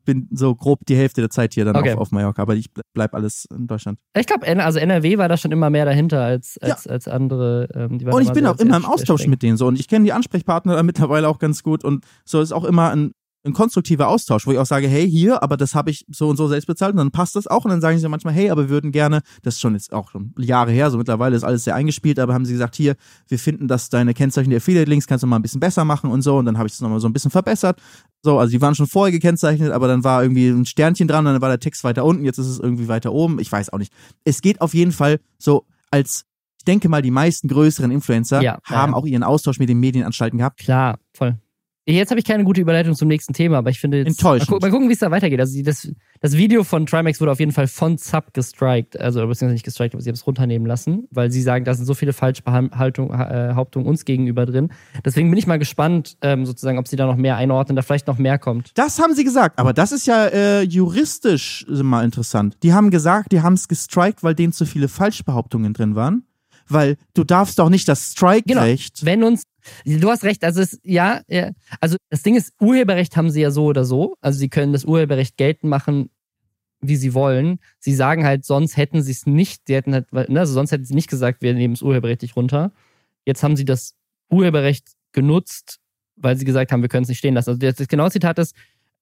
[0.07, 2.83] Bin so grob die Hälfte der Zeit hier dann auf, auf Mallorca, aber ich ble-
[2.95, 3.99] bleib alles in Deutschland.
[4.15, 4.21] ja.
[4.21, 7.69] Ich glaube, also NRW war da schon immer mehr dahinter als, als, als andere.
[7.75, 9.31] Ähm, die waren Und ich bin so auch immer im Austausch streng.
[9.31, 12.41] mit denen so und ich kenne die Ansprechpartner da mittlerweile auch ganz gut und so
[12.41, 13.13] ist auch immer ein,
[13.45, 16.37] ein konstruktiver Austausch, wo ich auch sage, hey, hier, aber das habe ich so und
[16.37, 18.63] so selbst bezahlt und dann passt das auch und dann sagen sie manchmal, hey, aber
[18.63, 21.65] wir würden gerne, das ist schon jetzt auch schon Jahre her, so mittlerweile ist alles
[21.65, 22.97] sehr eingespielt, aber haben sie gesagt, hier,
[23.29, 26.23] wir finden, dass deine Kennzeichen der Affiliate-Links kannst du mal ein bisschen besser machen und
[26.23, 27.81] so und dann habe ich das nochmal so ein bisschen verbessert.
[28.23, 31.35] So, also die waren schon vorher gekennzeichnet, aber dann war irgendwie ein Sternchen dran und
[31.35, 33.79] dann war der Text weiter unten, jetzt ist es irgendwie weiter oben, ich weiß auch
[33.79, 33.93] nicht.
[34.25, 36.25] Es geht auf jeden Fall so als
[36.59, 40.39] ich denke mal, die meisten größeren Influencer Ja, haben auch ihren Austausch mit den Medienanstalten
[40.39, 40.61] gehabt.
[40.61, 41.37] Klar, voll.
[41.87, 44.07] Jetzt habe ich keine gute Überleitung zum nächsten Thema, aber ich finde jetzt.
[44.07, 44.51] Enttäuschend.
[44.51, 45.39] Mal, gu mal gucken, wie es da weitergeht.
[45.39, 48.99] Also das, das Video von Trimax wurde auf jeden Fall von Zap gestrikt.
[48.99, 51.85] Also, beziehungsweise nicht gestrikt, aber sie haben es runternehmen lassen, weil sie sagen, da sind
[51.85, 54.71] so viele Falschbehauptungen uns gegenüber drin.
[55.05, 58.07] Deswegen bin ich mal gespannt, ähm, sozusagen, ob sie da noch mehr einordnen, da vielleicht
[58.07, 58.71] noch mehr kommt.
[58.75, 62.57] Das haben sie gesagt, aber das ist ja äh, juristisch mal interessant.
[62.63, 66.25] Die haben gesagt, die haben es gestrikt, weil denen zu viele Falschbehauptungen drin waren.
[66.69, 69.05] Weil du darfst doch nicht das Strike-Recht.
[69.05, 69.45] Wenn uns,
[69.85, 71.51] du hast recht, also es, ja, ja,
[71.81, 74.17] also das Ding ist, Urheberrecht haben sie ja so oder so.
[74.21, 76.11] Also sie können das Urheberrecht geltend machen,
[76.81, 77.59] wie sie wollen.
[77.79, 80.85] Sie sagen halt, sonst hätten sie es nicht, sie hätten halt, ne, also sonst hätten
[80.85, 82.73] sie nicht gesagt, wir nehmen das Urheberrecht nicht runter.
[83.25, 83.95] Jetzt haben sie das
[84.31, 85.79] Urheberrecht genutzt,
[86.17, 87.51] weil sie gesagt haben, wir können es nicht stehen lassen.
[87.51, 88.55] Also das, das genaue Zitat ist,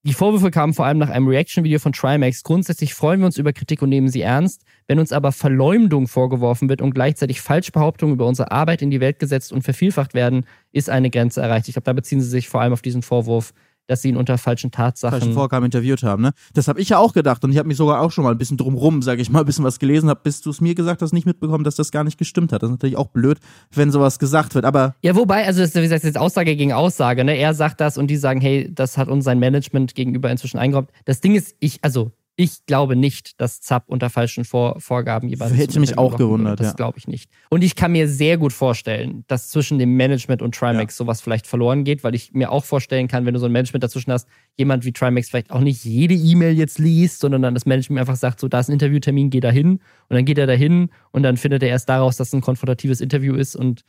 [0.05, 2.43] die Vorwürfe kamen vor allem nach einem Reaction-Video von Trimax.
[2.43, 4.63] Grundsätzlich freuen wir uns über Kritik und nehmen sie ernst.
[4.85, 9.19] Wenn uns aber Verleumdung vorgeworfen wird und gleichzeitig Falschbehauptungen über unsere Arbeit in die Welt
[9.19, 11.69] gesetzt und vervielfacht werden, ist eine Grenze erreicht.
[11.69, 13.53] Ich glaube, da beziehen sie sich vor allem auf diesen Vorwurf,
[13.87, 15.19] dass sie ihn unter falschen Tatsachen.
[15.19, 16.31] falschen Vorgaben interviewt haben, ne?
[16.53, 18.37] Das habe ich ja auch gedacht und ich habe mich sogar auch schon mal ein
[18.37, 21.01] bisschen drumrum, sage ich mal, ein bisschen was gelesen, habe, bis du es mir gesagt
[21.01, 22.63] hast, nicht mitbekommen, dass das gar nicht gestimmt hat.
[22.63, 23.39] Das ist natürlich auch blöd,
[23.71, 26.73] wenn sowas gesagt wird, aber Ja, wobei, also das ist, wie gesagt, jetzt Aussage gegen
[26.73, 27.35] Aussage, ne?
[27.37, 30.89] Er sagt das und die sagen, hey, das hat uns sein Management gegenüber inzwischen eingeräumt.
[31.05, 35.55] Das Ding ist, ich, also ich glaube nicht, dass Zapp unter falschen Vor Vorgaben jemanden
[35.55, 36.73] Hätte mich auch gewundert, Das ja.
[36.73, 37.29] glaube ich nicht.
[37.49, 41.45] Und ich kann mir sehr gut vorstellen, dass zwischen dem Management und Trimax sowas vielleicht
[41.45, 44.27] verloren geht, weil ich mir auch vorstellen kann, wenn du so ein Management dazwischen hast,
[44.57, 48.15] jemand wie Trimax vielleicht auch nicht jede E-Mail jetzt liest, sondern dann das Management einfach
[48.15, 49.73] sagt, so, da ist ein Interviewtermin, geh da hin.
[50.09, 52.99] Und dann geht er dahin und dann findet er erst daraus, dass es ein konfrontatives
[52.99, 53.83] Interview ist und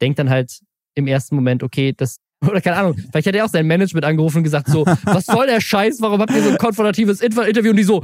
[0.00, 0.60] denkt dann halt
[0.94, 2.16] im ersten Moment, okay, das,
[2.48, 5.46] oder keine Ahnung, vielleicht hat er auch sein Management angerufen und gesagt, so, was soll
[5.46, 7.70] der Scheiß, warum habt ihr so ein konfrontatives Inter- Interview?
[7.70, 8.02] Und die so,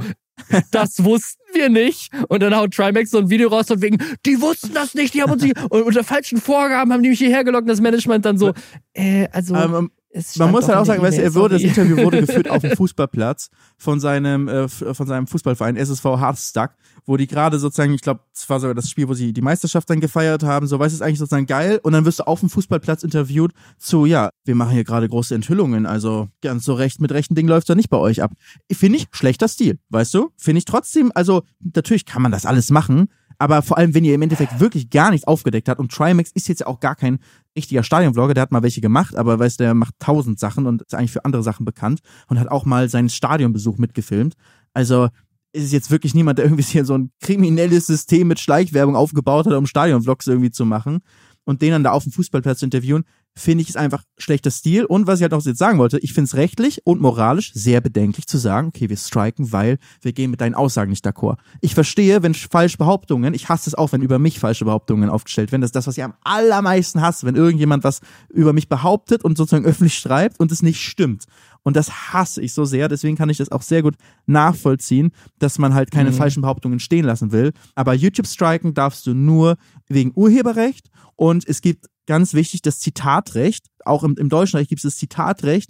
[0.71, 2.11] das wussten wir nicht.
[2.29, 5.21] Und dann haut Trimax so ein Video raus von wegen, die wussten das nicht, die
[5.23, 8.25] haben uns nicht, und unter falschen Vorgaben haben die mich hierher gelockt und das Management
[8.25, 8.53] dann so,
[8.93, 10.06] äh, also, ähm, es
[10.37, 11.63] Man muss halt auch sagen, der weißt du, er wurde, das.
[11.63, 17.17] Interview wurde geführt auf dem Fußballplatz von seinem, äh, von seinem Fußballverein SSV Hardstack, wo
[17.17, 19.99] die gerade sozusagen, ich glaube, es war sogar das Spiel, wo sie die Meisterschaft dann
[19.99, 22.49] gefeiert haben, so, weißt du, ist eigentlich sozusagen geil und dann wirst du auf dem
[22.49, 27.11] Fußballplatz interviewt zu, ja, wir machen hier gerade große Enthüllungen, also ganz so recht, mit
[27.11, 28.31] rechten Dingen läuft da nicht bei euch ab.
[28.71, 30.29] Finde ich schlechter Stil, weißt du?
[30.37, 34.15] Finde ich trotzdem, also, natürlich kann man das alles machen, aber vor allem, wenn ihr
[34.15, 37.19] im Endeffekt wirklich gar nichts aufgedeckt habt und Trimax ist jetzt ja auch gar kein
[37.57, 40.93] richtiger Stadionvlogger, der hat mal welche gemacht, aber weißt der macht tausend Sachen und ist
[40.93, 44.35] eigentlich für andere Sachen bekannt und hat auch mal seinen Stadionbesuch mitgefilmt.
[44.73, 45.09] Also
[45.51, 49.47] ist es jetzt wirklich niemand, der irgendwie hier so ein kriminelles System mit Schleichwerbung aufgebaut
[49.47, 50.99] hat, um Stadionvlogs irgendwie zu machen
[51.45, 53.03] und den dann da auf dem Fußballplatz zu interviewen,
[53.37, 54.85] finde ich ist einfach schlechter Stil.
[54.85, 57.81] Und was ich halt auch jetzt sagen wollte, ich finde es rechtlich und moralisch sehr
[57.81, 61.37] bedenklich zu sagen, okay, wir striken, weil wir gehen mit deinen Aussagen nicht d'accord.
[61.61, 65.51] Ich verstehe, wenn falsche Behauptungen, ich hasse es auch, wenn über mich falsche Behauptungen aufgestellt
[65.51, 65.61] werden.
[65.61, 69.37] Das ist das, was ich am allermeisten hasse, wenn irgendjemand was über mich behauptet und
[69.37, 71.25] sozusagen öffentlich schreibt und es nicht stimmt.
[71.63, 72.87] Und das hasse ich so sehr.
[72.87, 76.15] Deswegen kann ich das auch sehr gut nachvollziehen, dass man halt keine Mhm.
[76.15, 77.51] falschen Behauptungen stehen lassen will.
[77.75, 79.57] Aber YouTube striken darfst du nur
[79.87, 83.67] wegen Urheberrecht und es gibt ganz wichtig das Zitatrecht.
[83.85, 85.69] Auch im, im deutschen Recht gibt es das Zitatrecht.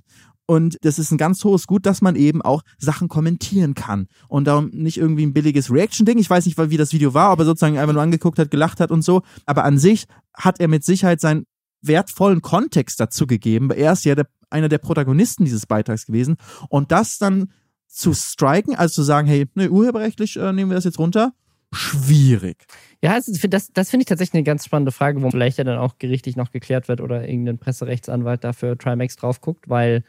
[0.50, 4.08] Und das ist ein ganz hohes Gut, dass man eben auch Sachen kommentieren kann.
[4.30, 6.18] Und darum nicht irgendwie ein billiges Reaction-Ding.
[6.20, 8.90] Ich weiß nicht, wie das Video war, aber sozusagen einfach nur angeguckt hat, gelacht hat
[8.90, 9.24] und so.
[9.46, 11.46] Aber an sich hat er mit Sicherheit seinen
[11.82, 13.72] wertvollen Kontext dazu gegeben.
[13.72, 16.38] Er ist ja der, einer der Protagonisten dieses Beitrags gewesen.
[16.70, 17.52] Und das dann
[17.88, 21.34] zu striken, also zu sagen, hey, ne, urheberrechtlich äh, nehmen wir das jetzt runter,
[21.74, 22.66] schwierig.
[23.04, 25.78] Ja, ist- das, das finde ich tatsächlich eine ganz spannende Frage, wo vielleicht ja dann
[25.78, 30.04] auch gerichtlich noch geklärt wird oder irgendein Presserechtsanwalt dafür Trimax drauf guckt, weil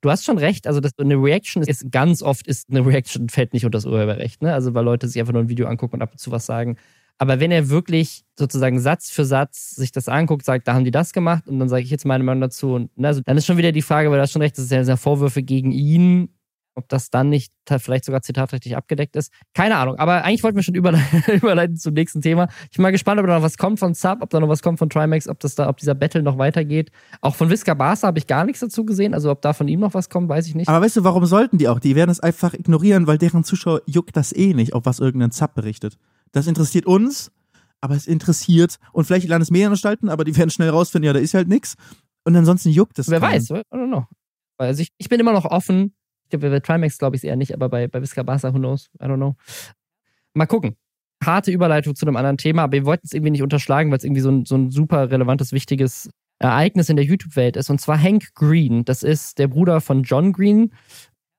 [0.00, 3.52] du hast schon recht, also das, eine Reaction ist ganz oft ist eine Reaction fällt
[3.54, 4.52] nicht unter das Urheberrecht, ne?
[4.52, 6.76] Also weil Leute sich einfach nur ein Video angucken und ab und zu was sagen.
[7.18, 10.90] Aber wenn er wirklich sozusagen Satz für Satz sich das anguckt, sagt, da haben die
[10.90, 13.46] das gemacht und dann sage ich jetzt meine Meinung dazu und ne, also dann ist
[13.46, 16.33] schon wieder die Frage, weil du hast schon recht, das sind ja Vorwürfe gegen ihn
[16.74, 19.32] ob das dann nicht vielleicht sogar zitatträchtig abgedeckt ist.
[19.54, 19.96] Keine Ahnung.
[19.96, 22.48] Aber eigentlich wollten wir schon überleiten zum nächsten Thema.
[22.70, 24.62] Ich bin mal gespannt, ob da noch was kommt von Sub, ob da noch was
[24.62, 26.90] kommt von Trimax, ob das da, ob dieser Battle noch weitergeht.
[27.20, 29.14] Auch von Visca Barca habe ich gar nichts dazu gesehen.
[29.14, 30.68] Also ob da von ihm noch was kommt, weiß ich nicht.
[30.68, 31.78] Aber weißt du, warum sollten die auch?
[31.78, 35.30] Die werden es einfach ignorieren, weil deren Zuschauer juckt das eh nicht, ob was irgendein
[35.30, 35.96] Sub berichtet.
[36.32, 37.30] Das interessiert uns,
[37.80, 41.34] aber es interessiert und vielleicht die Landesmedienanstalten, aber die werden schnell rausfinden, ja, da ist
[41.34, 41.76] halt nichts.
[42.24, 43.08] Und ansonsten juckt es.
[43.08, 43.34] Wer keinen.
[43.34, 44.04] weiß, I don't know.
[44.56, 45.94] Also ich, ich bin immer noch offen
[46.38, 48.90] glaube, bei Trimax glaube ich es eher nicht, aber bei, bei Visca Barca, who knows?
[49.00, 49.36] I don't know.
[50.34, 50.76] Mal gucken.
[51.24, 54.04] Harte Überleitung zu einem anderen Thema, aber wir wollten es irgendwie nicht unterschlagen, weil es
[54.04, 57.70] irgendwie so ein, so ein super relevantes, wichtiges Ereignis in der YouTube-Welt ist.
[57.70, 58.84] Und zwar Hank Green.
[58.84, 60.72] Das ist der Bruder von John Green.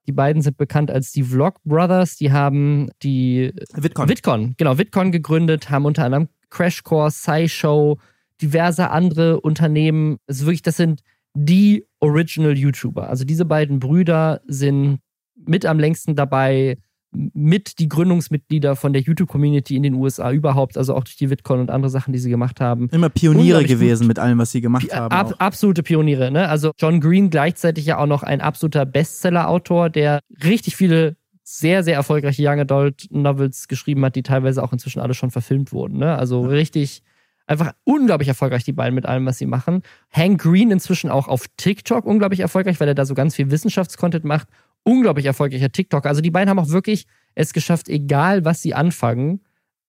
[0.08, 2.16] Die beiden sind bekannt als die Vlog Brothers.
[2.16, 4.10] Die haben die VidCon.
[4.10, 8.00] VidCon, genau, VidCon gegründet, haben unter anderem Crash Course, SciShow,
[8.42, 10.18] diverse andere Unternehmen.
[10.28, 11.02] Ist wirklich, das sind
[11.36, 13.10] die Original YouTuber.
[13.10, 15.00] Also diese beiden Brüder sind
[15.36, 16.78] mit am längsten dabei,
[17.12, 21.60] mit die Gründungsmitglieder von der YouTube-Community in den USA überhaupt, also auch durch die VidCon
[21.60, 22.90] und andere Sachen, die sie gemacht haben.
[22.92, 24.08] Immer Pioniere gewesen gut.
[24.10, 25.14] mit allem, was sie gemacht haben.
[25.14, 26.50] Ab, absolute Pioniere, ne?
[26.50, 31.96] Also John Green gleichzeitig ja auch noch ein absoluter Bestseller-Autor, der richtig viele sehr, sehr
[31.96, 36.00] erfolgreiche Young Adult Novels geschrieben hat, die teilweise auch inzwischen alle schon verfilmt wurden.
[36.00, 36.18] Ne?
[36.18, 36.50] Also ja.
[36.50, 37.04] richtig
[37.48, 39.84] Einfach unglaublich erfolgreich, die beiden mit allem, was sie machen.
[40.12, 44.26] Hank Green inzwischen auch auf TikTok unglaublich erfolgreich, weil er da so ganz viel Wissenschaftscontent
[44.26, 44.48] macht.
[44.84, 46.06] Unglaublich erfolgreicher TikTok.
[46.06, 49.42] Also die beiden haben auch wirklich es geschafft, egal was sie anfangen,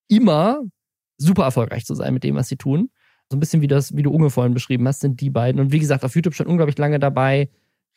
[0.09, 0.61] immer
[1.17, 2.91] super erfolgreich zu sein mit dem, was sie tun.
[3.31, 5.61] So ein bisschen wie das, wie du Unge vorhin beschrieben hast, sind die beiden.
[5.61, 7.49] Und wie gesagt, auf YouTube schon unglaublich lange dabei.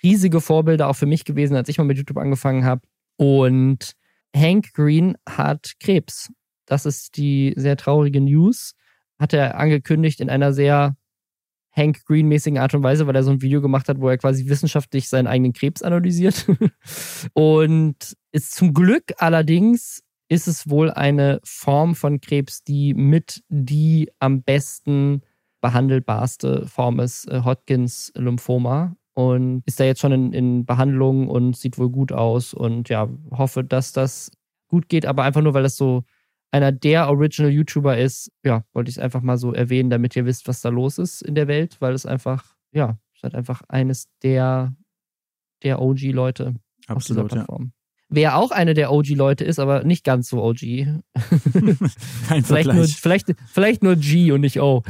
[0.01, 2.81] Riesige Vorbilder auch für mich gewesen, als ich mal mit YouTube angefangen habe.
[3.17, 3.93] Und
[4.35, 6.31] Hank Green hat Krebs.
[6.65, 8.75] Das ist die sehr traurige News
[9.19, 10.95] hat er angekündigt in einer sehr
[11.71, 14.47] Hank Green-mäßigen Art und Weise, weil er so ein Video gemacht hat, wo er quasi
[14.47, 16.47] wissenschaftlich seinen eigenen Krebs analysiert.
[17.33, 24.09] und ist zum Glück allerdings ist es wohl eine Form von Krebs, die mit die
[24.19, 25.21] am besten
[25.61, 28.95] behandelbarste Form ist, äh, Hodgkins Lymphoma.
[29.13, 32.53] Und ist da jetzt schon in, in Behandlung und sieht wohl gut aus.
[32.53, 34.31] Und ja, hoffe, dass das
[34.69, 36.03] gut geht, aber einfach nur, weil das so
[36.51, 40.25] einer der Original YouTuber ist, ja, wollte ich es einfach mal so erwähnen, damit ihr
[40.25, 43.35] wisst, was da los ist in der Welt, weil es einfach, ja, es ist halt
[43.35, 44.73] einfach eines der,
[45.63, 46.55] der OG-Leute
[46.87, 47.65] auf dieser Plattform.
[47.65, 47.71] Ja.
[48.11, 50.59] Wer auch eine der OG-Leute ist, aber nicht ganz so OG.
[52.27, 54.81] Kein vielleicht, nur, vielleicht, vielleicht nur G und nicht O.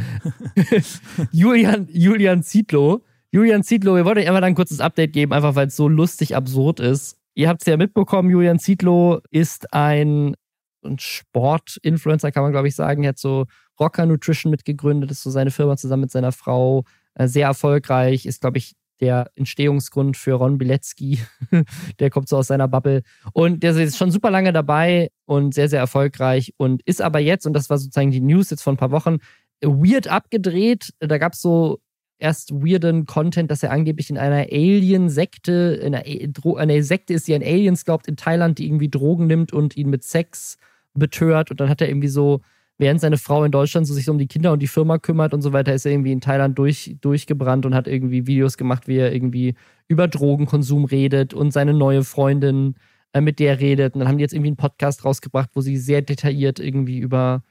[1.32, 3.04] Julian, Julian Zietlow.
[3.32, 6.36] Julian Zietlow, wir wollten euch einfach ein kurzes Update geben, einfach weil es so lustig
[6.36, 7.18] absurd ist.
[7.36, 10.36] Ihr habt es ja mitbekommen, Julian Zietlow ist ein
[10.82, 13.04] und Sport-Influencer, kann man glaube ich sagen.
[13.04, 13.46] Er hat so
[13.80, 16.84] Rocker Nutrition mitgegründet, ist so seine Firma zusammen mit seiner Frau.
[17.16, 21.20] Äh, sehr erfolgreich, ist glaube ich der Entstehungsgrund für Ron Bilecki.
[22.00, 23.04] der kommt so aus seiner Bubble.
[23.34, 27.46] Und der ist schon super lange dabei und sehr, sehr erfolgreich und ist aber jetzt,
[27.46, 29.18] und das war sozusagen die News jetzt vor ein paar Wochen,
[29.62, 30.94] weird abgedreht.
[31.00, 31.80] Da gab es so
[32.20, 37.36] erst weirden Content, dass er angeblich in einer Alien-Sekte, in einer, einer Sekte ist, die
[37.36, 40.58] an Aliens glaubt, in Thailand, die irgendwie Drogen nimmt und ihn mit Sex
[40.94, 41.50] betört.
[41.50, 42.42] Und dann hat er irgendwie so,
[42.78, 45.42] während seine Frau in Deutschland so sich um die Kinder und die Firma kümmert und
[45.42, 48.98] so weiter, ist er irgendwie in Thailand durch, durchgebrannt und hat irgendwie Videos gemacht, wie
[48.98, 49.56] er irgendwie
[49.88, 52.76] über Drogenkonsum redet und seine neue Freundin,
[53.14, 53.96] äh, mit der redet.
[53.96, 57.44] Und dann haben die jetzt irgendwie einen Podcast rausgebracht, wo sie sehr detailliert irgendwie über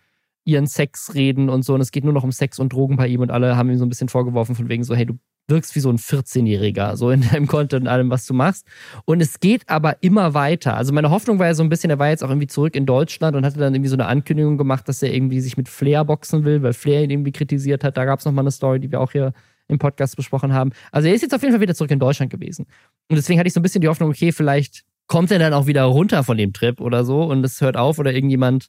[0.49, 1.75] ihren Sex reden und so.
[1.75, 3.77] Und es geht nur noch um Sex und Drogen bei ihm und alle haben ihm
[3.77, 7.11] so ein bisschen vorgeworfen von wegen so, hey, du wirkst wie so ein 14-Jähriger, so
[7.11, 8.67] in deinem Content und allem, was du machst.
[9.05, 10.75] Und es geht aber immer weiter.
[10.75, 12.87] Also meine Hoffnung war ja so ein bisschen, er war jetzt auch irgendwie zurück in
[12.87, 16.05] Deutschland und hatte dann irgendwie so eine Ankündigung gemacht, dass er irgendwie sich mit Flair
[16.05, 17.99] boxen will, weil Flair ihn irgendwie kritisiert hat.
[17.99, 19.33] Da gab es nochmal eine Story, die wir auch hier
[19.69, 20.71] im Podcast besprochen haben.
[20.93, 22.67] Also er ist jetzt auf jeden Fall wieder zurück in Deutschland gewesen.
[23.09, 25.67] Und deswegen hatte ich so ein bisschen die Hoffnung, okay, vielleicht kommt er dann auch
[25.67, 28.69] wieder runter von dem Trip oder so und es hört auf oder irgendjemand,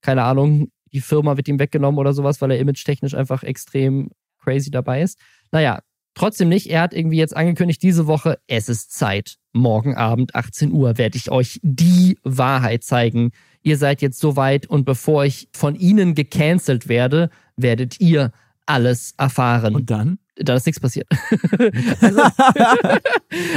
[0.00, 4.70] keine Ahnung, die Firma wird ihm weggenommen oder sowas, weil er image-technisch einfach extrem crazy
[4.70, 5.18] dabei ist.
[5.50, 5.80] Naja,
[6.14, 6.68] trotzdem nicht.
[6.68, 9.36] Er hat irgendwie jetzt angekündigt, diese Woche, es ist Zeit.
[9.52, 13.32] Morgen Abend, 18 Uhr, werde ich euch die Wahrheit zeigen.
[13.62, 18.32] Ihr seid jetzt soweit und bevor ich von ihnen gecancelt werde, werdet ihr
[18.66, 19.74] alles erfahren.
[19.74, 20.18] Und dann?
[20.36, 21.06] Da ist nichts passiert.
[22.00, 22.22] also,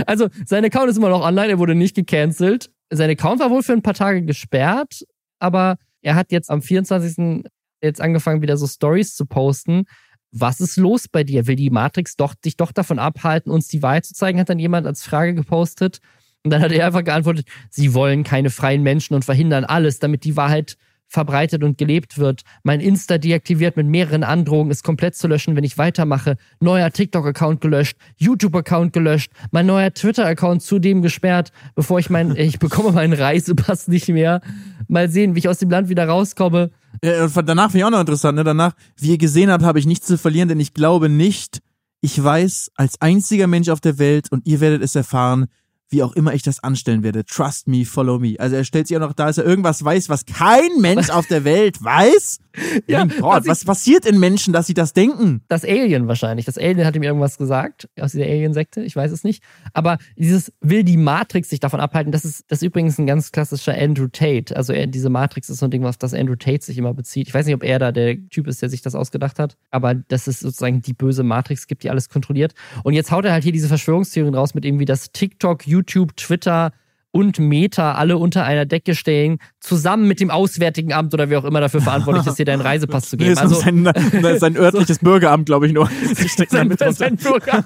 [0.05, 2.69] also, sein Account ist immer noch online, er wurde nicht gecancelt.
[2.89, 5.05] Sein Account war wohl für ein paar Tage gesperrt,
[5.39, 7.43] aber er hat jetzt am 24.
[7.81, 9.85] jetzt angefangen, wieder so Stories zu posten.
[10.31, 11.47] Was ist los bei dir?
[11.47, 14.39] Will die Matrix doch, dich doch davon abhalten, uns die Wahrheit zu zeigen?
[14.39, 16.01] Hat dann jemand als Frage gepostet.
[16.43, 20.25] Und dann hat er einfach geantwortet, sie wollen keine freien Menschen und verhindern alles, damit
[20.25, 20.77] die Wahrheit
[21.07, 22.41] verbreitet und gelebt wird.
[22.63, 26.37] Mein Insta deaktiviert mit mehreren Androhungen, ist komplett zu löschen, wenn ich weitermache.
[26.59, 32.91] Neuer TikTok-Account gelöscht, YouTube-Account gelöscht, mein neuer Twitter-Account zudem gesperrt, bevor ich mein, ich bekomme
[32.91, 34.41] meinen Reisepass nicht mehr.
[34.87, 36.71] Mal sehen, wie ich aus dem Land wieder rauskomme.
[37.03, 38.43] Ja, danach finde ich auch noch interessant, ne?
[38.43, 41.59] Danach, wie ihr gesehen habt, habe ich nichts zu verlieren, denn ich glaube nicht,
[42.01, 45.47] ich weiß als einziger Mensch auf der Welt und ihr werdet es erfahren,
[45.95, 47.23] wie auch immer ich das anstellen werde.
[47.23, 48.35] Trust me, follow me.
[48.37, 51.25] Also er stellt sich auch noch da, dass er irgendwas weiß, was kein Mensch auf
[51.27, 52.39] der Welt weiß.
[52.87, 55.41] ja, mein Gott, was passiert in Menschen, dass sie das denken?
[55.47, 56.45] Das Alien wahrscheinlich.
[56.45, 58.81] Das Alien hat ihm irgendwas gesagt aus dieser Alien-Sekte.
[58.81, 59.41] Ich weiß es nicht.
[59.73, 62.11] Aber dieses will die Matrix sich davon abhalten.
[62.11, 64.55] Das ist, das ist übrigens ein ganz klassischer Andrew Tate.
[64.55, 67.27] Also diese Matrix ist so ein Ding, auf das Andrew Tate sich immer bezieht.
[67.27, 69.55] Ich weiß nicht, ob er da der Typ ist, der sich das ausgedacht hat.
[69.71, 72.53] Aber dass es sozusagen die böse Matrix gibt, die alles kontrolliert.
[72.83, 75.84] Und jetzt haut er halt hier diese Verschwörungstheorien raus mit irgendwie das TikTok, YouTube,
[76.15, 76.71] Twitter,
[77.15, 81.45] und Meta alle unter einer Decke stellen, zusammen mit dem Auswärtigen Amt oder wer auch
[81.45, 83.31] immer dafür verantwortlich ist, dir deinen Reisepass zu geben.
[83.31, 83.89] Nee, also sein,
[84.37, 85.89] sein örtliches so, Bürgeramt, glaube ich nur.
[86.49, 87.63] sein, sein Bürger.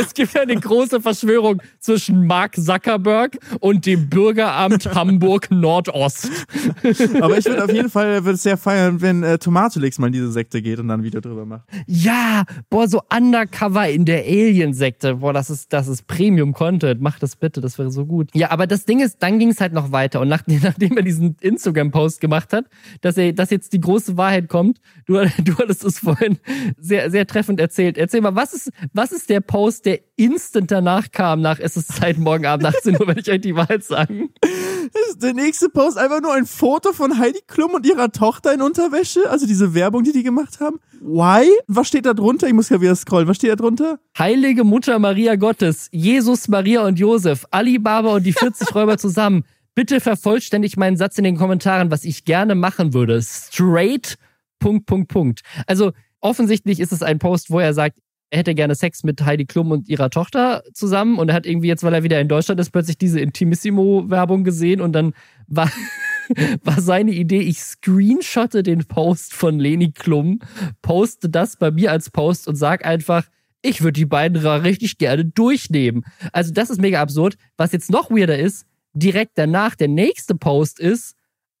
[0.00, 6.30] es gibt eine große Verschwörung zwischen Mark Zuckerberg und dem Bürgeramt Hamburg Nordost.
[7.20, 10.32] Aber ich würde auf jeden Fall würde sehr feiern, wenn äh, Tomatolix mal in diese
[10.32, 11.64] Sekte geht und dann ein Video drüber macht.
[11.86, 15.16] Ja, boah, so Undercover in der Alien-Sekte.
[15.16, 17.02] Boah, das ist, das ist Premium-Content.
[17.02, 18.30] Mach das bitte, das wäre so so gut.
[18.32, 20.20] Ja, aber das Ding ist, dann ging es halt noch weiter.
[20.20, 22.66] Und nach, nachdem er diesen Instagram-Post gemacht hat,
[23.00, 25.14] dass er, dass jetzt die große Wahrheit kommt, du,
[25.44, 26.38] du hattest es vorhin
[26.78, 27.98] sehr, sehr treffend erzählt.
[27.98, 31.92] Erzähl mal, was ist, was ist der Post, der instant danach kam, nach es ist
[31.92, 34.30] Zeit morgen Abend 18 Uhr, wenn ich euch die Wahrheit sagen?
[35.20, 39.28] Der nächste Post einfach nur ein Foto von Heidi Klum und ihrer Tochter in Unterwäsche,
[39.28, 40.78] also diese Werbung, die die gemacht haben.
[41.00, 41.48] Why?
[41.66, 42.48] Was steht da drunter?
[42.48, 43.28] Ich muss ja wieder scrollen.
[43.28, 44.00] Was steht da drunter?
[44.18, 47.46] Heilige Mutter Maria Gottes, Jesus, Maria und Josef,
[47.88, 49.44] Alibaba und die 40 Räuber zusammen.
[49.74, 53.22] Bitte vervollständig meinen Satz in den Kommentaren, was ich gerne machen würde.
[53.22, 54.16] Straight,
[54.58, 55.40] Punkt, Punkt, Punkt.
[55.66, 57.98] Also offensichtlich ist es ein Post, wo er sagt,
[58.30, 61.68] er hätte gerne Sex mit Heidi Klum und ihrer Tochter zusammen und er hat irgendwie
[61.68, 65.14] jetzt, weil er wieder in Deutschland ist, plötzlich diese Intimissimo-Werbung gesehen und dann
[65.46, 65.72] war,
[66.62, 70.40] war seine Idee, ich screenshotte den Post von Leni Klum,
[70.82, 73.24] poste das bei mir als Post und sag einfach,
[73.62, 76.04] ich würde die beiden richtig gerne durchnehmen.
[76.32, 77.36] Also das ist mega absurd.
[77.56, 81.14] Was jetzt noch weirder ist, direkt danach der nächste Post ist,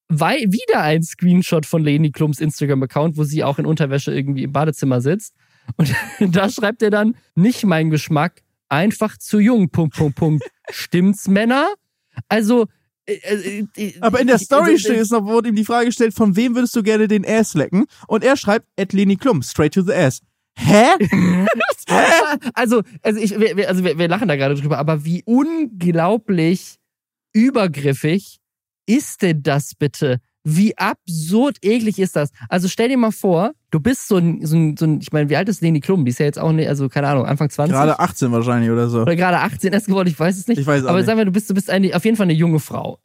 [0.08, 4.52] weil wieder ein Screenshot von Leni Klums Instagram-Account, wo sie auch in Unterwäsche irgendwie im
[4.52, 5.34] Badezimmer sitzt.
[5.76, 5.94] Und
[6.34, 10.44] da schreibt er dann, nicht mein Geschmack, einfach zu jung, Punkt, Punkt, Punkt.
[10.70, 11.68] Stimmt's, Männer?
[12.28, 12.66] Also,
[13.06, 15.86] äh, äh, äh, aber in der Story also, steht es noch, wurde ihm die Frage
[15.86, 17.86] gestellt, von wem würdest du gerne den Ass lecken?
[18.06, 20.20] Und er schreibt, at Leni Klum, straight to the ass.
[20.58, 20.86] Hä?
[21.88, 22.06] Hä?
[22.54, 26.76] Also, also, ich, wir, also wir, wir lachen da gerade drüber, aber wie unglaublich
[27.32, 28.38] übergriffig
[28.86, 30.20] ist denn das bitte?
[30.44, 32.30] Wie absurd eklig ist das?
[32.48, 35.28] Also stell dir mal vor, du bist so ein, so ein, so ein ich meine,
[35.28, 36.04] wie alt ist Leni Klum?
[36.04, 37.74] Die ist ja jetzt auch nicht, also keine Ahnung, Anfang 20.
[37.74, 39.02] Gerade 18 wahrscheinlich oder so.
[39.02, 40.58] Oder gerade 18 erst geworden, ich weiß es nicht.
[40.58, 41.06] Ich weiß auch Aber nicht.
[41.06, 42.98] sagen wir, du bist, du bist eine, auf jeden Fall eine junge Frau.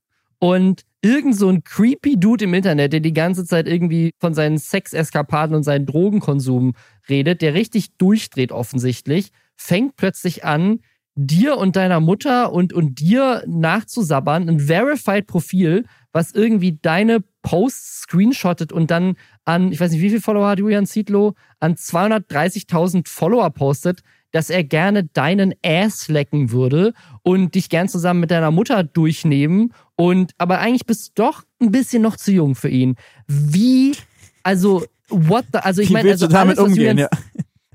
[0.44, 4.58] Und irgend so ein creepy Dude im Internet, der die ganze Zeit irgendwie von seinen
[4.58, 6.74] Sexeskapaden und seinen Drogenkonsum
[7.08, 10.82] redet, der richtig durchdreht offensichtlich, fängt plötzlich an,
[11.16, 18.02] dir und deiner Mutter und, und dir nachzusabbern, ein verified Profil, was irgendwie deine Posts
[18.02, 19.16] screenshottet und dann
[19.46, 24.02] an, ich weiß nicht, wie viele Follower hat Julian Zietlow, an 230.000 Follower postet,
[24.34, 29.74] dass er gerne deinen Ass lecken würde und dich gern zusammen mit deiner Mutter durchnehmen
[29.96, 32.96] und, aber eigentlich bist du doch ein bisschen noch zu jung für ihn.
[33.28, 33.94] Wie,
[34.42, 37.10] also, what the, also ich meine, also damit alles, umgehen, Julian, ja.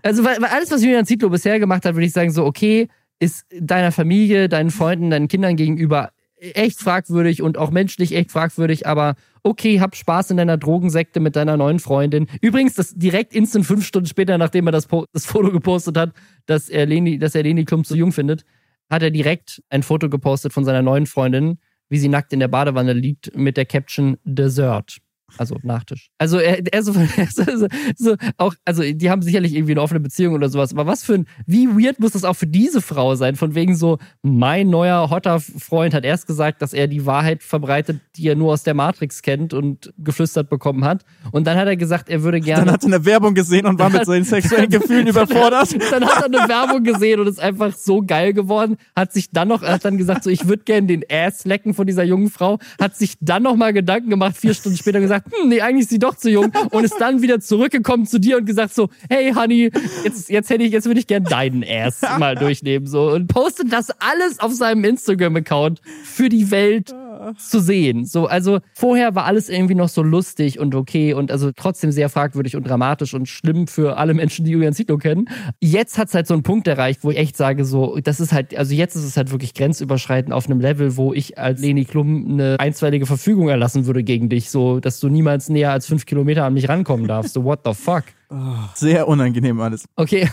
[0.03, 2.89] Also, weil, weil alles, was Julian Zietlow bisher gemacht hat, würde ich sagen, so, okay,
[3.19, 8.87] ist deiner Familie, deinen Freunden, deinen Kindern gegenüber echt fragwürdig und auch menschlich echt fragwürdig,
[8.87, 12.27] aber okay, hab Spaß in deiner Drogensekte mit deiner neuen Freundin.
[12.41, 16.13] Übrigens, das direkt instant fünf Stunden später, nachdem er das, das Foto gepostet hat,
[16.47, 18.45] dass er Leni, dass er Leni Klump so jung findet,
[18.91, 21.59] hat er direkt ein Foto gepostet von seiner neuen Freundin,
[21.89, 24.99] wie sie nackt in der Badewanne liegt, mit der Caption Dessert.
[25.37, 26.11] Also Nachtisch.
[26.19, 30.35] Also er, er so, so, so, auch, also die haben sicherlich irgendwie eine offene Beziehung
[30.35, 33.37] oder sowas, aber was für ein, wie weird muss das auch für diese Frau sein?
[33.37, 38.01] Von wegen so, mein neuer hotter Freund hat erst gesagt, dass er die Wahrheit verbreitet,
[38.17, 41.05] die er nur aus der Matrix kennt und geflüstert bekommen hat.
[41.31, 42.65] Und dann hat er gesagt, er würde gerne.
[42.65, 45.77] Dann hat er eine Werbung gesehen und war mit seinen sexuellen Gefühlen überfordert.
[45.91, 48.77] dann hat er eine Werbung gesehen und ist einfach so geil geworden.
[48.97, 51.87] Hat sich dann noch, hat dann gesagt, so, ich würde gerne den Ass lecken von
[51.87, 52.59] dieser jungen Frau.
[52.81, 55.91] Hat sich dann noch mal Gedanken gemacht, vier Stunden später gesagt, hm, nee, eigentlich ist
[55.91, 59.33] sie doch zu jung und ist dann wieder zurückgekommen zu dir und gesagt so, hey
[59.33, 59.71] Honey,
[60.05, 63.73] jetzt, jetzt hätte ich, jetzt würde ich gern deinen Ass mal durchnehmen so und postet
[63.73, 66.95] das alles auf seinem Instagram-Account für die Welt
[67.37, 68.05] zu sehen.
[68.05, 72.09] So, also vorher war alles irgendwie noch so lustig und okay und also trotzdem sehr
[72.09, 75.29] fragwürdig und dramatisch und schlimm für alle Menschen, die Julian Zietlow kennen.
[75.61, 78.33] Jetzt hat es halt so einen Punkt erreicht, wo ich echt sage, so, das ist
[78.33, 81.85] halt, also jetzt ist es halt wirklich grenzüberschreitend auf einem Level, wo ich als Leni
[81.85, 86.07] Klum eine einstweilige Verfügung erlassen würde gegen dich, so, dass du niemals näher als fünf
[86.07, 87.35] Kilometer an mich rankommen darfst.
[87.35, 88.05] So, what the fuck?
[88.31, 88.37] Oh,
[88.75, 89.87] sehr unangenehm alles.
[89.97, 90.29] Okay,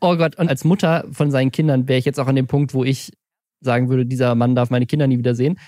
[0.00, 2.74] oh Gott, und als Mutter von seinen Kindern wäre ich jetzt auch an dem Punkt,
[2.74, 3.12] wo ich
[3.60, 5.58] sagen würde, dieser Mann darf meine Kinder nie wiedersehen.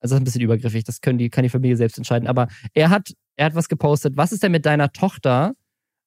[0.00, 2.28] Also das ist ein bisschen übergriffig, das können die, kann die Familie selbst entscheiden.
[2.28, 4.16] Aber er hat, er hat was gepostet.
[4.16, 5.54] Was ist denn mit deiner Tochter,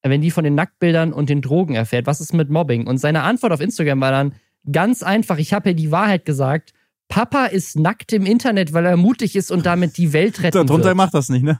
[0.03, 2.07] wenn die von den Nacktbildern und den Drogen erfährt?
[2.07, 2.87] Was ist mit Mobbing?
[2.87, 4.33] Und seine Antwort auf Instagram war dann
[4.71, 6.73] ganz einfach, ich habe ihr die Wahrheit gesagt.
[7.09, 10.89] Papa ist nackt im Internet, weil er mutig ist und damit die Welt retten Darunter
[10.89, 10.97] wird.
[10.97, 11.59] macht das nicht, ne?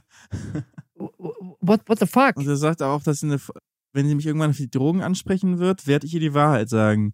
[1.60, 2.36] What, what the fuck?
[2.36, 3.40] Und er sagt auch, dass sie eine,
[3.92, 7.12] wenn sie mich irgendwann auf die Drogen ansprechen wird, werde ich ihr die Wahrheit sagen.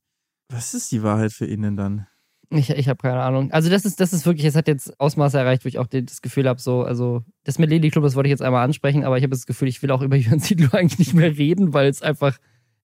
[0.50, 2.06] Was ist die Wahrheit für ihn denn dann?
[2.50, 3.50] Ich, ich habe keine Ahnung.
[3.50, 6.22] Also das ist, das ist wirklich, es hat jetzt Ausmaße erreicht, wo ich auch das
[6.22, 9.16] Gefühl habe, so, also das mit Lady Club, das wollte ich jetzt einmal ansprechen, aber
[9.16, 11.88] ich habe das Gefühl, ich will auch über Jürgen Siedlow eigentlich nicht mehr reden, weil
[11.88, 12.38] es einfach,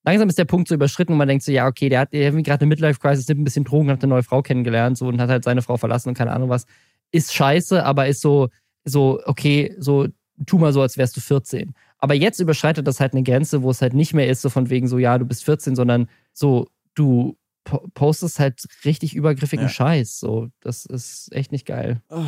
[0.04, 2.42] langsam ist der Punkt so überschritten und man denkt so, ja, okay, der hat irgendwie
[2.42, 5.30] gerade eine Midlife-Crisis, nimmt ein bisschen Drogen, hat eine neue Frau kennengelernt so und hat
[5.30, 6.66] halt seine Frau verlassen und keine Ahnung was.
[7.12, 8.48] Ist scheiße, aber ist so,
[8.84, 10.08] so, okay, so,
[10.46, 11.74] tu mal so, als wärst du 14.
[11.98, 14.70] Aber jetzt überschreitet das halt eine Grenze, wo es halt nicht mehr ist, so von
[14.70, 19.70] wegen so, ja, du bist 14, sondern so, du po postest halt richtig übergriffigen Ja.
[19.70, 20.18] Scheiß.
[20.18, 22.02] So, das ist echt nicht geil.
[22.08, 22.24] Oh.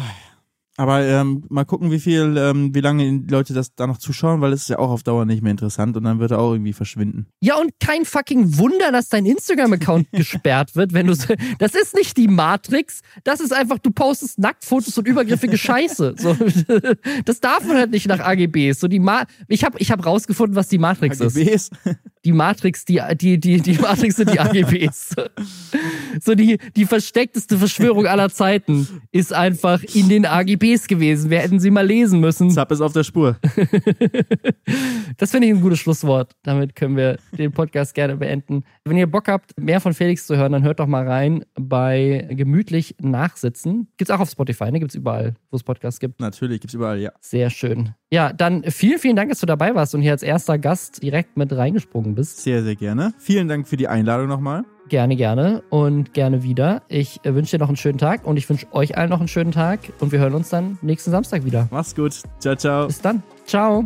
[0.76, 4.40] Aber ähm, mal gucken, wie viel, ähm, wie lange die Leute das da noch zuschauen,
[4.40, 6.52] weil es ist ja auch auf Dauer nicht mehr interessant und dann wird er auch
[6.52, 7.26] irgendwie verschwinden.
[7.40, 11.94] Ja, und kein fucking Wunder, dass dein Instagram-Account gesperrt wird, wenn du so, das ist
[11.94, 16.16] nicht die Matrix, das ist einfach, du postest Nacktfotos und übergriffige Scheiße.
[16.18, 16.36] So,
[17.24, 18.80] das darf man halt nicht nach AGBs.
[18.80, 21.36] So die Ma ich habe ich hab rausgefunden, was die Matrix ist.
[22.24, 25.14] Die Matrix, die, die, die, die Matrix sind die AGBs.
[26.22, 31.30] So die, die versteckteste Verschwörung aller Zeiten ist einfach in den AGBs gewesen.
[31.30, 32.50] Wir hätten sie mal lesen müssen.
[32.50, 33.36] Zap ist auf der Spur.
[35.16, 36.34] Das finde ich ein gutes Schlusswort.
[36.42, 38.64] Damit können wir den Podcast gerne beenden.
[38.84, 42.26] Wenn ihr Bock habt, mehr von Felix zu hören, dann hört doch mal rein bei
[42.30, 43.88] Gemütlich Nachsitzen.
[43.96, 44.80] Gibt's auch auf Spotify, ne?
[44.80, 46.20] Gibt's überall, wo es Podcasts gibt.
[46.20, 47.12] Natürlich, gibt's überall, ja.
[47.20, 47.94] Sehr schön.
[48.14, 51.36] Ja, dann vielen, vielen Dank, dass du dabei warst und hier als erster Gast direkt
[51.36, 52.42] mit reingesprungen bist.
[52.42, 53.12] Sehr, sehr gerne.
[53.18, 54.62] Vielen Dank für die Einladung nochmal.
[54.88, 56.82] Gerne, gerne und gerne wieder.
[56.86, 59.26] Ich äh, wünsche dir noch einen schönen Tag und ich wünsche euch allen noch einen
[59.26, 61.66] schönen Tag und wir hören uns dann nächsten Samstag wieder.
[61.72, 62.22] Mach's gut.
[62.38, 62.86] Ciao, ciao.
[62.86, 63.20] Bis dann.
[63.46, 63.84] Ciao.